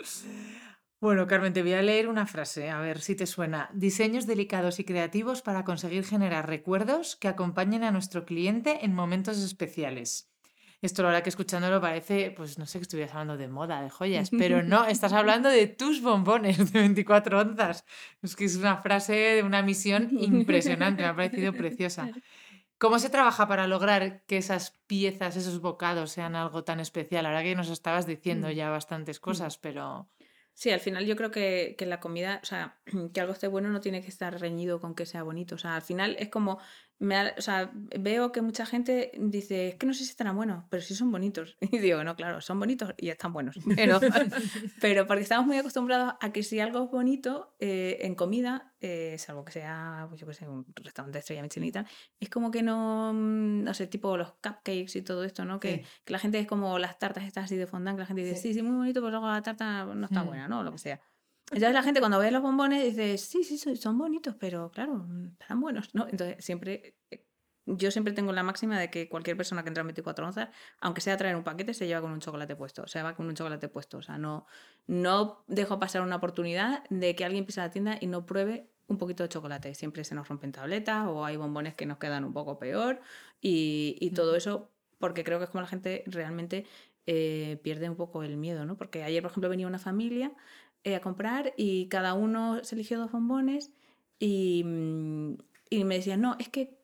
Bueno, 1.00 1.28
Carmen, 1.28 1.52
te 1.52 1.62
voy 1.62 1.74
a 1.74 1.82
leer 1.82 2.08
una 2.08 2.26
frase, 2.26 2.70
a 2.70 2.80
ver 2.80 3.00
si 3.00 3.14
te 3.14 3.26
suena. 3.26 3.70
Diseños 3.72 4.26
delicados 4.26 4.80
y 4.80 4.84
creativos 4.84 5.42
para 5.42 5.62
conseguir 5.62 6.04
generar 6.04 6.48
recuerdos 6.48 7.14
que 7.14 7.28
acompañen 7.28 7.84
a 7.84 7.92
nuestro 7.92 8.24
cliente 8.24 8.84
en 8.84 8.96
momentos 8.96 9.38
especiales. 9.38 10.28
Esto 10.80 11.02
la 11.02 11.08
verdad 11.08 11.22
que 11.24 11.30
escuchándolo 11.30 11.80
parece, 11.80 12.30
pues 12.36 12.56
no 12.58 12.66
sé 12.66 12.78
que 12.78 12.82
estuvieras 12.82 13.12
hablando 13.12 13.36
de 13.36 13.48
moda, 13.48 13.82
de 13.82 13.90
joyas, 13.90 14.30
pero 14.30 14.62
no, 14.62 14.84
estás 14.86 15.12
hablando 15.12 15.48
de 15.48 15.66
tus 15.66 16.00
bombones 16.02 16.72
de 16.72 16.78
24 16.80 17.40
onzas. 17.40 17.84
Es 18.22 18.36
que 18.36 18.44
es 18.44 18.56
una 18.56 18.76
frase 18.76 19.12
de 19.14 19.42
una 19.42 19.62
misión 19.62 20.08
impresionante, 20.20 21.02
me 21.02 21.08
ha 21.08 21.16
parecido 21.16 21.52
preciosa. 21.52 22.10
¿Cómo 22.78 23.00
se 23.00 23.10
trabaja 23.10 23.48
para 23.48 23.66
lograr 23.66 24.22
que 24.26 24.36
esas 24.36 24.70
piezas, 24.86 25.34
esos 25.34 25.60
bocados 25.60 26.12
sean 26.12 26.36
algo 26.36 26.62
tan 26.62 26.78
especial? 26.78 27.26
Ahora 27.26 27.42
que 27.42 27.56
nos 27.56 27.70
estabas 27.70 28.06
diciendo 28.06 28.46
Mm. 28.48 28.52
ya 28.52 28.70
bastantes 28.70 29.18
Mm. 29.18 29.20
cosas, 29.22 29.58
pero... 29.58 30.08
Sí, 30.54 30.70
al 30.70 30.80
final 30.80 31.04
yo 31.06 31.14
creo 31.16 31.30
que, 31.32 31.74
que 31.78 31.86
la 31.86 31.98
comida, 31.98 32.40
o 32.42 32.46
sea, 32.46 32.78
que 33.12 33.20
algo 33.20 33.32
esté 33.32 33.48
bueno 33.48 33.68
no 33.68 33.80
tiene 33.80 34.00
que 34.00 34.08
estar 34.08 34.38
reñido 34.40 34.80
con 34.80 34.94
que 34.94 35.06
sea 35.06 35.24
bonito. 35.24 35.56
O 35.56 35.58
sea, 35.58 35.74
al 35.74 35.82
final 35.82 36.14
es 36.20 36.28
como, 36.28 36.60
me 37.00 37.16
ha- 37.16 37.34
o 37.38 37.40
sea, 37.40 37.70
veo 37.74 38.32
que 38.32 38.42
mucha 38.42 38.66
gente 38.66 39.12
dice, 39.18 39.68
es 39.68 39.74
que 39.76 39.86
no 39.86 39.94
sé 39.94 40.04
si 40.04 40.10
estarán 40.10 40.34
buenos, 40.36 40.64
pero 40.68 40.82
sí 40.82 40.94
son 40.94 41.10
bonitos. 41.12 41.56
Y 41.78 41.78
digo, 41.78 42.02
no, 42.02 42.16
claro, 42.16 42.40
son 42.40 42.58
bonitos 42.58 42.92
y 42.96 43.08
están 43.10 43.32
buenos. 43.32 43.56
Pero, 43.76 44.00
pero 44.80 45.06
porque 45.06 45.22
estamos 45.22 45.46
muy 45.46 45.56
acostumbrados 45.56 46.14
a 46.20 46.32
que 46.32 46.42
si 46.42 46.58
algo 46.60 46.84
es 46.84 46.90
bonito 46.90 47.54
eh, 47.60 47.98
en 48.00 48.14
comida, 48.14 48.72
eh, 48.80 49.16
salvo 49.18 49.44
que 49.44 49.52
sea, 49.52 50.06
pues 50.08 50.20
yo 50.20 50.26
qué 50.26 50.34
sé, 50.34 50.48
un 50.48 50.66
restaurante 50.74 51.16
de 51.16 51.20
estrella 51.20 51.42
Michelin 51.42 51.68
y 51.68 51.72
tal, 51.72 51.86
es 52.20 52.28
como 52.30 52.50
que 52.50 52.62
no, 52.62 53.12
mm, 53.12 53.62
no 53.64 53.74
sé, 53.74 53.86
tipo 53.86 54.16
los 54.16 54.32
cupcakes 54.34 54.96
y 54.98 55.02
todo 55.02 55.24
esto, 55.24 55.44
¿no? 55.44 55.60
Que, 55.60 55.76
Sí. 55.78 55.82
que 56.04 56.12
la 56.12 56.18
gente 56.18 56.38
es 56.38 56.46
como 56.46 56.78
las 56.78 56.98
tartas 56.98 57.24
estas 57.24 57.44
así 57.44 57.56
de 57.56 57.66
fondant, 57.66 57.96
que 57.96 58.00
la 58.02 58.06
gente 58.06 58.22
dice, 58.24 58.36
Sí. 58.36 58.48
sí, 58.48 58.54
sí, 58.54 58.62
muy 58.62 58.76
bonito, 58.76 59.00
pero 59.00 59.10
luego 59.10 59.26
la 59.28 59.42
tarta 59.42 59.84
no 59.84 60.06
está 60.06 60.22
Mm. 60.22 60.26
buena, 60.26 60.48
¿no? 60.48 60.60
O 60.60 60.62
lo 60.62 60.72
que 60.72 60.78
sea. 60.78 61.00
Entonces 61.50 61.72
la 61.72 61.82
gente 61.82 62.00
cuando 62.00 62.18
ve 62.18 62.30
los 62.30 62.42
bombones 62.42 62.84
dice, 62.84 63.16
sí, 63.16 63.42
sí, 63.42 63.56
son, 63.76 63.96
bonitos, 63.96 64.34
pero 64.38 64.70
claro, 64.70 65.06
están 65.40 65.60
buenos, 65.60 65.94
¿no? 65.94 66.06
Entonces 66.08 66.44
siempre, 66.44 66.94
eh, 67.10 67.24
yo 67.64 67.90
siempre 67.90 68.12
tengo 68.12 68.32
la 68.32 68.42
máxima 68.42 68.78
de 68.78 68.90
que 68.90 69.08
cualquier 69.08 69.36
persona 69.36 69.62
que 69.62 69.68
entra 69.68 69.80
en 69.80 69.86
24 69.86 70.26
onzas, 70.26 70.50
aunque 70.80 71.00
sea 71.00 71.16
traer 71.16 71.36
un 71.36 71.44
paquete, 71.44 71.72
se 71.72 71.86
lleva 71.86 72.02
con 72.02 72.12
un 72.12 72.20
chocolate 72.20 72.54
puesto, 72.54 72.86
se 72.86 73.02
va 73.02 73.14
con 73.14 73.26
un 73.26 73.34
chocolate 73.34 73.68
puesto. 73.68 73.98
O 73.98 74.02
sea, 74.02 74.18
no, 74.18 74.46
no 74.86 75.42
dejo 75.46 75.78
pasar 75.78 76.02
una 76.02 76.16
oportunidad 76.16 76.84
de 76.90 77.14
que 77.14 77.24
alguien 77.24 77.46
pise 77.46 77.60
a 77.60 77.64
la 77.64 77.70
tienda 77.70 77.96
y 77.98 78.06
no 78.08 78.26
pruebe 78.26 78.68
un 78.86 78.98
poquito 78.98 79.22
de 79.22 79.30
chocolate. 79.30 79.74
Siempre 79.74 80.04
se 80.04 80.14
nos 80.14 80.28
rompen 80.28 80.52
tabletas 80.52 81.06
o 81.06 81.24
hay 81.24 81.36
bombones 81.36 81.74
que 81.74 81.86
nos 81.86 81.96
quedan 81.96 82.24
un 82.24 82.34
poco 82.34 82.58
peor 82.58 83.00
y, 83.40 83.96
y 84.00 84.10
todo 84.10 84.36
eso 84.36 84.70
porque 84.98 85.24
creo 85.24 85.38
que 85.38 85.44
es 85.44 85.50
como 85.50 85.62
la 85.62 85.68
gente 85.68 86.04
realmente 86.06 86.66
eh, 87.06 87.58
pierde 87.62 87.88
un 87.88 87.96
poco 87.96 88.22
el 88.22 88.36
miedo, 88.36 88.66
¿no? 88.66 88.76
Porque 88.76 89.02
ayer, 89.02 89.22
por 89.22 89.30
ejemplo, 89.30 89.48
venía 89.48 89.66
una 89.66 89.78
familia 89.78 90.32
eh, 90.84 90.94
a 90.94 91.00
comprar 91.00 91.52
y 91.56 91.88
cada 91.88 92.14
uno 92.14 92.62
se 92.64 92.74
eligió 92.74 92.98
dos 92.98 93.12
bombones 93.12 93.70
y, 94.18 94.62
mm, 94.64 95.34
y 95.70 95.84
me 95.84 95.96
decían, 95.96 96.20
no, 96.20 96.36
es 96.38 96.48
que 96.48 96.78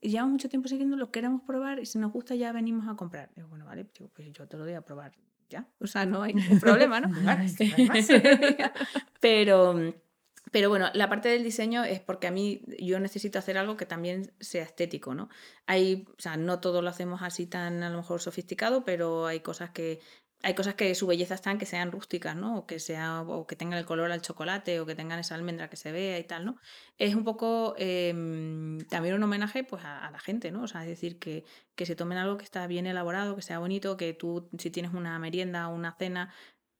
llevamos 0.00 0.32
mucho 0.32 0.48
tiempo 0.48 0.68
siguiendo, 0.68 0.96
lo 0.96 1.10
queremos 1.10 1.42
probar 1.42 1.78
y 1.78 1.86
si 1.86 1.98
nos 1.98 2.12
gusta 2.12 2.34
ya 2.34 2.52
venimos 2.52 2.88
a 2.88 2.96
comprar. 2.96 3.30
Digo, 3.34 3.48
bueno, 3.48 3.64
vale, 3.66 3.86
digo, 3.96 4.10
pues 4.14 4.32
yo 4.32 4.46
te 4.46 4.56
lo 4.56 4.64
doy 4.64 4.74
a 4.74 4.82
probar 4.82 5.12
ya. 5.48 5.66
O 5.80 5.86
sea, 5.86 6.06
no 6.06 6.22
hay 6.22 6.32
ningún 6.34 6.60
problema, 6.60 7.00
¿no? 7.00 7.08
Vale, 7.24 7.44
es 7.44 7.56
que 7.56 7.66
no 7.66 7.74
hay 7.76 7.86
más. 7.86 8.08
pero, 9.20 9.74
pero 10.52 10.68
bueno, 10.68 10.90
la 10.94 11.08
parte 11.08 11.28
del 11.28 11.42
diseño 11.42 11.84
es 11.84 12.00
porque 12.00 12.28
a 12.28 12.30
mí 12.30 12.62
yo 12.78 13.00
necesito 13.00 13.38
hacer 13.38 13.58
algo 13.58 13.76
que 13.76 13.84
también 13.84 14.32
sea 14.40 14.62
estético, 14.62 15.14
¿no? 15.14 15.28
Hay, 15.66 16.06
o 16.08 16.20
sea, 16.20 16.36
no 16.36 16.60
todo 16.60 16.82
lo 16.82 16.88
hacemos 16.88 17.22
así 17.22 17.46
tan 17.46 17.82
a 17.82 17.90
lo 17.90 17.96
mejor 17.98 18.20
sofisticado, 18.20 18.84
pero 18.84 19.26
hay 19.26 19.40
cosas 19.40 19.70
que 19.70 20.00
hay 20.42 20.54
cosas 20.54 20.74
que 20.74 20.94
su 20.94 21.06
belleza 21.06 21.34
está 21.34 21.50
en 21.50 21.58
que 21.58 21.66
sean 21.66 21.92
rústicas, 21.92 22.34
¿no? 22.34 22.58
O 22.58 22.66
que 22.66 22.78
sea 22.78 23.22
o 23.22 23.46
que 23.46 23.56
tengan 23.56 23.78
el 23.78 23.84
color 23.84 24.10
al 24.10 24.22
chocolate 24.22 24.80
o 24.80 24.86
que 24.86 24.94
tengan 24.94 25.18
esa 25.18 25.34
almendra 25.34 25.68
que 25.68 25.76
se 25.76 25.92
vea 25.92 26.18
y 26.18 26.24
tal, 26.24 26.44
¿no? 26.46 26.56
Es 26.98 27.14
un 27.14 27.24
poco 27.24 27.74
em, 27.78 28.78
también 28.88 29.14
un 29.14 29.22
homenaje 29.22 29.64
pues 29.64 29.84
a, 29.84 30.06
a 30.06 30.10
la 30.10 30.18
gente, 30.18 30.50
¿no? 30.50 30.62
O 30.62 30.66
sea, 30.68 30.82
es 30.82 30.88
decir, 30.88 31.18
que, 31.18 31.44
que 31.74 31.84
se 31.86 31.94
tomen 31.96 32.16
algo 32.18 32.38
que 32.38 32.44
está 32.44 32.66
bien 32.66 32.86
elaborado, 32.86 33.36
que 33.36 33.42
sea 33.42 33.58
bonito, 33.58 33.96
que 33.96 34.14
tú 34.14 34.48
si 34.58 34.70
tienes 34.70 34.94
una 34.94 35.18
merienda 35.18 35.68
o 35.68 35.74
una 35.74 35.92
cena 35.92 36.32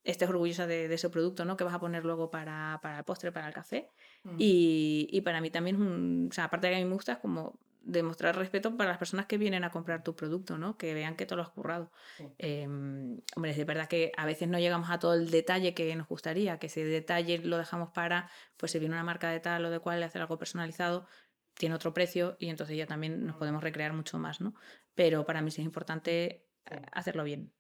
estés 0.03 0.31
orgullosa 0.31 0.67
de, 0.67 0.89
de 0.89 0.95
ese 0.95 1.11
producto, 1.11 1.45
¿no? 1.45 1.57
Que 1.59 1.65
vas 1.65 1.75
a 1.75 1.79
poner 1.81 2.05
luego 2.05 2.31
para, 2.31 2.79
para 2.83 2.99
el 2.99 3.05
postre, 3.05 3.33
para 3.33 3.49
el 3.49 3.53
café. 3.55 3.91
Mm. 4.23 4.37
Y, 4.39 5.09
y 5.11 5.21
para 5.21 5.43
mí 5.43 5.51
también, 5.51 5.77
es 5.77 5.83
un- 5.83 6.29
o 6.31 6.33
sea, 6.35 6.45
aparte 6.45 6.69
de 6.69 6.73
que 6.73 6.77
a 6.81 6.83
mí 6.83 6.89
me 6.89 6.95
gusta, 6.95 7.13
es 7.13 7.19
como 7.19 7.59
demostrar 7.83 8.37
respeto 8.37 8.77
para 8.77 8.91
las 8.91 8.99
personas 8.99 9.27
que 9.27 9.39
vienen 9.39 9.65
a 9.65 9.71
comprar 9.71 10.03
tu 10.03 10.15
producto, 10.17 10.59
¿no? 10.59 10.77
Que 10.77 10.95
vean 10.95 11.17
que 11.17 11.27
te 11.27 11.37
lo 11.37 11.43
has 11.43 11.51
currado. 11.51 11.91
Sí. 12.17 12.25
Em, 12.39 13.21
hombre, 13.37 13.51
es 13.53 13.67
verdad 13.67 13.89
que 13.89 14.13
a 14.17 14.27
veces 14.27 14.49
no 14.49 14.59
llegamos 14.59 14.91
a 14.91 14.99
todo 14.99 15.15
el 15.15 15.31
detalle 15.31 15.75
que 15.75 15.95
nos 15.97 16.09
gustaría, 16.09 16.59
que 16.59 16.67
ese 16.69 16.85
detalle 16.85 17.39
lo 17.39 17.59
dejamos 17.59 17.91
para, 17.91 18.31
pues 18.57 18.73
si 18.73 18.79
viene 18.79 18.95
una 18.95 19.05
marca 19.05 19.31
de 19.31 19.41
tal 19.41 19.65
o 19.65 19.71
de 19.71 19.81
cual, 19.81 20.03
hacer 20.03 20.23
algo 20.23 20.39
personalizado, 20.39 21.07
tiene 21.55 21.75
otro 21.75 21.93
precio 21.95 22.37
y 22.39 22.49
entonces 22.49 22.77
ya 22.77 22.87
también 22.87 23.27
nos 23.27 23.37
podemos 23.37 23.63
recrear 23.63 23.93
mucho 23.93 24.19
más, 24.19 24.41
¿no? 24.41 24.55
Pero 24.95 25.27
para 25.27 25.43
mí 25.43 25.51
sí 25.51 25.61
es 25.61 25.67
importante 25.67 26.47
Sí. 26.69 26.77
hacerlo 26.93 27.25
bien. 27.25 27.53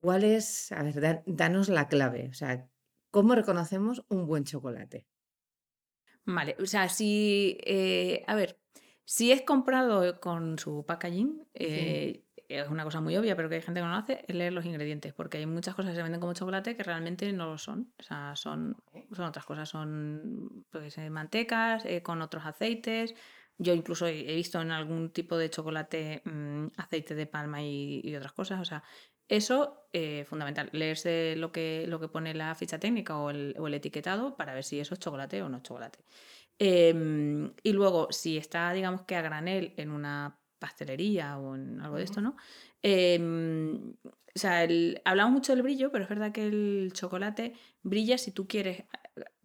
¿Cuál 0.00 0.24
es, 0.24 0.72
a 0.72 0.82
ver, 0.82 1.00
da- 1.00 1.22
danos 1.26 1.68
la 1.68 1.88
clave? 1.88 2.28
O 2.30 2.34
sea, 2.34 2.68
¿cómo 3.10 3.34
reconocemos 3.34 4.04
un 4.08 4.26
buen 4.26 4.44
chocolate? 4.44 5.06
Vale, 6.26 6.56
o 6.60 6.66
sea, 6.66 6.88
si, 6.88 7.56
eh, 7.64 8.24
a 8.26 8.34
ver, 8.34 8.58
si 9.04 9.30
es 9.30 9.42
comprado 9.42 10.20
con 10.20 10.58
su 10.58 10.84
packaging, 10.84 11.46
eh, 11.54 12.24
es 12.48 12.68
una 12.68 12.82
cosa 12.82 13.00
muy 13.00 13.16
obvia, 13.16 13.36
pero 13.36 13.48
que 13.48 13.56
hay 13.56 13.62
gente 13.62 13.78
que 13.80 13.84
no 13.84 13.90
lo 13.90 13.96
hace, 13.96 14.24
es 14.26 14.34
leer 14.34 14.52
los 14.52 14.64
ingredientes, 14.64 15.14
porque 15.14 15.38
hay 15.38 15.46
muchas 15.46 15.76
cosas 15.76 15.92
que 15.92 15.96
se 15.96 16.02
venden 16.02 16.20
como 16.20 16.34
chocolate 16.34 16.76
que 16.76 16.82
realmente 16.82 17.32
no 17.32 17.46
lo 17.46 17.58
son. 17.58 17.92
O 17.98 18.02
sea, 18.02 18.34
son, 18.34 18.76
son 19.12 19.24
otras 19.24 19.44
cosas, 19.46 19.68
son 19.68 20.66
pues, 20.70 20.98
mantecas, 21.10 21.84
eh, 21.84 22.02
con 22.02 22.20
otros 22.22 22.44
aceites. 22.44 23.14
Yo 23.58 23.72
incluso 23.72 24.06
he 24.06 24.34
visto 24.34 24.60
en 24.60 24.70
algún 24.72 25.12
tipo 25.12 25.36
de 25.38 25.48
chocolate 25.48 26.22
mm, 26.24 26.66
aceite 26.76 27.14
de 27.14 27.26
palma 27.26 27.62
y, 27.62 28.00
y 28.02 28.16
otras 28.16 28.32
cosas. 28.32 28.60
O 28.60 28.64
sea, 28.64 28.82
eso, 29.28 29.88
eh, 29.92 30.24
fundamental, 30.28 30.68
leerse 30.72 31.34
lo 31.36 31.52
que, 31.52 31.84
lo 31.88 32.00
que 32.00 32.08
pone 32.08 32.34
la 32.34 32.54
ficha 32.54 32.78
técnica 32.78 33.18
o 33.18 33.30
el, 33.30 33.54
o 33.58 33.66
el 33.66 33.74
etiquetado 33.74 34.36
para 34.36 34.54
ver 34.54 34.64
si 34.64 34.78
eso 34.80 34.94
es 34.94 35.00
chocolate 35.00 35.42
o 35.42 35.48
no 35.48 35.58
es 35.58 35.62
chocolate. 35.62 35.98
Em, 36.58 37.52
y 37.62 37.72
luego, 37.72 38.08
si 38.12 38.36
está, 38.38 38.72
digamos 38.72 39.02
que 39.02 39.16
a 39.16 39.22
granel 39.22 39.74
en 39.76 39.90
una 39.90 40.40
pastelería 40.58 41.38
o 41.38 41.54
en 41.54 41.80
algo 41.80 41.96
de 41.98 42.04
esto, 42.04 42.20
¿no? 42.20 42.36
Em, 42.82 43.92
o 44.34 44.38
sea, 44.38 44.64
el- 44.64 45.00
hablamos 45.04 45.32
mucho 45.32 45.52
del 45.54 45.62
brillo, 45.62 45.90
pero 45.92 46.04
es 46.04 46.10
verdad 46.10 46.32
que 46.32 46.46
el 46.46 46.90
chocolate 46.94 47.54
brilla 47.82 48.18
si 48.18 48.32
tú 48.32 48.46
quieres, 48.46 48.84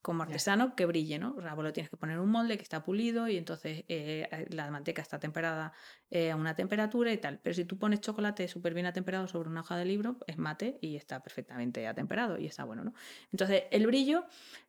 como 0.01 0.23
artesano, 0.23 0.75
que 0.75 0.85
brille, 0.85 1.19
¿no? 1.19 1.35
O 1.37 1.41
sea, 1.41 1.53
vos 1.53 1.63
lo 1.63 1.73
tienes 1.73 1.89
que 1.89 1.97
poner 1.97 2.15
en 2.17 2.21
un 2.23 2.29
molde 2.29 2.57
que 2.57 2.63
está 2.63 2.83
pulido 2.83 3.27
y 3.27 3.37
entonces 3.37 3.85
eh, 3.87 4.47
la 4.49 4.69
manteca 4.71 5.01
está 5.01 5.19
temperada 5.19 5.73
eh, 6.09 6.31
a 6.31 6.35
una 6.35 6.55
temperatura 6.55 7.11
y 7.13 7.17
tal. 7.17 7.39
Pero 7.43 7.53
si 7.53 7.65
tú 7.65 7.77
pones 7.77 8.01
chocolate 8.01 8.47
súper 8.47 8.73
bien 8.73 8.85
atemperado 8.87 9.27
sobre 9.27 9.49
una 9.49 9.61
hoja 9.61 9.77
de 9.77 9.85
libro, 9.85 10.17
es 10.27 10.37
mate 10.37 10.77
y 10.81 10.95
está 10.95 11.21
perfectamente 11.21 11.87
atemperado 11.87 12.37
y 12.39 12.47
está 12.47 12.63
bueno, 12.63 12.83
¿no? 12.83 12.93
Entonces, 13.31 13.63
el 13.71 13.85
brillo, 13.87 14.25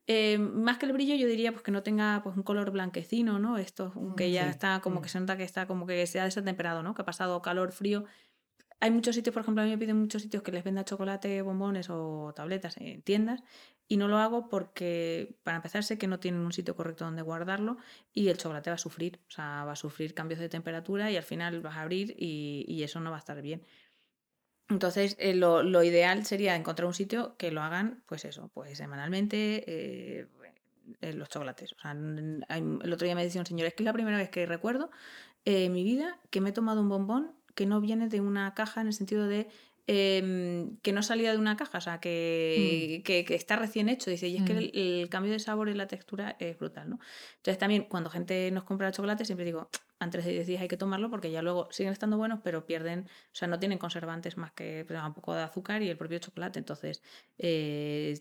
eh, 0.07 0.39
más 0.39 0.78
que 0.78 0.87
el 0.87 0.93
brillo, 0.93 1.14
yo 1.14 1.26
diría 1.26 1.53
pues 1.53 1.62
que 1.62 1.70
no 1.70 1.83
tenga 1.83 2.20
pues, 2.22 2.37
un 2.37 2.43
color 2.43 2.70
blanquecino, 2.70 3.39
¿no? 3.39 3.59
Esto 3.59 3.93
Mm, 3.95 4.14
que 4.14 4.30
ya 4.33 4.45
sí. 4.45 4.51
está 4.51 4.80
como 4.80 5.01
que 5.03 5.09
se 5.09 5.20
nota 5.20 5.37
que 5.37 5.45
está 5.45 5.66
como 5.66 5.87
que 5.87 6.07
se 6.07 6.20
ha 6.20 6.24
desatemperado, 6.24 6.83
¿no? 6.83 6.95
Que 6.95 7.03
ha 7.03 7.05
pasado 7.05 7.41
calor, 7.43 7.72
frío. 7.72 8.05
Hay 8.83 8.91
muchos 8.91 9.14
sitios, 9.14 9.33
por 9.33 9.43
ejemplo, 9.43 9.62
a 9.62 9.64
mí 9.64 9.70
me 9.70 9.78
piden 9.78 9.97
muchos 9.97 10.22
sitios 10.22 10.43
que 10.43 10.51
les 10.51 10.64
venda 10.64 10.85
chocolate, 10.85 11.41
bombones 11.43 11.89
o 11.89 12.33
tabletas 12.35 12.76
en 12.78 13.01
tiendas 13.03 13.41
y 13.87 13.97
no 13.97 14.09
lo 14.09 14.18
hago 14.18 14.49
porque, 14.49 15.37
para 15.45 15.59
empezar, 15.59 15.85
sé 15.85 15.99
que 15.99 16.09
no 16.09 16.18
tienen 16.18 16.41
un 16.41 16.53
sitio 16.53 16.74
correcto 16.74 17.05
donde 17.05 17.22
guardarlo 17.22 17.76
y 18.12 18.26
el 18.26 18.39
chocolate 18.39 18.70
va 18.70 18.74
a 18.74 18.78
sufrir, 18.78 19.20
o 19.28 19.30
sea, 19.30 19.64
va 19.64 19.72
a 19.72 19.76
sufrir 19.76 20.14
cambios 20.14 20.41
de 20.41 20.49
temperatura 20.49 21.12
y 21.12 21.16
al 21.16 21.22
final 21.22 21.61
vas 21.61 21.76
a 21.76 21.83
abrir 21.83 22.16
y, 22.18 22.83
eso 22.83 22.99
no 22.99 23.11
va 23.11 23.18
a 23.18 23.20
estar 23.20 23.41
bien. 23.41 23.62
Entonces, 24.68 25.14
eh, 25.20 25.35
lo, 25.35 25.85
ideal 25.85 26.26
sería 26.26 26.57
encontrar 26.57 26.87
un 26.89 26.95
sitio 26.95 27.37
que 27.37 27.53
lo 27.53 27.62
hagan, 27.62 28.03
pues 28.07 28.24
eso, 28.24 28.51
pues 28.53 28.76
semanalmente, 28.78 29.62
eh, 29.64 30.26
eh, 31.01 31.12
los 31.12 31.28
chocolates. 31.28 31.72
O 31.74 31.78
sea, 31.78 31.93
el 31.93 32.93
otro 32.93 33.05
día 33.05 33.14
me 33.14 33.22
decía 33.22 33.41
un 33.41 33.47
señor, 33.47 33.68
es 33.68 33.74
que 33.74 33.85
es 33.85 33.87
la 33.87 33.93
primera 33.93 34.16
vez 34.18 34.28
que 34.28 34.45
recuerdo 34.45 34.91
en 35.45 35.72
mi 35.72 35.85
vida 35.85 36.18
que 36.30 36.41
me 36.41 36.51
he 36.51 36.53
tomado 36.53 36.80
un 36.80 36.89
bombón 36.89 37.33
que 37.55 37.66
no 37.66 37.80
viene 37.80 38.09
de 38.09 38.20
una 38.20 38.55
caja 38.55 38.80
en 38.80 38.88
el 38.88 38.92
sentido 38.92 39.26
de 39.26 39.48
em, 39.88 40.76
que 40.78 40.92
no 40.92 41.03
salía 41.03 41.32
de 41.32 41.38
una 41.38 41.57
caja, 41.57 41.78
o 41.78 41.80
sea, 41.80 41.98
que, 42.00 43.03
que, 43.05 43.24
que 43.24 43.34
está 43.34 43.57
recién 43.57 43.88
hecho. 43.88 44.11
Dice, 44.11 44.28
y 44.28 44.36
es 44.36 44.42
que 44.44 44.53
Mm. 44.53 44.59
el, 44.59 44.70
el 44.74 45.09
cambio 45.09 45.32
de 45.32 45.38
sabor 45.40 45.68
y 45.68 45.74
la 45.74 45.88
textura 45.88 46.36
es 46.38 46.57
brutal, 46.59 46.88
¿no? 46.90 46.98
Entonces 47.36 47.59
también 47.59 47.84
cuando 47.88 48.09
gente 48.11 48.50
nos 48.53 48.64
compra 48.64 48.86
el 48.88 48.92
chocolate 48.94 49.24
siempre 49.24 49.44
digo, 49.44 49.68
antes 49.98 50.24
de 50.24 50.32
10 50.32 50.46
días 50.46 50.62
hay 50.62 50.68
que 50.68 50.76
tomarlo 50.76 51.11
porque 51.11 51.30
ya 51.30 51.42
luego 51.42 51.68
siguen 51.72 51.92
estando 51.92 52.16
buenos, 52.16 52.40
pero 52.44 52.64
pierden, 52.66 53.07
o 53.07 53.34
sea, 53.34 53.48
no 53.48 53.59
tienen 53.59 53.78
conservantes 53.78 54.36
más 54.36 54.53
que 54.53 54.84
pues, 54.86 55.00
un 55.03 55.14
poco 55.14 55.34
de 55.34 55.42
azúcar 55.42 55.82
y 55.82 55.88
el 55.90 55.96
propio 55.96 56.18
chocolate. 56.20 56.59
Entonces, 56.61 57.03
eh, 57.38 58.14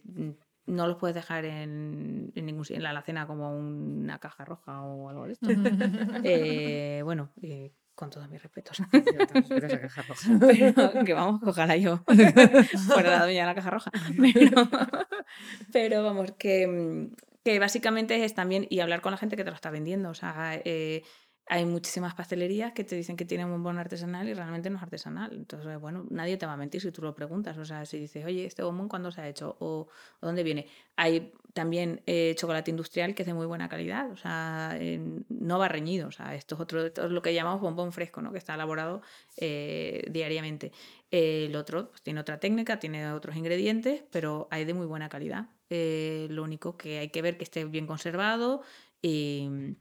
no 0.66 0.88
los 0.88 0.98
puedes 0.98 1.16
dejar 1.16 1.46
en, 1.46 2.32
en 2.36 2.46
ningún 2.46 2.66
en 2.70 2.84
la 2.84 2.92
alacena 2.92 3.28
como 3.28 3.56
una 3.58 4.20
caja 4.20 4.46
roja 4.46 4.82
o 4.84 5.10
algo 5.10 5.26
de 5.28 5.34
esto. 5.34 5.56
Eh, 6.24 7.02
bueno, 7.04 7.34
eh, 7.42 7.74
con 8.02 8.10
todos 8.10 8.28
mis 8.30 8.42
respetos. 8.42 8.82
Pero, 10.40 11.06
que 11.06 11.14
vamos, 11.14 11.40
ojalá 11.46 11.78
yo 11.78 12.04
fuera 12.88 13.12
la 13.12 13.24
dueña 13.26 13.42
de 13.42 13.46
la 13.46 13.54
caja 13.54 13.70
roja. 13.70 13.92
Pero, 14.34 14.68
pero 15.72 16.04
vamos, 16.04 16.32
que, 16.32 16.66
mm, 16.66 17.14
que 17.44 17.60
básicamente 17.60 18.26
es 18.26 18.34
también 18.34 18.66
y 18.72 18.80
hablar 18.80 19.02
con 19.02 19.12
la 19.12 19.18
gente 19.18 19.36
que 19.36 19.44
te 19.44 19.52
lo 19.52 19.56
está 19.56 19.70
vendiendo. 19.70 20.10
O 20.10 20.16
sea, 20.16 20.60
eh, 20.66 21.04
hay 21.52 21.66
muchísimas 21.66 22.16
pastelerías 22.16 22.72
que 22.72 22.86
te 22.86 22.96
dicen 22.96 23.18
que 23.18 23.26
tienen 23.26 23.48
un 23.48 23.52
bombón 23.52 23.78
artesanal 23.78 24.26
y 24.30 24.34
realmente 24.34 24.70
no 24.70 24.78
es 24.78 24.84
artesanal. 24.84 25.34
Entonces, 25.34 25.78
bueno, 25.82 26.06
nadie 26.10 26.38
te 26.38 26.46
va 26.46 26.54
a 26.54 26.58
mentir 26.58 26.80
si 26.80 26.94
tú 26.94 27.02
lo 27.02 27.14
preguntas. 27.14 27.58
O 27.58 27.66
sea, 27.66 27.86
si 27.86 28.00
dices, 28.00 28.24
oye, 28.24 28.46
¿este 28.46 28.64
bombón 28.64 28.88
cuándo 28.88 29.12
se 29.12 29.20
ha 29.20 29.28
hecho? 29.28 29.58
¿O, 29.60 29.90
dónde 30.22 30.44
viene? 30.44 30.68
Hay 30.96 31.34
también 31.52 32.04
eh, 32.06 32.36
chocolate 32.38 32.72
industrial 32.72 33.14
que 33.14 33.24
es 33.24 33.28
de 33.28 33.34
muy 33.34 33.46
buena 33.48 33.68
calidad, 33.68 34.10
o 34.12 34.16
sea, 34.16 34.80
no 35.28 35.60
va 35.60 35.68
reñido. 35.68 36.08
O 36.08 36.12
sea, 36.12 36.36
esto 36.36 36.56
es, 36.56 36.62
otro, 36.62 36.86
esto 36.86 37.04
es 37.04 37.12
lo 37.12 37.22
que 37.22 37.34
llamamos 37.34 37.60
bombón 37.60 37.92
fresco, 37.92 38.22
¿no? 38.22 38.32
Que 38.32 38.38
está 38.38 38.54
elaborado 38.54 39.02
eh, 39.36 40.06
diariamente. 40.10 40.72
el 41.12 41.54
otro 41.58 41.90
pues, 41.90 42.02
tiene 42.02 42.22
otra 42.22 42.40
técnica, 42.40 42.80
tiene 42.80 43.12
otros 43.12 43.36
ingredientes, 43.36 44.06
pero 44.10 44.48
hay 44.52 44.64
de 44.64 44.74
muy 44.74 44.86
buena 44.86 45.10
calidad. 45.10 45.50
Eh, 45.70 46.28
lo 46.30 46.44
único 46.44 46.78
que 46.78 47.00
hay 47.00 47.10
que 47.10 47.22
ver 47.22 47.38
que 47.38 47.44
esté 47.44 47.66
bien 47.66 47.88
conservado 47.88 48.62
y 49.02 49.76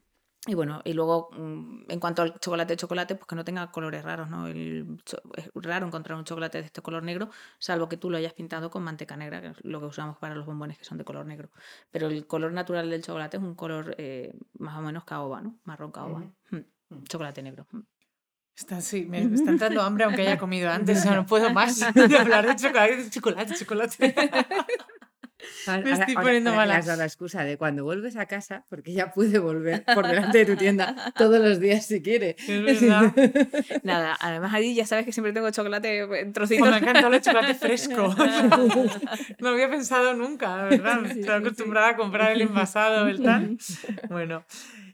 y 0.47 0.55
bueno, 0.55 0.80
y 0.84 0.95
luego 0.95 1.28
mm, 1.32 1.91
en 1.91 2.01
cuanto 2.01 2.22
al 2.22 2.38
chocolate 2.41 2.72
de 2.72 2.76
chocolate, 2.78 3.14
pues 3.14 3.26
que 3.26 3.36
no 3.36 3.45
tenga 3.45 3.70
colores 3.70 4.03
raros, 4.03 4.30
¿no? 4.30 4.49
es 4.49 5.51
raro 5.55 5.86
encontrar 5.86 6.16
un 6.16 6.24
chocolate 6.24 6.59
de 6.59 6.64
este 6.64 6.80
color 6.80 7.03
negro, 7.03 7.28
salvo 7.59 7.91
que 7.91 7.99
tú 7.99 8.09
lo 8.09 8.16
hayas 8.16 8.32
pintado 8.32 8.70
con 8.70 8.82
manteca 8.82 9.16
negra, 9.16 9.43
que 9.43 9.49
es 9.49 9.64
lo 9.64 9.80
que 9.80 9.86
usamos 9.86 10.16
para 10.16 10.34
los 10.34 10.47
bombones 10.47 10.78
que 10.78 10.84
son 10.84 10.97
de 10.97 11.05
color 11.05 11.26
negro. 11.26 11.51
Pero 11.91 12.07
el 12.09 12.26
color 12.26 12.53
natural 12.53 12.88
del 12.88 13.03
chocolate 13.03 13.36
es 13.36 13.43
un 13.43 13.55
color 13.55 13.95
eh, 13.99 14.34
más 14.59 14.78
o 14.78 14.80
menos 14.80 15.05
caoba, 15.05 15.43
¿no? 15.43 15.59
Marrón 15.64 15.93
caoba. 15.93 16.20
Mm, 16.51 16.57
mm, 16.88 17.05
chocolate 17.05 17.43
negro. 17.43 17.66
Está, 18.57 18.80
sí, 18.80 19.05
me 19.07 19.22
está 19.22 19.51
entrando 19.51 19.82
hambre 19.82 20.05
aunque 20.05 20.22
haya 20.22 20.38
comido 20.38 20.70
antes, 20.70 21.05
o 21.05 21.14
no 21.14 21.26
puedo 21.26 21.51
más 21.51 21.80
de 21.95 22.18
hablar 22.18 22.47
de 22.47 22.57
chocolate, 22.57 22.97
de 22.97 23.11
chocolate, 23.11 23.55
chocolate. 23.55 24.14
Me 25.66 25.92
estoy 25.92 26.14
poniendo 26.14 26.54
mala. 26.54 26.76
has 26.76 26.86
dado 26.86 26.98
la 26.98 27.04
excusa 27.04 27.44
de 27.44 27.56
cuando 27.56 27.84
vuelves 27.84 28.16
a 28.16 28.26
casa, 28.26 28.64
porque 28.68 28.92
ya 28.92 29.12
puede 29.12 29.38
volver 29.38 29.84
por 29.84 30.06
delante 30.06 30.38
de 30.38 30.46
tu 30.46 30.56
tienda 30.56 31.12
todos 31.16 31.40
los 31.40 31.61
días 31.61 31.86
si 31.86 32.02
quiere. 32.02 32.36
Es 32.38 32.80
verdad. 32.80 33.12
Nada, 33.82 34.16
además 34.20 34.52
ahí 34.54 34.74
ya 34.74 34.86
sabes 34.86 35.04
que 35.04 35.12
siempre 35.12 35.32
tengo 35.32 35.50
chocolate 35.50 36.00
en 36.20 36.32
trocitos. 36.32 36.68
me 36.68 36.78
encanta 36.78 37.08
el 37.08 37.20
chocolate 37.20 37.54
fresco. 37.54 38.14
no 39.38 39.48
había 39.48 39.68
pensado 39.70 40.14
nunca, 40.14 40.64
¿verdad? 40.64 41.06
Estoy 41.06 41.34
acostumbrada 41.34 41.90
a 41.90 41.96
comprar 41.96 42.32
el 42.32 42.42
envasado, 42.42 43.08
el 43.08 43.22
tal. 43.22 43.58
Bueno. 44.08 44.44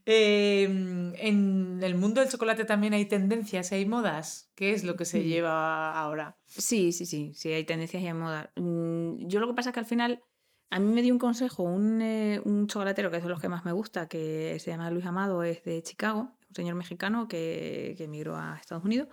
Em, 0.09 1.15
en 1.17 1.81
el 1.83 1.97
mundo 1.97 2.21
del 2.21 2.31
chocolate 2.31 2.65
también 2.65 2.93
hay 2.95 3.07
tendencias, 3.07 3.73
hay 3.73 3.87
modas. 3.87 4.49
¿Qué 4.55 4.73
es 4.73 4.85
lo 4.85 4.95
que 4.95 5.05
se 5.05 5.25
lleva 5.25 5.99
ahora? 5.99 6.37
Sí, 6.47 6.93
sí, 6.93 7.07
sí, 7.07 7.33
sí, 7.35 7.53
hay 7.53 7.65
tendencias 7.65 8.01
y 8.03 8.07
hay 8.07 8.15
modas. 8.15 8.49
Mm, 8.55 9.27
yo 9.27 9.41
lo 9.41 9.49
que 9.49 9.55
pasa 9.55 9.71
es 9.71 9.75
que 9.75 9.81
al 9.81 9.87
final 9.87 10.23
a 10.71 10.79
mí 10.79 10.93
me 10.93 11.03
dio 11.03 11.13
un 11.13 11.19
consejo 11.19 11.63
un, 11.63 12.03
eh, 12.03 12.41
un 12.45 12.67
chocolatero 12.67 13.11
que 13.11 13.19
es 13.19 13.23
de 13.23 13.29
los 13.29 13.41
que 13.41 13.49
más 13.49 13.65
me 13.65 13.73
gusta, 13.73 14.09
que 14.09 14.59
se 14.59 14.71
llama 14.71 14.91
Luis 14.91 15.07
Amado, 15.07 15.43
es 15.43 15.63
de 15.65 15.83
Chicago, 15.83 16.33
un 16.49 16.55
señor 16.55 16.75
mexicano 16.75 17.29
que, 17.29 17.95
que 17.97 18.05
emigró 18.05 18.37
a 18.37 18.57
Estados 18.61 18.85
Unidos 18.85 19.09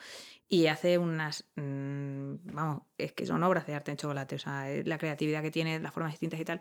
y 0.48 0.68
hace 0.68 0.98
unas, 0.98 1.46
mm, 1.56 2.36
vamos, 2.54 2.84
es 2.98 3.14
que 3.14 3.26
son 3.26 3.42
obras 3.44 3.66
de 3.66 3.76
arte 3.76 3.92
en 3.92 3.98
chocolate, 3.98 4.36
o 4.36 4.40
sea, 4.40 4.72
eh, 4.72 4.84
la 4.86 4.98
creatividad 4.98 5.42
que 5.42 5.52
tiene, 5.52 5.80
las 5.80 5.94
formas 5.94 6.14
distintas 6.14 6.40
y 6.40 6.46
tal. 6.46 6.60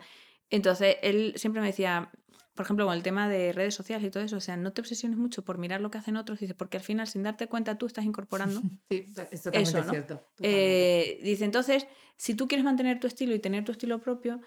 Entonces, 0.49 0.97
él 1.01 1.33
siempre 1.35 1.61
me 1.61 1.67
decía, 1.67 2.11
por 2.55 2.65
ejemplo, 2.65 2.85
con 2.85 2.95
el 2.95 3.03
tema 3.03 3.27
de 3.27 3.53
redes 3.53 3.73
sociales 3.73 4.07
y 4.07 4.11
todo 4.11 4.23
eso, 4.23 4.37
o 4.37 4.39
sea, 4.39 4.57
no 4.57 4.73
te 4.73 4.81
obsesiones 4.81 5.17
mucho 5.17 5.43
por 5.43 5.57
mirar 5.57 5.81
lo 5.81 5.89
que 5.89 5.97
hacen 5.97 6.17
otros, 6.17 6.39
dice, 6.39 6.53
porque 6.53 6.77
al 6.77 6.83
final, 6.83 7.07
sin 7.07 7.23
darte 7.23 7.47
cuenta, 7.47 7.77
tú 7.77 7.85
estás 7.85 8.05
incorporando. 8.05 8.61
Sí, 8.89 9.11
es 9.31 9.41
totalmente 9.41 9.79
eso, 9.79 9.89
cierto. 9.89 10.27
Eh, 10.39 11.19
dice, 11.23 11.45
entonces, 11.45 11.87
si 12.15 12.35
tú 12.35 12.47
quieres 12.47 12.63
mantener 12.63 12.99
tu 12.99 13.07
estilo 13.07 13.33
y 13.33 13.39
tener 13.39 13.63
tu 13.63 13.71
estilo 13.71 13.99
propio, 13.99 14.41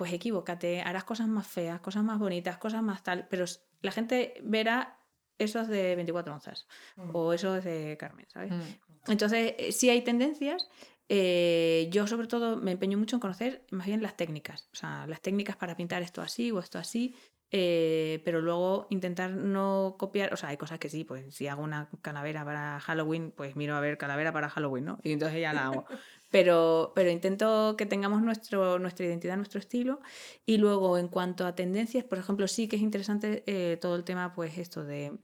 pues 0.00 0.14
equivócate, 0.14 0.80
harás 0.80 1.04
cosas 1.04 1.28
más 1.28 1.46
feas, 1.46 1.78
cosas 1.80 2.02
más 2.02 2.18
bonitas, 2.18 2.56
cosas 2.56 2.82
más 2.82 3.02
tal, 3.02 3.26
pero 3.28 3.44
la 3.82 3.92
gente 3.92 4.32
verá 4.42 4.98
esos 5.36 5.68
de 5.68 5.94
24 5.94 6.32
onzas 6.32 6.66
mm. 6.96 7.10
o 7.12 7.34
esos 7.34 7.62
de 7.62 7.98
Carmen, 8.00 8.24
¿sabes? 8.32 8.50
Mm. 8.50 9.10
Entonces, 9.12 9.56
eh, 9.58 9.72
sí 9.72 9.90
hay 9.90 10.00
tendencias. 10.00 10.70
Eh, 11.10 11.90
yo 11.92 12.06
sobre 12.06 12.28
todo 12.28 12.56
me 12.56 12.72
empeño 12.72 12.96
mucho 12.96 13.16
en 13.16 13.20
conocer 13.20 13.66
más 13.72 13.88
bien 13.88 14.00
las 14.00 14.16
técnicas, 14.16 14.70
o 14.72 14.76
sea, 14.76 15.06
las 15.06 15.20
técnicas 15.20 15.56
para 15.56 15.76
pintar 15.76 16.00
esto 16.00 16.22
así 16.22 16.50
o 16.50 16.60
esto 16.60 16.78
así, 16.78 17.14
eh, 17.50 18.22
pero 18.24 18.40
luego 18.40 18.86
intentar 18.88 19.32
no 19.32 19.96
copiar, 19.98 20.32
o 20.32 20.38
sea, 20.38 20.48
hay 20.48 20.56
cosas 20.56 20.78
que 20.78 20.88
sí, 20.88 21.04
pues 21.04 21.34
si 21.34 21.46
hago 21.46 21.62
una 21.62 21.90
calavera 22.00 22.42
para 22.42 22.80
Halloween, 22.80 23.34
pues 23.36 23.54
miro 23.54 23.76
a 23.76 23.80
ver 23.80 23.98
calavera 23.98 24.32
para 24.32 24.48
Halloween, 24.48 24.86
¿no? 24.86 24.98
Y 25.02 25.12
entonces 25.12 25.42
ya 25.42 25.52
la 25.52 25.66
hago. 25.66 25.84
pero, 26.30 26.92
pero 26.94 27.10
intento 27.10 27.74
que 27.76 27.86
tengamos 27.86 28.22
nuestro, 28.22 28.78
nuestra 28.78 29.06
identidad, 29.06 29.36
nuestro 29.36 29.58
estilo. 29.58 30.00
Y 30.46 30.58
luego, 30.58 30.96
en 30.96 31.08
cuanto 31.08 31.46
a 31.46 31.54
tendencias, 31.54 32.04
por 32.04 32.18
ejemplo, 32.18 32.46
sí 32.48 32.68
que 32.68 32.76
es 32.76 32.82
interesante 32.82 33.42
eh, 33.46 33.76
todo 33.78 33.96
el 33.96 34.04
tema, 34.04 34.32
pues 34.32 34.56
esto 34.58 34.84
de, 34.84 35.18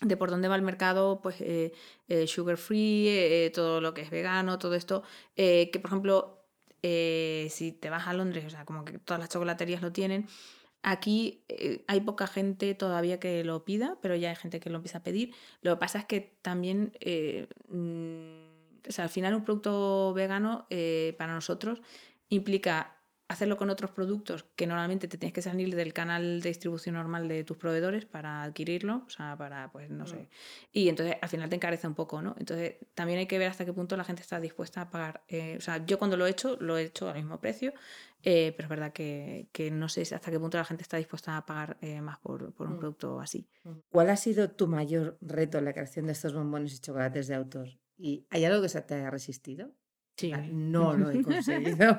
de 0.00 0.16
por 0.16 0.30
dónde 0.30 0.48
va 0.48 0.56
el 0.56 0.62
mercado, 0.62 1.20
pues 1.22 1.40
eh, 1.40 1.72
eh, 2.08 2.26
sugar 2.26 2.56
free, 2.56 3.50
todo 3.54 3.80
lo 3.80 3.94
que 3.94 4.02
es 4.02 4.10
vegano, 4.10 4.58
todo 4.58 4.74
esto, 4.74 5.04
que 5.36 5.78
por 5.80 5.90
ejemplo, 5.90 6.44
si 6.82 7.78
te 7.80 7.90
vas 7.90 8.08
a 8.08 8.12
Londres, 8.12 8.44
o 8.46 8.50
sea, 8.50 8.64
como 8.64 8.84
que 8.84 8.98
todas 8.98 9.20
las 9.20 9.28
chocolaterías 9.28 9.82
lo 9.82 9.92
tienen, 9.92 10.26
Aquí 10.84 11.44
hay 11.86 12.00
poca 12.00 12.26
gente 12.26 12.74
todavía 12.74 13.20
que 13.20 13.44
lo 13.44 13.64
pida, 13.64 13.98
pero 14.02 14.16
ya 14.16 14.30
hay 14.30 14.34
gente 14.34 14.58
que 14.58 14.68
lo 14.68 14.78
empieza 14.78 14.98
a 14.98 15.02
pedir. 15.04 15.32
Lo 15.60 15.76
que 15.76 15.78
pasa 15.78 16.00
es 16.00 16.06
que 16.06 16.36
también 16.42 16.92
mm, 17.68 18.51
o 18.88 18.92
sea, 18.92 19.04
al 19.04 19.10
final 19.10 19.34
un 19.34 19.44
producto 19.44 20.12
vegano 20.14 20.66
eh, 20.70 21.14
para 21.18 21.34
nosotros 21.34 21.80
implica 22.28 22.96
hacerlo 23.32 23.56
con 23.56 23.70
otros 23.70 23.90
productos 23.90 24.44
que 24.56 24.66
normalmente 24.66 25.08
te 25.08 25.18
tienes 25.18 25.32
que 25.32 25.42
salir 25.42 25.74
del 25.74 25.92
canal 25.92 26.40
de 26.40 26.48
distribución 26.48 26.94
normal 26.94 27.28
de 27.28 27.44
tus 27.44 27.56
proveedores 27.56 28.04
para 28.04 28.42
adquirirlo, 28.42 29.04
o 29.06 29.10
sea, 29.10 29.36
para, 29.36 29.72
pues, 29.72 29.90
no 29.90 30.06
sé. 30.06 30.16
Mm. 30.16 30.28
Y 30.72 30.88
entonces 30.88 31.16
al 31.20 31.28
final 31.28 31.48
te 31.48 31.56
encarece 31.56 31.86
un 31.86 31.94
poco, 31.94 32.22
¿no? 32.22 32.36
Entonces 32.38 32.76
también 32.94 33.18
hay 33.18 33.26
que 33.26 33.38
ver 33.38 33.50
hasta 33.50 33.64
qué 33.64 33.72
punto 33.72 33.96
la 33.96 34.04
gente 34.04 34.22
está 34.22 34.38
dispuesta 34.38 34.82
a 34.82 34.90
pagar. 34.90 35.22
Eh, 35.28 35.56
o 35.58 35.60
sea, 35.60 35.84
yo 35.84 35.98
cuando 35.98 36.16
lo 36.16 36.26
he 36.26 36.30
hecho, 36.30 36.56
lo 36.60 36.76
he 36.76 36.84
hecho 36.84 37.08
al 37.08 37.16
mismo 37.16 37.40
precio, 37.40 37.72
eh, 38.22 38.52
pero 38.56 38.66
es 38.66 38.70
verdad 38.70 38.92
que, 38.92 39.48
que, 39.52 39.70
no 39.70 39.88
sé 39.88 40.02
hasta 40.02 40.30
qué 40.30 40.38
punto 40.38 40.58
la 40.58 40.64
gente 40.64 40.82
está 40.82 40.96
dispuesta 40.96 41.36
a 41.36 41.46
pagar 41.46 41.78
más 42.02 42.18
por, 42.18 42.52
por 42.52 42.68
un 42.68 42.74
mm. 42.74 42.78
producto 42.78 43.20
así. 43.20 43.48
¿Cuál 43.90 44.10
ha 44.10 44.16
sido 44.16 44.50
tu 44.50 44.66
mayor 44.66 45.16
reto 45.20 45.58
en 45.58 45.64
la 45.64 45.72
creación 45.72 46.06
de 46.06 46.12
estos 46.12 46.34
bombones 46.34 46.74
y 46.74 46.80
chocolates 46.80 47.28
de 47.28 47.34
autor? 47.34 47.81
¿Y 48.02 48.26
hay 48.30 48.44
algo 48.44 48.60
que 48.60 48.68
se 48.68 48.82
te 48.82 48.94
haya 48.94 49.10
resistido? 49.10 49.70
Sí. 50.16 50.32
No 50.50 50.94
lo 50.94 51.10
he 51.10 51.22
conseguido. 51.22 51.96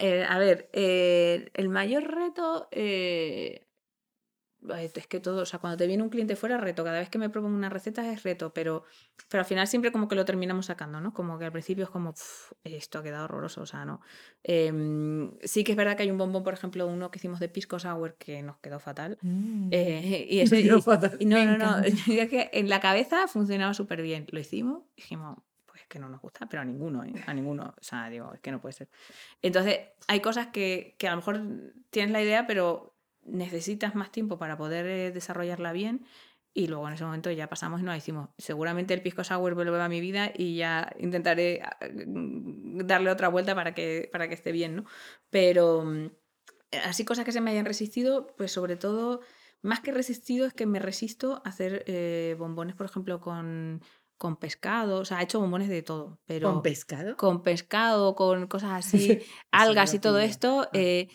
Eh, 0.00 0.24
a 0.28 0.38
ver, 0.38 0.68
eh, 0.72 1.48
el 1.54 1.68
mayor 1.68 2.02
reto 2.12 2.66
eh, 2.72 3.65
es 4.74 5.06
que 5.06 5.20
todo, 5.20 5.42
o 5.42 5.46
sea, 5.46 5.58
cuando 5.58 5.76
te 5.76 5.86
viene 5.86 6.02
un 6.02 6.08
cliente 6.08 6.36
fuera, 6.36 6.58
reto. 6.58 6.84
Cada 6.84 6.98
vez 6.98 7.08
que 7.08 7.18
me 7.18 7.30
propongo 7.30 7.56
una 7.56 7.68
receta 7.68 8.10
es 8.10 8.22
reto, 8.22 8.52
pero, 8.52 8.84
pero 9.28 9.40
al 9.40 9.46
final 9.46 9.66
siempre 9.66 9.92
como 9.92 10.08
que 10.08 10.14
lo 10.14 10.24
terminamos 10.24 10.66
sacando, 10.66 11.00
¿no? 11.00 11.12
Como 11.12 11.38
que 11.38 11.44
al 11.44 11.52
principio 11.52 11.84
es 11.84 11.90
como, 11.90 12.14
esto 12.64 12.98
ha 12.98 13.02
quedado 13.02 13.24
horroroso, 13.24 13.62
o 13.62 13.66
sea, 13.66 13.84
no. 13.84 14.00
Em, 14.42 15.32
sí 15.42 15.64
que 15.64 15.72
es 15.72 15.76
verdad 15.76 15.96
que 15.96 16.02
hay 16.02 16.10
un 16.10 16.18
bombón, 16.18 16.42
por 16.42 16.54
ejemplo, 16.54 16.86
uno 16.86 17.10
que 17.10 17.18
hicimos 17.18 17.40
de 17.40 17.48
pisco 17.48 17.78
sour 17.78 18.14
que 18.14 18.42
nos 18.42 18.58
quedó 18.58 18.80
fatal. 18.80 19.18
Mm. 19.22 19.68
y 19.72 20.40
ese, 20.40 20.64
no, 20.64 20.78
no, 20.80 21.58
no, 21.58 21.82
que 22.06 22.50
en 22.52 22.68
la 22.68 22.80
cabeza 22.80 23.28
funcionaba 23.28 23.74
súper 23.74 24.02
bien. 24.02 24.26
Lo 24.30 24.40
hicimos, 24.40 24.82
dijimos, 24.96 25.38
pues 25.66 25.82
que 25.88 25.98
no 25.98 26.08
nos 26.08 26.20
gusta, 26.20 26.46
pero 26.48 26.62
a 26.62 26.64
ninguno, 26.64 27.04
¿eh? 27.04 27.12
a 27.26 27.34
ninguno. 27.34 27.74
O 27.78 27.82
sea, 27.82 28.08
digo, 28.08 28.32
es 28.34 28.40
que 28.40 28.50
no 28.50 28.60
puede 28.60 28.72
ser. 28.72 28.88
Entonces, 29.42 29.80
hay 30.08 30.20
cosas 30.20 30.48
que, 30.48 30.96
que 30.98 31.08
a 31.08 31.10
lo 31.10 31.16
mejor 31.18 31.40
tienes 31.90 32.12
la 32.12 32.22
idea, 32.22 32.46
pero 32.46 32.95
necesitas 33.26 33.94
más 33.94 34.10
tiempo 34.10 34.38
para 34.38 34.56
poder 34.56 34.86
eh, 34.86 35.10
desarrollarla 35.12 35.72
bien 35.72 36.06
y 36.56 36.68
luego 36.68 36.88
en 36.88 36.94
ese 36.94 37.04
momento 37.04 37.30
ya 37.30 37.50
pasamos 37.50 37.82
y 37.82 37.84
nos 37.84 37.94
decimos, 37.94 38.30
seguramente 38.38 38.94
el 38.94 39.02
pisco 39.02 39.22
sour 39.22 39.54
vuelve 39.54 39.78
a 39.78 39.88
mi 39.90 40.00
vida 40.00 40.32
y 40.34 40.56
ya 40.56 40.90
intentaré 40.98 41.60
ah, 41.62 41.76
mm, 41.84 42.78
darle 42.86 43.10
otra 43.10 43.28
vuelta 43.28 43.54
para 43.54 43.74
que, 43.74 44.08
para 44.10 44.26
que 44.26 44.34
esté 44.34 44.52
bien, 44.52 44.76
¿no? 44.76 44.84
Pero 45.28 45.84
mm, 45.84 46.06
así 46.84 47.04
cosas 47.04 47.26
que 47.26 47.32
se 47.32 47.42
me 47.42 47.50
hayan 47.50 47.66
resistido, 47.66 48.34
pues 48.38 48.52
sobre 48.52 48.76
todo, 48.76 49.20
más 49.60 49.80
que 49.80 49.92
resistido 49.92 50.46
es 50.46 50.54
que 50.54 50.64
me 50.64 50.78
resisto 50.78 51.42
a 51.44 51.50
hacer 51.50 51.84
eh, 51.88 52.34
bombones, 52.38 52.74
por 52.74 52.86
ejemplo, 52.86 53.20
con, 53.20 53.82
con 54.16 54.36
pescado, 54.36 55.00
o 55.00 55.04
sea, 55.04 55.20
he 55.20 55.24
hecho 55.24 55.40
bombones 55.40 55.68
de 55.68 55.82
todo, 55.82 56.20
pero... 56.24 56.50
¿Con 56.50 56.62
pescado? 56.62 57.18
Con 57.18 57.42
pescado, 57.42 58.14
con 58.14 58.46
cosas 58.46 58.72
así, 58.72 59.18
algas 59.50 59.92
y 59.92 59.98
todo 59.98 60.20
esto. 60.20 60.62
Ah. 60.62 60.70
Eh, 60.72 61.08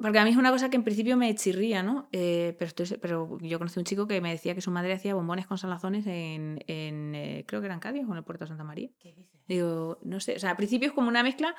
porque 0.00 0.18
a 0.18 0.24
mí 0.24 0.30
es 0.30 0.36
una 0.36 0.50
cosa 0.50 0.70
que 0.70 0.76
en 0.76 0.84
principio 0.84 1.16
me 1.16 1.34
chirría, 1.34 1.82
¿no? 1.82 2.08
Eh, 2.12 2.56
pero, 2.58 2.72
pero 3.00 3.38
yo 3.40 3.58
conocí 3.58 3.78
un 3.78 3.84
chico 3.84 4.06
que 4.06 4.20
me 4.20 4.30
decía 4.30 4.54
que 4.54 4.60
su 4.60 4.70
madre 4.70 4.94
hacía 4.94 5.14
bombones 5.14 5.46
con 5.46 5.58
salazones 5.58 6.06
en, 6.06 6.64
en 6.66 7.14
eh, 7.14 7.44
creo 7.46 7.60
que 7.60 7.66
era 7.66 7.74
en 7.74 7.80
Cádiz 7.80 8.04
o 8.08 8.12
en 8.12 8.18
el 8.18 8.24
puerto 8.24 8.44
de 8.44 8.48
Santa 8.48 8.64
María. 8.64 8.90
¿Qué 8.98 9.12
dices? 9.12 9.40
Digo, 9.46 9.98
no 10.02 10.20
sé, 10.20 10.36
o 10.36 10.38
sea, 10.38 10.50
al 10.50 10.56
principio 10.56 10.88
es 10.88 10.94
como 10.94 11.08
una 11.08 11.22
mezcla 11.22 11.54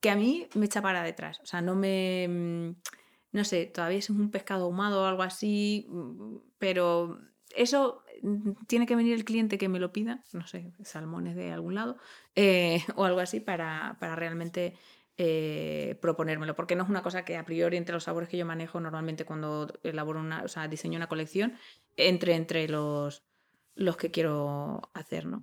que 0.00 0.10
a 0.10 0.16
mí 0.16 0.46
me 0.54 0.66
echa 0.66 0.82
para 0.82 1.02
detrás. 1.02 1.40
O 1.40 1.46
sea, 1.46 1.62
no 1.62 1.74
me... 1.74 2.26
Mm, 2.28 2.76
no 3.32 3.44
sé, 3.44 3.66
todavía 3.66 3.98
es 3.98 4.10
un 4.10 4.30
pescado 4.30 4.64
ahumado 4.64 5.02
o 5.02 5.06
algo 5.06 5.22
así, 5.22 5.86
mm, 5.88 6.36
pero 6.58 7.18
eso 7.54 8.02
mm, 8.22 8.52
tiene 8.66 8.86
que 8.86 8.96
venir 8.96 9.14
el 9.14 9.24
cliente 9.24 9.58
que 9.58 9.68
me 9.68 9.78
lo 9.78 9.92
pida, 9.92 10.22
no 10.32 10.46
sé, 10.46 10.72
salmones 10.82 11.36
de 11.36 11.52
algún 11.52 11.74
lado, 11.74 11.96
eh, 12.34 12.78
o 12.96 13.04
algo 13.04 13.20
así 13.20 13.40
para, 13.40 13.96
para 14.00 14.16
realmente 14.16 14.74
eh, 15.18 15.96
proponérmelo, 16.00 16.54
porque 16.54 16.76
no 16.76 16.84
es 16.84 16.90
una 16.90 17.02
cosa 17.02 17.24
que 17.24 17.36
a 17.36 17.44
priori 17.44 17.76
entre 17.76 17.94
los 17.94 18.04
sabores 18.04 18.28
que 18.28 18.36
yo 18.36 18.44
manejo 18.44 18.80
normalmente 18.80 19.24
cuando 19.24 19.72
elaboro 19.82 20.20
una, 20.20 20.42
o 20.42 20.48
sea, 20.48 20.68
diseño 20.68 20.96
una 20.96 21.08
colección, 21.08 21.54
entre 21.96 22.34
entre 22.34 22.68
los, 22.68 23.24
los 23.74 23.96
que 23.96 24.10
quiero 24.10 24.90
hacer, 24.94 25.26
¿no? 25.26 25.40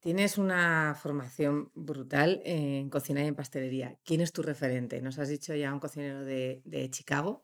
Tienes 0.00 0.36
una 0.36 0.94
formación 1.00 1.70
brutal 1.74 2.42
en 2.44 2.90
cocina 2.90 3.22
y 3.22 3.26
en 3.26 3.34
pastelería. 3.34 3.98
¿Quién 4.04 4.20
es 4.20 4.32
tu 4.32 4.42
referente? 4.42 5.00
Nos 5.00 5.18
has 5.18 5.28
dicho 5.28 5.54
ya 5.54 5.72
un 5.72 5.80
cocinero 5.80 6.24
de, 6.24 6.62
de 6.64 6.90
Chicago. 6.90 7.42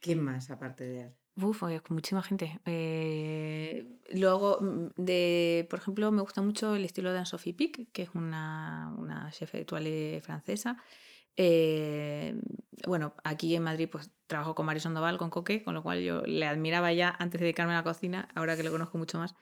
¿Quién 0.00 0.20
más 0.20 0.50
aparte 0.50 0.84
de 0.84 1.00
él? 1.02 1.14
Uf, 1.34 1.62
muchísima 1.88 2.22
gente. 2.22 2.60
Eh, 2.66 3.86
mm, 4.12 4.86
de, 4.96 5.66
por 5.70 5.78
ejemplo, 5.78 6.10
me 6.12 6.20
gusta 6.20 6.42
mucho 6.42 6.74
el 6.74 6.84
estilo 6.84 7.10
de 7.10 7.18
Anne-Sophie 7.18 7.54
Pic, 7.54 7.90
que 7.92 8.02
es 8.02 8.10
una, 8.14 8.92
una 8.98 9.30
chef 9.30 9.54
étoile 9.54 10.20
francesa. 10.22 10.76
Eh, 11.36 12.34
bueno, 12.86 13.14
aquí 13.24 13.54
en 13.56 13.62
Madrid 13.62 13.88
pues 13.90 14.10
trabajo 14.26 14.54
con 14.54 14.66
Mario 14.66 14.80
Sandoval, 14.82 15.16
con 15.18 15.30
Coque, 15.30 15.62
con 15.64 15.74
lo 15.74 15.82
cual 15.82 16.02
yo 16.02 16.22
le 16.22 16.46
admiraba 16.46 16.92
ya 16.92 17.10
antes 17.18 17.40
de 17.40 17.46
dedicarme 17.46 17.72
a 17.74 17.76
la 17.78 17.84
cocina, 17.84 18.28
ahora 18.34 18.56
que 18.56 18.62
lo 18.62 18.70
conozco 18.72 18.98
mucho 18.98 19.18
más. 19.18 19.34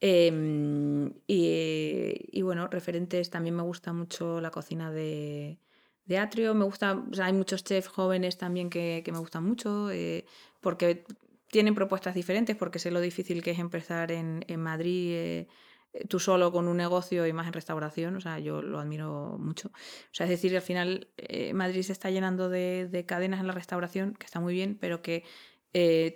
Em, 0.00 1.12
y, 1.26 2.42
bueno, 2.42 2.68
referentes, 2.68 3.30
también 3.30 3.56
me 3.56 3.62
gusta 3.62 3.92
mucho 3.92 4.40
la 4.40 4.50
cocina 4.50 4.90
de, 4.92 5.60
de 6.04 6.18
Atrio, 6.18 6.54
me 6.54 6.64
gusta, 6.64 7.04
hay 7.22 7.32
muchos 7.32 7.64
chefs 7.64 7.88
jóvenes 7.88 8.36
también 8.38 8.70
que, 8.70 9.02
que 9.04 9.12
me 9.12 9.18
gustan 9.18 9.44
mucho, 9.44 9.90
eh, 9.90 10.26
porque 10.60 11.04
tienen 11.52 11.74
propuestas 11.74 12.14
diferentes 12.14 12.56
porque 12.56 12.78
sé 12.78 12.90
lo 12.90 13.02
difícil 13.02 13.42
que 13.42 13.50
es 13.50 13.58
empezar 13.58 14.10
en, 14.10 14.42
Madrid 14.56 15.12
eh, 15.12 15.48
eh, 15.92 16.06
tú 16.08 16.18
solo 16.18 16.50
con 16.50 16.66
un 16.66 16.78
negocio 16.78 17.26
y 17.26 17.34
más 17.34 17.46
en 17.46 17.52
restauración, 17.52 18.16
o 18.16 18.22
sea, 18.22 18.38
yo 18.38 18.62
lo 18.62 18.80
admiro 18.80 19.36
mucho. 19.38 19.68
O 19.68 20.14
sea, 20.14 20.24
es 20.24 20.30
decir, 20.30 20.56
al 20.56 20.62
final 20.62 21.08
eh, 21.18 21.52
Madrid 21.52 21.82
se 21.82 21.92
está 21.92 22.08
llenando 22.08 22.48
de, 22.48 22.88
de, 22.88 23.04
cadenas 23.04 23.38
en 23.40 23.48
la 23.48 23.52
restauración, 23.52 24.14
que 24.14 24.24
está 24.24 24.40
muy 24.40 24.54
bien, 24.54 24.78
pero 24.80 25.02
que 25.02 25.24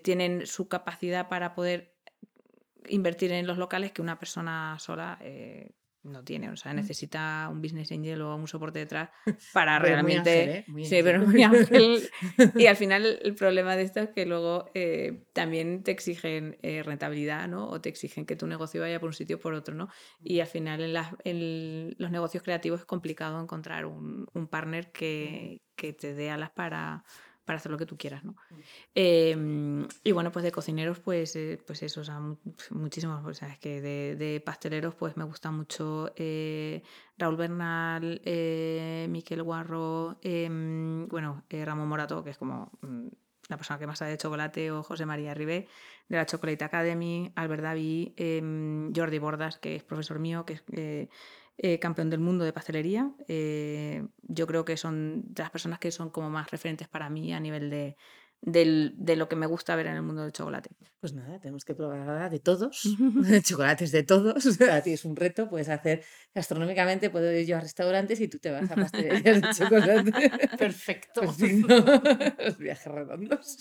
tienen 0.02 0.46
su 0.46 0.68
capacidad 0.68 1.28
para 1.28 1.54
poder 1.54 1.94
invertir 2.88 3.32
en 3.32 3.46
los 3.46 3.58
locales 3.58 3.92
que 3.92 4.02
una 4.02 4.18
persona 4.18 4.78
sola 4.78 5.18
no 6.06 6.24
tiene, 6.24 6.50
o 6.50 6.56
sea, 6.56 6.72
mm. 6.72 6.76
necesita 6.76 7.48
un 7.50 7.60
business 7.60 7.92
angel 7.92 8.22
o 8.22 8.36
un 8.36 8.48
soporte 8.48 8.78
detrás 8.78 9.10
para 9.52 9.78
realmente... 9.78 10.58
¿eh? 10.58 10.64
sí, 10.84 11.00
pero 11.02 11.26
muy 11.26 11.42
ángel. 11.42 12.08
y 12.56 12.66
al 12.66 12.76
final 12.76 13.18
el 13.22 13.34
problema 13.34 13.76
de 13.76 13.82
esto 13.82 14.00
es 14.00 14.10
que 14.10 14.26
luego 14.26 14.70
eh, 14.74 15.24
también 15.32 15.82
te 15.82 15.90
exigen 15.90 16.58
eh, 16.62 16.82
rentabilidad, 16.82 17.48
¿no? 17.48 17.68
O 17.68 17.80
te 17.80 17.88
exigen 17.88 18.26
que 18.26 18.36
tu 18.36 18.46
negocio 18.46 18.80
vaya 18.80 19.00
por 19.00 19.08
un 19.08 19.14
sitio 19.14 19.36
o 19.36 19.40
por 19.40 19.54
otro, 19.54 19.74
¿no? 19.74 19.88
Y 20.22 20.40
al 20.40 20.46
final 20.46 20.80
en, 20.82 20.96
en 21.24 21.94
los 21.98 22.10
negocios 22.10 22.42
creativos 22.42 22.80
es 22.80 22.86
complicado 22.86 23.40
encontrar 23.40 23.86
un, 23.86 24.26
un 24.32 24.48
partner 24.48 24.92
que, 24.92 25.62
que 25.76 25.92
te 25.92 26.14
dé 26.14 26.30
alas 26.30 26.50
para 26.50 27.04
para 27.46 27.58
hacer 27.58 27.70
lo 27.70 27.78
que 27.78 27.86
tú 27.86 27.96
quieras, 27.96 28.24
¿no? 28.24 28.34
Em, 28.94 29.86
y 30.02 30.12
bueno, 30.12 30.32
pues 30.32 30.42
de 30.44 30.50
cocineros, 30.50 30.98
pues, 30.98 31.36
eh, 31.36 31.58
pues 31.64 31.82
eso, 31.82 32.00
o 32.00 32.04
sea, 32.04 32.20
muchísimos, 32.70 33.24
o 33.24 33.32
sea, 33.32 33.48
es 33.48 33.58
que 33.58 33.80
de, 33.80 34.42
pasteleros, 34.44 34.94
pues 34.94 35.16
me 35.16 35.24
gusta 35.24 35.50
mucho 35.52 36.12
eh, 36.16 36.82
Raúl 37.16 37.36
Bernal, 37.36 38.20
eh, 38.24 39.06
Miquel 39.08 39.44
Guarro, 39.44 40.18
em, 40.22 41.06
bueno, 41.08 41.44
Ramón 41.48 41.88
Morato, 41.88 42.22
que 42.24 42.30
es 42.30 42.36
como 42.36 42.72
mm, 42.82 43.06
la 43.48 43.56
persona 43.56 43.78
que 43.78 43.86
más 43.86 44.00
sabe 44.00 44.10
de 44.10 44.18
chocolate, 44.18 44.72
o 44.72 44.82
José 44.82 45.06
María 45.06 45.32
Ribé, 45.32 45.68
de 46.08 46.16
la 46.16 46.26
Chocolate 46.26 46.64
Academy, 46.64 47.32
Albert 47.36 47.62
David, 47.62 48.12
em, 48.16 48.92
Jordi 48.92 49.20
Bordas, 49.20 49.58
que 49.58 49.76
es 49.76 49.84
profesor 49.84 50.18
mío, 50.18 50.44
que 50.44 50.54
es 50.54 50.62
eh, 51.58 51.78
campeón 51.78 52.10
del 52.10 52.20
mundo 52.20 52.44
de 52.44 52.52
pastelería. 52.52 53.12
Eh, 53.28 54.06
yo 54.22 54.46
creo 54.46 54.64
que 54.64 54.76
son 54.76 55.22
de 55.26 55.42
las 55.42 55.50
personas 55.50 55.78
que 55.78 55.90
son 55.90 56.10
como 56.10 56.28
más 56.30 56.50
referentes 56.50 56.88
para 56.88 57.08
mí 57.08 57.32
a 57.32 57.40
nivel 57.40 57.70
de, 57.70 57.96
de 58.42 59.16
lo 59.16 59.28
que 59.28 59.36
me 59.36 59.46
gusta 59.46 59.74
ver 59.74 59.86
en 59.86 59.94
el 59.94 60.02
mundo 60.02 60.22
del 60.22 60.32
chocolate. 60.32 60.70
Pues 61.00 61.14
nada, 61.14 61.38
tenemos 61.40 61.64
que 61.64 61.74
probar 61.74 62.30
de 62.30 62.40
todos, 62.40 62.82
chocolates 63.42 63.90
de 63.90 64.02
todos. 64.02 64.60
A 64.70 64.82
ti 64.82 64.92
es 64.92 65.04
un 65.04 65.16
reto, 65.16 65.48
puedes 65.48 65.68
hacer 65.68 66.04
gastronómicamente, 66.34 67.10
puedo 67.10 67.32
ir 67.32 67.46
yo 67.46 67.56
a 67.56 67.60
restaurantes 67.60 68.20
y 68.20 68.28
tú 68.28 68.38
te 68.38 68.50
vas 68.50 68.70
a 68.70 68.74
pastelerías 68.74 69.40
de 69.40 69.48
chocolate. 69.52 70.12
Perfecto. 70.58 71.22
Los 71.22 72.58
viajes 72.58 72.92
redondos. 72.92 73.58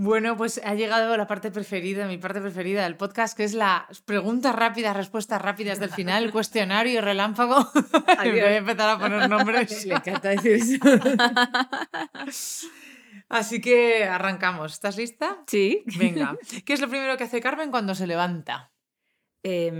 Bueno, 0.00 0.36
pues 0.36 0.60
ha 0.64 0.74
llegado 0.76 1.16
la 1.16 1.26
parte 1.26 1.50
preferida, 1.50 2.06
mi 2.06 2.18
parte 2.18 2.40
preferida 2.40 2.84
del 2.84 2.94
podcast, 2.94 3.36
que 3.36 3.42
es 3.42 3.52
las 3.52 4.00
preguntas 4.02 4.54
rápidas, 4.54 4.96
respuestas 4.96 5.42
rápidas 5.42 5.80
del 5.80 5.90
final, 5.90 6.22
el 6.22 6.30
cuestionario 6.32 7.00
relámpago. 7.00 7.68
Voy 8.22 8.38
a 8.38 8.56
empezar 8.58 8.90
a 8.90 8.98
poner 9.00 9.28
nombres. 9.28 9.84
Le 9.86 9.94
encanta 9.96 10.28
decir 10.28 10.52
eso. 10.52 10.78
Así 13.28 13.60
que 13.60 14.04
arrancamos. 14.04 14.74
¿Estás 14.74 14.96
lista? 14.96 15.42
Sí. 15.48 15.82
Venga. 15.98 16.38
¿Qué 16.64 16.74
es 16.74 16.80
lo 16.80 16.88
primero 16.88 17.16
que 17.16 17.24
hace 17.24 17.40
Carmen 17.40 17.72
cuando 17.72 17.96
se 17.96 18.06
levanta? 18.06 18.70
Eh, 19.42 19.72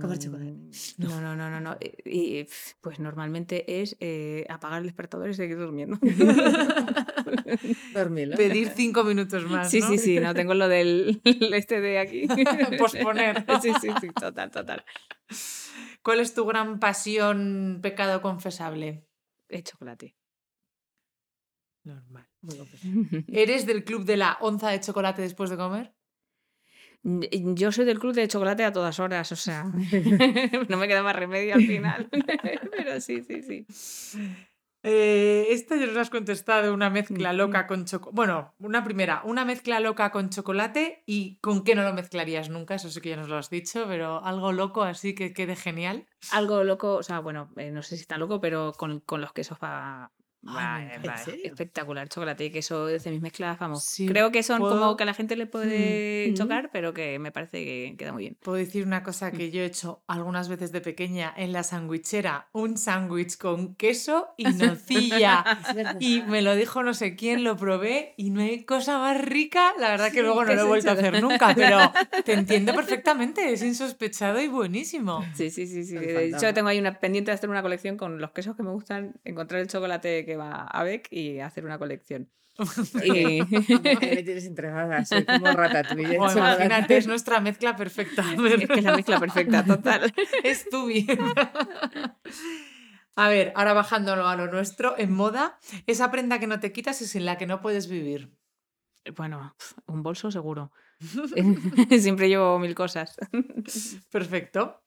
Comer 0.00 0.18
chocolate. 0.18 0.56
No, 0.98 1.20
no, 1.20 1.36
no, 1.36 1.50
no. 1.50 1.60
no. 1.60 1.76
Y, 2.04 2.46
pues 2.80 2.98
normalmente 2.98 3.80
es 3.80 3.96
eh, 4.00 4.46
apagar 4.48 4.78
el 4.80 4.84
despertador 4.84 5.30
y 5.30 5.34
seguir 5.34 5.58
durmiendo. 5.58 5.98
Dormirlo. 7.94 8.36
Pedir 8.36 8.70
cinco 8.74 9.04
minutos 9.04 9.44
más. 9.44 9.70
Sí, 9.70 9.80
sí, 9.82 9.98
sí. 9.98 10.18
No 10.20 10.34
tengo 10.34 10.54
lo 10.54 10.68
del 10.68 11.20
este 11.52 11.80
de 11.80 11.98
aquí. 11.98 12.26
Posponer. 12.78 13.44
sí, 13.62 13.72
sí, 13.80 13.88
sí. 14.00 14.08
Total, 14.08 14.50
total. 14.50 14.84
¿Cuál 16.02 16.20
es 16.20 16.34
tu 16.34 16.44
gran 16.44 16.78
pasión, 16.78 17.80
pecado 17.82 18.22
confesable? 18.22 19.06
El 19.48 19.64
chocolate. 19.64 20.16
Normal. 21.84 22.28
¿Eres 23.28 23.66
del 23.66 23.84
club 23.84 24.04
de 24.04 24.16
la 24.16 24.38
onza 24.40 24.70
de 24.70 24.80
chocolate 24.80 25.22
después 25.22 25.50
de 25.50 25.56
comer? 25.56 25.95
Yo 27.08 27.70
soy 27.70 27.84
del 27.84 28.00
club 28.00 28.14
de 28.14 28.26
chocolate 28.26 28.64
a 28.64 28.72
todas 28.72 28.98
horas, 28.98 29.30
o 29.30 29.36
sea, 29.36 29.64
no 30.68 30.76
me 30.76 30.88
queda 30.88 31.04
más 31.04 31.14
remedio 31.14 31.54
al 31.54 31.62
final. 31.62 32.08
Pero 32.76 33.00
sí, 33.00 33.22
sí, 33.22 33.42
sí. 33.42 33.66
Eh, 34.82 35.46
esta 35.50 35.76
ya 35.76 35.86
nos 35.86 35.96
has 35.96 36.10
contestado, 36.10 36.74
una 36.74 36.90
mezcla 36.90 37.32
loca 37.32 37.68
con 37.68 37.84
chocolate. 37.84 38.14
Bueno, 38.14 38.54
una 38.58 38.82
primera, 38.82 39.22
una 39.24 39.44
mezcla 39.44 39.78
loca 39.78 40.10
con 40.10 40.30
chocolate 40.30 41.04
y 41.06 41.38
con 41.38 41.62
qué 41.62 41.76
no 41.76 41.82
lo 41.82 41.92
mezclarías 41.92 42.50
nunca, 42.50 42.74
eso 42.74 42.90
sí 42.90 43.00
que 43.00 43.10
ya 43.10 43.16
nos 43.16 43.28
lo 43.28 43.36
has 43.36 43.50
dicho, 43.50 43.84
pero 43.86 44.24
algo 44.24 44.52
loco 44.52 44.82
así 44.82 45.14
que 45.14 45.32
quede 45.32 45.54
genial. 45.54 46.06
Algo 46.32 46.64
loco, 46.64 46.94
o 46.94 47.02
sea, 47.04 47.20
bueno, 47.20 47.52
eh, 47.56 47.70
no 47.70 47.82
sé 47.82 47.96
si 47.96 48.02
está 48.02 48.18
loco, 48.18 48.40
pero 48.40 48.72
con, 48.72 48.98
con 49.00 49.20
los 49.20 49.32
quesos 49.32 49.58
para 49.58 50.10
espectacular 51.42 52.08
chocolate 52.08 52.46
y 52.46 52.50
queso 52.50 52.86
de 52.86 53.10
mis 53.10 53.20
mezclas, 53.20 53.58
vamos. 53.58 53.94
Creo 54.06 54.32
que 54.32 54.42
son 54.42 54.60
como 54.60 54.96
que 54.96 55.02
a 55.02 55.06
la 55.06 55.14
gente 55.14 55.36
le 55.36 55.46
puede 55.46 56.32
chocar, 56.34 56.70
pero 56.72 56.92
que 56.92 57.18
me 57.18 57.32
parece 57.32 57.64
que 57.64 57.94
queda 57.98 58.12
muy 58.12 58.24
bien. 58.24 58.36
Puedo 58.42 58.58
decir 58.58 58.86
una 58.86 59.02
cosa 59.02 59.30
que 59.32 59.50
yo 59.50 59.62
he 59.62 59.66
hecho 59.66 60.02
algunas 60.06 60.48
veces 60.48 60.72
de 60.72 60.80
pequeña 60.80 61.32
en 61.36 61.52
la 61.52 61.62
sandwichera, 61.62 62.48
un 62.52 62.76
sándwich 62.76 63.36
con 63.38 63.74
queso 63.74 64.28
y 64.36 64.44
nocilla. 64.54 65.44
y 66.00 66.22
me 66.22 66.42
lo 66.42 66.54
dijo 66.54 66.82
no 66.82 66.94
sé 66.94 67.16
quién, 67.16 67.44
lo 67.44 67.56
probé 67.56 68.14
y 68.16 68.30
no 68.30 68.40
hay 68.40 68.64
cosa 68.64 68.98
más 68.98 69.20
rica. 69.20 69.72
La 69.78 69.88
verdad 69.88 70.12
que 70.12 70.22
luego 70.22 70.44
no 70.44 70.54
lo 70.54 70.62
he 70.62 70.64
vuelto 70.64 70.90
a 70.90 70.94
hacer 70.94 71.20
nunca, 71.22 71.54
pero 71.54 71.78
te 72.24 72.32
entiendo 72.32 72.74
perfectamente, 72.74 73.52
es 73.52 73.62
insospechado 73.62 74.40
y 74.40 74.48
buenísimo. 74.48 75.24
Sí, 75.34 75.50
sí, 75.50 75.66
sí, 75.66 75.84
sí. 75.84 75.96
De 75.96 76.28
hecho, 76.28 76.52
tengo 76.54 76.68
ahí 76.68 76.78
una 76.78 76.98
pendiente 76.98 77.30
de 77.30 77.34
hacer 77.34 77.50
una 77.50 77.62
colección 77.62 77.96
con 77.96 78.20
los 78.20 78.30
quesos 78.30 78.56
que 78.56 78.62
me 78.62 78.70
gustan, 78.70 79.14
encontrar 79.24 79.60
el 79.60 79.68
chocolate 79.68 80.24
que 80.24 80.35
va 80.36 80.66
a 80.66 80.82
Beck 80.84 81.08
y 81.10 81.40
hacer 81.40 81.64
una 81.64 81.78
colección. 81.78 82.30
y... 83.04 83.42
me 83.42 84.22
tienes 84.22 84.46
entregada, 84.46 85.04
soy 85.04 85.24
como 85.24 85.52
ratatouille. 85.52 86.14
Imagínate, 86.14 86.96
es 86.96 87.06
nuestra 87.06 87.40
mezcla 87.40 87.76
perfecta. 87.76 88.22
es 88.22 88.68
que 88.68 88.74
es 88.74 88.84
la 88.84 88.96
mezcla 88.96 89.20
perfecta, 89.20 89.64
total. 89.64 90.12
es 90.42 90.68
tu 90.68 90.86
bien. 90.86 91.18
A 93.14 93.28
ver, 93.28 93.52
ahora 93.56 93.72
bajándolo 93.72 94.26
a 94.28 94.36
lo 94.36 94.46
nuestro, 94.46 94.96
en 94.98 95.12
moda, 95.12 95.58
esa 95.86 96.10
prenda 96.10 96.38
que 96.38 96.46
no 96.46 96.60
te 96.60 96.72
quitas 96.72 97.00
y 97.02 97.06
sin 97.06 97.24
la 97.24 97.38
que 97.38 97.46
no 97.46 97.60
puedes 97.60 97.88
vivir. 97.88 98.30
Bueno, 99.16 99.54
un 99.86 100.02
bolso 100.02 100.30
seguro. 100.30 100.72
Siempre 102.00 102.28
llevo 102.28 102.58
mil 102.58 102.74
cosas. 102.74 103.16
Perfecto. 104.10 104.82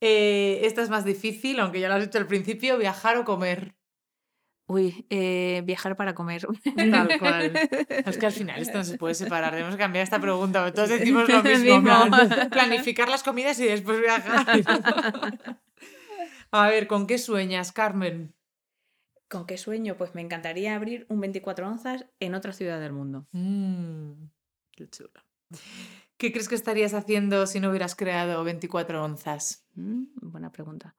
Eh, 0.00 0.60
esta 0.66 0.82
es 0.82 0.90
más 0.90 1.04
difícil, 1.04 1.60
aunque 1.60 1.78
ya 1.78 1.88
lo 1.88 1.94
has 1.94 2.04
dicho 2.04 2.18
al 2.18 2.26
principio, 2.26 2.78
viajar 2.78 3.16
o 3.18 3.24
comer. 3.24 3.76
Uy, 4.66 5.06
eh, 5.10 5.62
viajar 5.64 5.96
para 5.96 6.14
comer. 6.14 6.46
Tal 6.76 7.18
cual. 7.18 7.52
Es 8.06 8.16
que 8.16 8.26
al 8.26 8.32
final 8.32 8.60
esto 8.60 8.78
no 8.78 8.84
se 8.84 8.96
puede 8.96 9.14
separar. 9.14 9.54
Debemos 9.54 9.76
cambiar 9.76 10.04
esta 10.04 10.20
pregunta. 10.20 10.72
Todos 10.72 10.88
decimos 10.88 11.28
lo 11.28 11.42
mismo. 11.42 11.82
Planificar 12.50 13.08
las 13.08 13.22
comidas 13.22 13.58
y 13.60 13.64
después 13.66 14.00
viajar. 14.00 14.62
A 16.52 16.68
ver, 16.68 16.86
¿con 16.86 17.06
qué 17.06 17.18
sueñas, 17.18 17.72
Carmen? 17.72 18.34
¿Con 19.28 19.46
qué 19.46 19.56
sueño? 19.56 19.96
Pues 19.96 20.14
me 20.14 20.20
encantaría 20.20 20.74
abrir 20.76 21.06
un 21.08 21.20
24 21.20 21.66
onzas 21.66 22.06
en 22.20 22.34
otra 22.34 22.52
ciudad 22.52 22.80
del 22.80 22.92
mundo. 22.92 23.26
Mm, 23.32 24.12
qué 24.72 24.88
chulo. 24.88 25.10
¿Qué 26.18 26.30
crees 26.32 26.48
que 26.48 26.54
estarías 26.54 26.94
haciendo 26.94 27.46
si 27.46 27.58
no 27.58 27.70
hubieras 27.70 27.96
creado 27.96 28.44
24 28.44 29.02
onzas? 29.02 29.66
Mm, 29.74 30.04
buena 30.20 30.52
pregunta. 30.52 30.94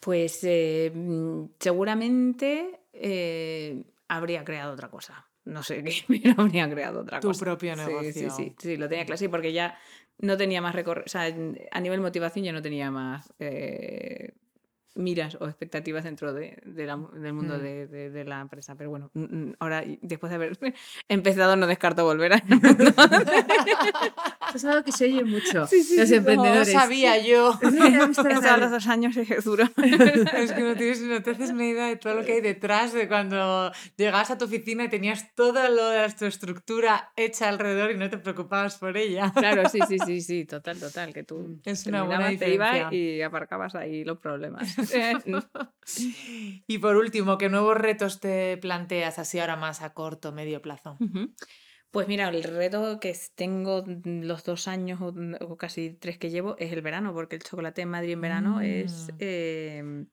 Pues 0.00 0.40
eh, 0.44 0.90
mm, 0.94 1.44
seguramente 1.58 2.80
eh, 2.92 3.84
habría 4.08 4.44
creado 4.44 4.72
otra 4.72 4.88
cosa. 4.90 5.26
No 5.44 5.62
sé 5.62 5.82
qué, 5.84 5.94
pero 6.22 6.42
habría 6.42 6.68
creado 6.70 7.00
otra 7.00 7.20
Tu 7.20 7.28
cosa. 7.28 7.44
propio 7.44 7.74
Sí, 7.76 7.82
negocio. 7.82 8.12
Sí, 8.12 8.30
sí, 8.30 8.54
sí, 8.58 8.76
lo 8.76 8.88
tenía 8.88 9.04
claro, 9.04 9.18
sí, 9.18 9.28
porque 9.28 9.52
ya 9.52 9.78
no 10.18 10.36
tenía 10.36 10.60
más 10.60 10.74
recorrido, 10.74 11.04
o 11.06 11.08
sea, 11.08 11.34
a 11.70 11.80
nivel 11.80 12.00
motivación 12.00 12.44
ya 12.44 12.52
no 12.52 12.60
tenía 12.60 12.90
más 12.90 13.32
eh, 13.38 14.32
miras 14.94 15.36
o 15.40 15.46
expectativas 15.46 16.04
dentro 16.04 16.32
de, 16.32 16.58
de 16.64 16.86
la- 16.86 16.98
del 17.14 17.32
mundo 17.32 17.58
Mm. 17.58 17.62
de, 17.62 17.86
de- 17.86 18.10
de 18.10 18.24
la 18.24 18.40
empresa. 18.40 18.74
Pero 18.76 18.90
bueno, 18.90 19.10
ahora 19.58 19.84
después 20.02 20.30
de 20.30 20.36
haber 20.36 20.58
empezado 21.08 21.56
no 21.56 21.66
descarto 21.66 22.04
volver 22.04 22.34
a... 22.34 22.36
Eso 22.38 22.44
es 24.56 24.64
algo 24.64 24.84
que 24.84 24.92
se 24.92 25.04
oye 25.04 25.24
mucho. 25.24 25.66
Sí, 25.66 25.82
sí, 25.82 25.96
los 25.96 26.08
sí, 26.08 26.14
no, 26.16 26.22
No 26.22 26.30
emprendedores. 26.32 26.72
sabía 26.72 27.18
yo. 27.18 27.58
Eso 27.60 28.50
a 28.50 28.56
los 28.56 28.70
dos 28.70 28.86
años 28.88 29.16
es 29.16 29.44
duro. 29.44 29.64
Es 29.76 30.52
que 30.52 30.62
no, 30.62 30.74
tienes, 30.76 31.00
no 31.02 31.22
te 31.22 31.30
haces 31.30 31.50
una 31.50 31.66
idea 31.66 31.86
de 31.86 31.96
todo 31.96 32.14
lo 32.14 32.24
que 32.24 32.32
hay 32.34 32.40
detrás 32.40 32.92
de 32.92 33.08
cuando 33.08 33.72
llegabas 33.96 34.30
a 34.30 34.38
tu 34.38 34.44
oficina 34.46 34.84
y 34.84 34.88
tenías 34.88 35.34
toda 35.34 35.68
lo 35.70 35.88
de 35.88 36.08
tu 36.18 36.26
estructura 36.26 37.12
hecha 37.16 37.48
alrededor 37.48 37.92
y 37.92 37.96
no 37.96 38.10
te 38.10 38.18
preocupabas 38.18 38.78
por 38.78 38.96
ella. 38.96 39.32
Claro, 39.34 39.68
sí, 39.68 39.78
sí, 39.88 39.98
sí, 40.04 40.20
sí, 40.20 40.44
total, 40.44 40.78
total, 40.78 41.12
que 41.14 41.22
tú 41.22 41.60
Es 41.64 41.86
una 41.86 42.02
buena 42.02 42.28
te 42.36 42.52
ibas 42.54 42.92
y 42.92 43.22
aparcabas 43.22 43.74
ahí 43.74 44.04
los 44.04 44.18
problemas. 44.18 44.74
Y 46.66 46.78
por 46.78 46.96
último, 46.96 47.36
¿qué 47.36 47.48
nuevos 47.48 47.76
retos 47.76 48.20
te 48.20 48.56
planteas 48.58 49.18
así 49.18 49.38
ahora 49.40 49.56
más 49.56 49.82
a 49.82 49.92
corto, 49.92 50.32
medio 50.32 50.62
plazo? 50.62 50.96
Pues 51.90 52.06
mira, 52.06 52.28
el 52.28 52.44
reto 52.44 53.00
que 53.00 53.16
tengo 53.34 53.82
mm, 53.84 54.22
los 54.22 54.44
dos 54.44 54.68
años 54.68 55.00
o, 55.00 55.12
mm, 55.12 55.34
o 55.40 55.56
casi 55.56 55.94
tres 55.94 56.18
que 56.18 56.30
llevo 56.30 56.56
es 56.58 56.72
el 56.72 56.82
verano, 56.82 57.12
porque 57.12 57.36
el 57.36 57.42
chocolate 57.42 57.82
en 57.82 57.88
Madrid 57.88 58.12
en 58.12 58.20
verano 58.20 58.60
es, 58.60 59.08
Mm. 59.08 59.16
eh, 59.18 60.04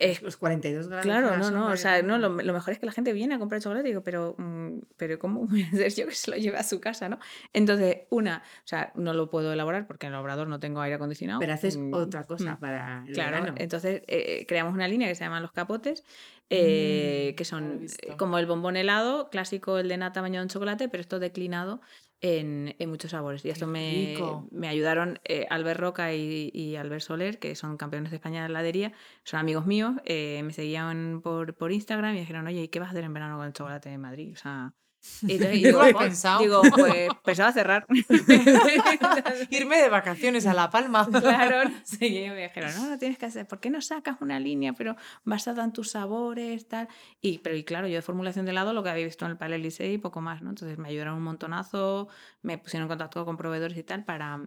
es 0.00 0.22
Los 0.22 0.36
42 0.36 0.88
grados. 0.88 1.04
Claro, 1.04 1.36
no, 1.36 1.50
no, 1.50 1.66
o 1.68 1.76
sea, 1.76 2.02
no, 2.02 2.18
lo, 2.18 2.30
lo 2.30 2.52
mejor 2.52 2.72
es 2.72 2.78
que 2.80 2.86
la 2.86 2.92
gente 2.92 3.12
viene 3.12 3.34
a 3.34 3.38
comprar 3.38 3.60
chocolate 3.60 3.86
y 3.88 3.92
digo, 3.92 4.02
pero, 4.02 4.34
mm, 4.38 4.78
pero 4.96 5.18
¿cómo 5.18 5.46
voy 5.46 5.62
a 5.62 5.66
hacer 5.68 5.94
yo 5.94 6.06
que 6.06 6.14
se 6.14 6.30
lo 6.30 6.36
lleve 6.36 6.56
a 6.56 6.62
su 6.62 6.80
casa, 6.80 7.08
no? 7.08 7.18
Entonces, 7.52 7.98
una, 8.10 8.42
o 8.64 8.66
sea, 8.66 8.92
no 8.96 9.12
lo 9.14 9.30
puedo 9.30 9.52
elaborar 9.52 9.86
porque 9.86 10.06
en 10.06 10.14
el 10.14 10.18
obrador 10.18 10.48
no 10.48 10.58
tengo 10.58 10.80
aire 10.80 10.96
acondicionado. 10.96 11.40
Pero 11.40 11.52
haces 11.52 11.76
mm, 11.76 11.94
otra 11.94 12.26
cosa 12.26 12.54
mm, 12.54 12.60
para 12.60 13.04
el 13.06 13.14
Claro, 13.14 13.36
verano. 13.36 13.54
entonces 13.58 14.02
eh, 14.08 14.44
creamos 14.48 14.74
una 14.74 14.88
línea 14.88 15.06
que 15.06 15.14
se 15.14 15.24
llama 15.24 15.40
los 15.40 15.52
capotes, 15.52 16.04
eh, 16.48 17.30
Mm, 17.32 17.36
que 17.36 17.44
son 17.44 17.86
eh, 18.02 18.16
como 18.16 18.38
el 18.38 18.46
bombón 18.46 18.76
helado, 18.76 19.30
clásico, 19.30 19.78
el 19.78 19.88
de 19.88 19.96
nata 19.96 20.20
bañado 20.20 20.42
en 20.42 20.48
chocolate, 20.48 20.88
pero 20.88 21.00
esto 21.00 21.18
declinado 21.20 21.80
en, 22.20 22.74
en 22.78 22.90
muchos 22.90 23.12
sabores. 23.12 23.44
Y 23.44 23.50
esto 23.50 23.66
me, 23.66 24.16
me 24.50 24.68
ayudaron 24.68 25.20
eh, 25.24 25.46
Albert 25.50 25.80
Roca 25.80 26.14
y, 26.14 26.50
y 26.52 26.76
Albert 26.76 27.02
Soler, 27.02 27.38
que 27.38 27.54
son 27.54 27.76
campeones 27.76 28.10
de 28.10 28.16
España 28.16 28.40
de 28.42 28.48
heladería, 28.48 28.92
son 29.24 29.40
amigos 29.40 29.66
míos, 29.66 29.94
eh, 30.04 30.42
me 30.44 30.52
seguían 30.52 31.20
por, 31.22 31.54
por 31.56 31.72
Instagram 31.72 32.16
y 32.16 32.20
dijeron, 32.20 32.46
oye, 32.46 32.62
¿y 32.62 32.68
qué 32.68 32.80
vas 32.80 32.88
a 32.88 32.90
hacer 32.92 33.04
en 33.04 33.14
verano 33.14 33.36
con 33.38 33.46
el 33.46 33.52
chocolate 33.52 33.88
de 33.88 33.98
Madrid? 33.98 34.32
O 34.32 34.36
sea, 34.36 34.74
y 35.22 35.32
entonces 35.32 35.50
¿Qué 35.60 35.66
digo, 35.66 35.80
"Pues- 35.80 35.96
pensado?" 35.96 36.40
digo, 36.40 36.62
pues 36.74 37.08
pensaba 37.24 37.52
cerrar. 37.52 37.86
Irme 39.50 39.80
de 39.80 39.88
vacaciones 39.88 40.46
a 40.46 40.54
La 40.54 40.70
Palma. 40.70 41.08
Claro, 41.20 41.68
no 41.68 41.98
qué. 41.98 42.06
Y 42.06 42.30
me 42.30 42.42
dijeron, 42.42 42.72
no, 42.76 42.88
lo 42.90 42.98
tienes 42.98 43.18
que 43.18 43.26
hacer. 43.26 43.46
¿Por 43.46 43.60
qué 43.60 43.70
no 43.70 43.80
sacas 43.80 44.16
una 44.20 44.38
línea, 44.40 44.72
pero 44.72 44.96
basada 45.24 45.64
en 45.64 45.72
tus 45.72 45.90
sabores, 45.90 46.68
tal? 46.68 46.88
Y, 47.20 47.38
pero, 47.38 47.56
y 47.56 47.64
claro, 47.64 47.86
yo 47.88 47.94
de 47.96 48.02
formulación 48.02 48.44
de 48.44 48.52
helado 48.52 48.72
lo 48.72 48.82
que 48.82 48.90
había 48.90 49.04
visto 49.04 49.24
en 49.24 49.32
el 49.32 49.36
Palais 49.38 49.62
Licey 49.62 49.94
y 49.94 49.98
poco 49.98 50.20
más, 50.20 50.42
¿no? 50.42 50.50
Entonces 50.50 50.78
me 50.78 50.88
ayudaron 50.88 51.14
un 51.14 51.22
montonazo, 51.22 52.08
me 52.42 52.58
pusieron 52.58 52.84
en 52.84 52.88
contacto 52.88 53.24
con 53.24 53.36
proveedores 53.36 53.76
y 53.78 53.82
tal 53.82 54.04
para, 54.04 54.40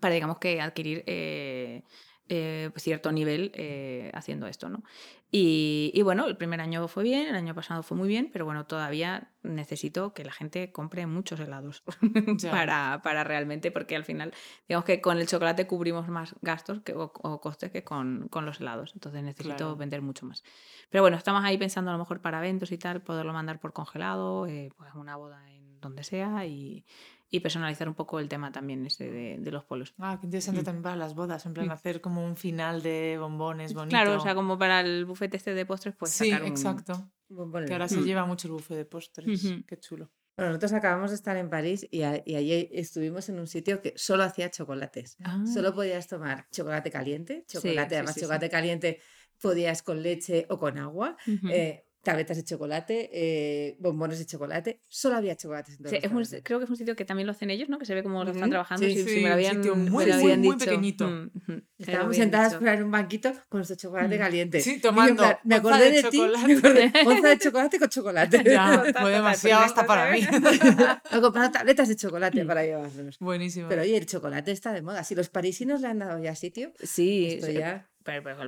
para 0.00 0.14
digamos 0.14 0.38
que 0.38 0.60
adquirir 0.60 1.02
eh, 1.06 1.82
eh, 2.28 2.70
cierto 2.76 3.10
nivel 3.12 3.50
eh, 3.54 4.10
haciendo 4.14 4.46
esto, 4.46 4.68
¿no? 4.68 4.82
Y, 5.30 5.90
y 5.94 6.00
bueno, 6.02 6.24
el 6.26 6.36
primer 6.38 6.60
año 6.62 6.88
fue 6.88 7.02
bien, 7.02 7.26
el 7.26 7.34
año 7.34 7.54
pasado 7.54 7.82
fue 7.82 7.96
muy 7.98 8.08
bien, 8.08 8.30
pero 8.32 8.46
bueno, 8.46 8.64
todavía 8.66 9.30
necesito 9.42 10.14
que 10.14 10.24
la 10.24 10.32
gente 10.32 10.72
compre 10.72 11.06
muchos 11.06 11.38
helados 11.40 11.82
para, 12.50 13.00
para 13.02 13.24
realmente, 13.24 13.70
porque 13.70 13.94
al 13.94 14.04
final, 14.04 14.32
digamos 14.68 14.84
que 14.86 15.00
con 15.02 15.18
el 15.18 15.26
chocolate 15.26 15.66
cubrimos 15.66 16.08
más 16.08 16.34
gastos 16.40 16.80
que, 16.80 16.94
o, 16.94 17.12
o 17.14 17.40
costes 17.40 17.70
que 17.70 17.84
con, 17.84 18.28
con 18.28 18.46
los 18.46 18.60
helados, 18.60 18.92
entonces 18.94 19.22
necesito 19.22 19.56
Claro. 19.56 19.76
vender 19.76 20.00
mucho 20.02 20.24
más. 20.24 20.42
Pero 20.90 21.02
bueno, 21.02 21.16
estamos 21.18 21.44
ahí 21.44 21.58
pensando 21.58 21.90
a 21.90 21.94
lo 21.94 21.98
mejor 21.98 22.22
para 22.22 22.38
eventos 22.38 22.72
y 22.72 22.78
tal, 22.78 23.02
poderlo 23.02 23.32
mandar 23.34 23.60
por 23.60 23.72
congelado, 23.74 24.46
eh, 24.46 24.70
pues 24.76 24.94
una 24.94 25.16
boda 25.16 25.46
en 25.50 25.78
donde 25.80 26.04
sea 26.04 26.46
y, 26.46 26.84
y 27.30 27.40
personalizar 27.40 27.88
un 27.88 27.94
poco 27.94 28.18
el 28.20 28.28
tema 28.28 28.50
también 28.52 28.86
ese 28.86 29.10
de, 29.10 29.36
de 29.38 29.50
los 29.50 29.64
polos. 29.64 29.94
Ah, 29.98 30.16
qué 30.20 30.26
interesante 30.26 30.62
Mm. 30.62 30.64
también 30.64 30.82
para 30.82 30.96
las 30.96 31.14
bodas, 31.14 31.44
en 31.46 31.52
plan 31.54 31.66
Mm. 31.68 31.70
hacer 31.72 32.00
como 32.00 32.24
un 32.24 32.36
final 32.36 32.82
de 32.82 33.16
bombones 33.20 33.74
bonito. 33.74 33.90
Claro, 33.90 34.16
o 34.16 34.20
sea, 34.20 34.34
como 34.34 34.58
para 34.58 34.80
el 34.80 35.04
bufete 35.04 35.36
este 35.36 35.52
de 35.54 35.66
postres, 35.66 35.94
pues 35.98 36.10
sí, 36.12 36.30
sacar 36.30 36.42
un- 36.44 36.48
exacto. 36.48 37.10
Bombón 37.30 37.66
Que 37.66 37.74
ahora 37.74 37.88
se 37.88 37.98
Mm. 37.98 38.04
lleva 38.04 38.24
mucho 38.24 38.48
el 38.48 38.52
buffet 38.52 38.76
de 38.78 38.84
postres. 38.86 39.44
Ujú. 39.44 39.62
Qué 39.66 39.78
chulo. 39.78 40.10
Bueno, 40.36 40.50
nosotros 40.52 40.72
acabamos 40.72 41.10
de 41.10 41.16
estar 41.16 41.36
en 41.36 41.50
París 41.50 41.86
y, 41.90 42.02
a- 42.02 42.22
y 42.24 42.36
allí 42.36 42.70
estuvimos 42.72 43.28
en 43.28 43.38
un 43.40 43.46
sitio 43.48 43.82
que 43.82 43.92
solo 43.96 44.22
hacía 44.22 44.50
chocolates. 44.50 45.16
Ah. 45.24 45.44
Solo 45.52 45.74
podías 45.74 46.06
tomar 46.06 46.46
chocolate 46.50 46.90
caliente, 46.90 47.44
chocolate, 47.48 47.88
sí, 47.90 47.94
además 47.96 48.14
sí, 48.14 48.20
sí. 48.20 48.24
chocolate 48.24 48.48
caliente 48.48 49.00
podías 49.42 49.82
con 49.82 50.02
leche 50.02 50.46
o 50.48 50.58
con 50.58 50.78
agua, 50.78 51.16
Ujú. 51.26 51.48
eh, 51.50 51.84
tabletas 52.02 52.36
de 52.36 52.44
chocolate, 52.44 53.10
eh, 53.12 53.76
bombones 53.80 54.18
de 54.18 54.26
chocolate. 54.26 54.80
Solo 54.88 55.16
había 55.16 55.36
chocolates 55.36 55.78
en 55.80 55.88
Sí, 55.88 55.96
es 56.00 56.10
un- 56.10 56.24
creo 56.42 56.58
que 56.58 56.64
es 56.64 56.70
un 56.70 56.76
sitio 56.76 56.94
que 56.96 57.04
también 57.04 57.26
lo 57.26 57.32
hacen 57.32 57.50
ellos, 57.50 57.68
¿no? 57.68 57.78
Que 57.78 57.84
se 57.86 57.94
ve 57.94 58.02
como 58.02 58.22
lo 58.24 58.30
están 58.30 58.48
trabajando. 58.50 58.86
Sí, 58.86 58.94
si, 58.94 59.02
si 59.02 59.08
sí, 59.08 59.14
me 59.16 59.20
lo 59.22 59.26
un 59.28 59.32
habían, 59.32 59.54
sitio 59.56 59.76
me 59.76 59.90
muy, 59.90 60.06
lo 60.06 60.14
muy, 60.14 60.22
habían 60.22 60.40
muy 60.40 60.48
dicho. 60.56 60.64
pequeñito. 60.64 61.06
Mm, 61.08 61.30
me 61.46 61.54
lo 61.56 61.62
Estábamos 61.78 62.16
sentadas 62.16 62.56
fuera 62.56 62.74
en 62.74 62.82
un 62.84 62.90
banquito 62.90 63.32
con 63.48 63.58
nuestro 63.58 63.76
chocolate 63.76 64.14
Mm. 64.14 64.18
caliente. 64.18 64.60
Sí, 64.60 64.76
yo 64.76 64.80
tomando 64.82 65.22
plan, 65.22 65.36
me 65.44 65.54
acordé 65.56 65.90
de 65.90 66.02
de, 66.02 66.10
ti, 66.10 66.20
me 66.20 66.32
onza 67.06 67.28
de 67.28 67.38
chocolate 67.38 67.78
con 67.78 67.88
chocolate. 67.88 68.42
Ya, 68.44 68.84
fue 69.00 69.10
demasiado 69.12 69.64
hasta 69.64 69.84
para 69.86 70.10
mí. 70.12 70.20
He 71.12 71.20
comprado 71.20 71.50
tabletas 71.50 71.88
de 71.88 71.96
chocolate 71.96 72.44
Mm. 72.44 72.46
para 72.46 72.62
llevarnos. 72.64 73.18
Buenísimo. 73.18 73.68
Pero 73.68 73.82
oye, 73.82 73.96
el 73.96 74.06
chocolate 74.06 74.52
está 74.52 74.72
de 74.72 74.82
moda. 74.82 75.04
Si 75.04 75.14
los 75.14 75.28
parisinos 75.28 75.80
le 75.80 75.88
han 75.88 75.98
dado 75.98 76.18
ya 76.22 76.34
sitio, 76.34 76.72
Sí, 76.82 77.26
esto 77.34 77.46
sí, 77.46 77.54
ya... 77.54 77.88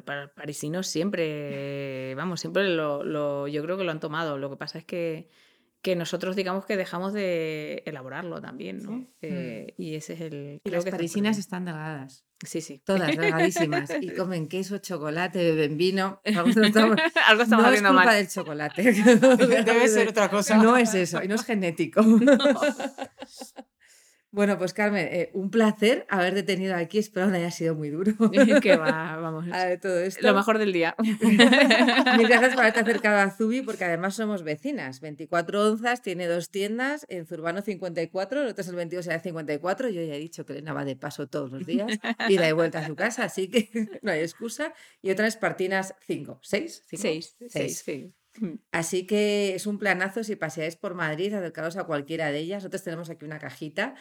Para 0.05 0.23
el 0.23 0.31
parisino 0.31 0.83
siempre, 0.83 2.15
vamos, 2.17 2.41
siempre 2.41 2.69
lo, 2.69 3.05
lo- 3.05 3.47
yo 3.49 3.63
creo 3.63 3.77
que 3.77 3.85
lo 3.85 3.91
han 3.91 4.01
tomado. 4.01 4.39
Lo 4.39 4.51
que 4.51 4.57
pasa 4.57 4.79
es 4.79 4.85
que, 4.85 5.29
que 5.83 5.97
nosotros 5.97 6.37
digamos 6.37 6.67
que 6.67 6.77
dejamos 6.77 7.13
de 7.13 7.83
elaborarlo 7.87 8.41
también, 8.41 8.79
¿no? 8.83 8.99
Sí. 8.99 9.09
Eh, 9.23 9.75
Y 9.79 9.95
ese 9.95 10.15
es 10.15 10.21
el... 10.23 10.61
Y 10.65 10.69
creo 10.69 10.77
las 10.77 10.85
que 10.85 10.91
parisinas 10.91 11.37
problema. 11.37 11.41
están 11.41 11.65
delgadas. 11.65 12.25
Sí, 12.43 12.63
sí. 12.63 12.79
Todas 12.85 13.15
delgadísimas. 13.17 13.91
Y 14.01 14.11
comen 14.15 14.49
queso, 14.49 14.79
chocolate, 14.79 15.39
beben 15.39 15.77
vino. 15.77 16.21
No 16.25 16.65
estamos, 16.65 16.97
Algo 17.27 17.43
estamos 17.43 17.67
no 17.67 17.73
es 17.73 17.81
culpa 17.83 17.93
mal. 17.93 18.17
del 18.17 18.29
chocolate. 18.29 18.83
Debe 19.65 19.89
ser 19.89 20.09
otra 20.09 20.31
cosa. 20.31 20.57
No 20.57 20.77
es 20.79 20.95
eso, 20.95 21.23
y 21.23 21.29
no 21.29 21.35
es 21.35 21.45
genético. 21.45 22.03
Bueno, 24.33 24.57
pues 24.59 24.73
Carmen, 24.73 25.09
eh, 25.11 25.31
un 25.33 25.51
placer 25.51 26.07
haberte 26.09 26.45
tenido 26.45 26.77
aquí. 26.77 26.99
Espero 26.99 27.27
no 27.27 27.37
haya 27.37 27.51
sido 27.51 27.75
muy 27.75 27.91
duro. 27.91 28.13
que 28.63 28.77
va, 28.77 29.17
vamos. 29.21 29.47
a 29.53 29.65
ver 29.67 29.81
todo 29.81 29.99
esto. 29.99 30.25
Lo 30.25 30.35
mejor 30.35 30.59
del 30.59 30.73
día. 30.73 30.95
Mil 31.03 32.29
gracias 32.29 32.55
por 32.55 32.61
haberte 32.61 32.81
acercado 32.81 33.19
a 33.19 33.31
Zubi, 33.31 33.63
porque 33.63 33.85
además 33.85 34.15
somos 34.15 34.45
vecinas. 34.45 35.01
24 35.01 35.73
onzas, 35.73 36.03
tiene 36.03 36.27
dos 36.27 36.51
tiendas, 36.51 37.07
en 37.09 37.27
Zurbano 37.27 37.61
54, 37.61 38.43
nosotros 38.43 38.69
el 38.69 38.77
22 38.77 39.07
era 39.09 39.19
54. 39.19 39.89
Yo 39.89 40.03
ya 40.03 40.15
he 40.15 40.19
dicho 40.19 40.47
que 40.47 40.53
Elena 40.53 40.73
va 40.75 40.85
de 40.85 40.95
paso 40.95 41.27
todos 41.27 41.51
los 41.51 41.67
días, 41.67 41.99
y 42.29 42.53
vuelta 42.53 42.81
a 42.81 42.87
su 42.87 42.95
casa, 42.95 43.25
así 43.25 43.49
que 43.49 44.01
no 44.03 44.13
hay 44.13 44.21
excusa. 44.21 44.73
Y 45.03 45.11
otra 45.11 45.27
es 45.27 45.37
Partinas 45.37 45.95
5, 46.07 46.39
6, 46.43 46.85
Seis, 46.87 47.37
seis, 47.49 47.79
sí. 47.85 48.05
Mm. 48.07 48.20
Así 48.73 49.07
que 49.07 49.55
es 49.55 49.67
un 49.67 49.79
planazo 49.79 50.25
si 50.25 50.37
paseáis 50.37 50.77
por 50.77 50.95
Madrid, 50.95 51.35
acercaros 51.35 51.77
a 51.77 51.85
cualquiera 51.85 52.31
de 52.31 52.39
ellas. 52.39 52.63
Nosotros 52.63 52.83
tenemos 52.83 53.11
aquí 53.11 53.25
una 53.25 53.39
cajita. 53.39 53.95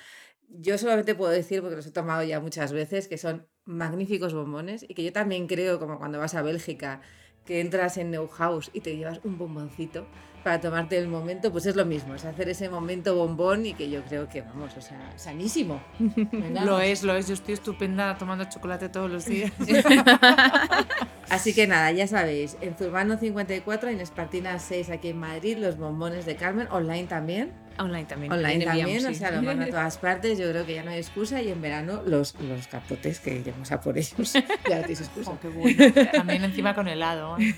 Yo 0.48 0.78
solamente 0.78 1.16
puedo 1.16 1.32
decir, 1.32 1.62
porque 1.62 1.76
los 1.76 1.86
he 1.86 1.92
tomado 1.92 2.24
ya 2.24 2.40
muchas 2.40 2.72
veces, 2.72 3.08
que 3.08 3.18
son 3.18 3.48
magníficos 3.66 4.34
bombones 4.34 4.84
y 4.88 4.94
que 4.96 5.04
yo 5.04 5.14
también 5.14 5.48
creo, 5.48 5.80
como 5.80 6.00
cuando 6.00 6.20
vas 6.20 6.36
a 6.36 6.42
Bélgica, 6.42 7.02
que 7.46 7.62
entras 7.62 7.98
en 7.98 8.12
Neuhaus 8.12 8.72
y 8.74 8.82
te 8.82 8.96
llevas 8.96 9.22
un 9.24 9.38
bomboncito 9.38 10.08
para 10.44 10.60
tomarte 10.60 10.98
el 10.98 11.08
momento, 11.08 11.52
pues 11.52 11.66
es 11.66 11.76
lo 11.76 11.86
mismo, 11.86 12.16
es 12.16 12.26
hacer 12.26 12.50
ese 12.50 12.70
momento 12.70 13.16
bombón 13.16 13.66
y 13.66 13.74
que 13.74 13.90
yo 13.90 14.02
creo 14.04 14.28
que, 14.28 14.42
vamos, 14.42 14.76
o 14.78 14.82
sea, 14.82 15.00
sanísimo. 15.16 15.82
¿verdad? 16.00 16.64
Lo 16.66 16.80
es, 16.80 17.04
lo 17.04 17.16
es. 17.16 17.28
Yo 17.28 17.34
estoy 17.34 17.54
estupenda 17.54 18.18
tomando 18.18 18.46
chocolate 18.46 18.90
todos 18.90 19.10
los 19.10 19.26
días. 19.26 19.52
Así 21.30 21.54
que 21.54 21.68
nada, 21.68 21.92
ya 21.92 22.08
sabéis, 22.08 22.58
en 22.60 22.76
Zurbano 22.76 23.18
54, 23.18 23.90
en 23.90 24.02
Espartina 24.02 24.58
6 24.58 24.90
aquí 24.90 25.10
en 25.10 25.20
Madrid, 25.20 25.58
los 25.58 25.78
bombones 25.78 26.26
de 26.26 26.36
Carmen, 26.36 26.68
online 26.72 27.06
también. 27.06 27.52
Online 27.78 28.06
también. 28.06 28.34
Online 28.34 28.54
enviamos, 28.56 28.78
también, 28.78 29.06
o 29.06 29.10
sí. 29.10 29.16
sea, 29.16 29.32
lo 29.32 29.42
mando 29.44 29.66
a 29.66 29.68
todas 29.70 29.98
partes, 30.00 30.40
yo 30.40 30.50
creo 30.50 30.66
que 30.66 30.74
ya 30.74 30.84
no 30.84 30.90
hay 30.90 30.98
excusa 30.98 31.42
y 31.42 31.50
en 31.50 31.62
verano 31.62 32.02
los, 32.06 32.34
los 32.42 32.68
capotes 32.68 33.20
que 33.20 33.36
iremos 33.36 33.72
a 33.72 33.80
por 33.80 33.98
ellos, 33.98 34.34
ya 34.34 34.42
no 34.42 34.82
tenéis 34.82 35.02
excusa. 35.02 35.32
Oh, 35.32 35.40
qué 35.40 35.50
bueno. 35.50 35.94
También 36.12 36.44
encima 36.44 36.74
con 36.74 36.88
helado. 36.88 37.38
¿eh? 37.38 37.54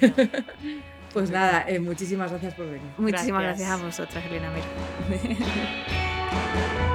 Pues 1.14 1.30
nada, 1.30 1.66
eh, 1.68 1.80
muchísimas 1.80 2.32
gracias 2.32 2.54
por 2.54 2.66
venir. 2.68 2.82
Muchísimas 2.98 3.44
Gracias. 3.44 3.68
gracias 3.68 3.82
a 3.82 3.86
vosotras, 3.86 4.26
Elena 4.26 4.50
Mir. 4.52 5.38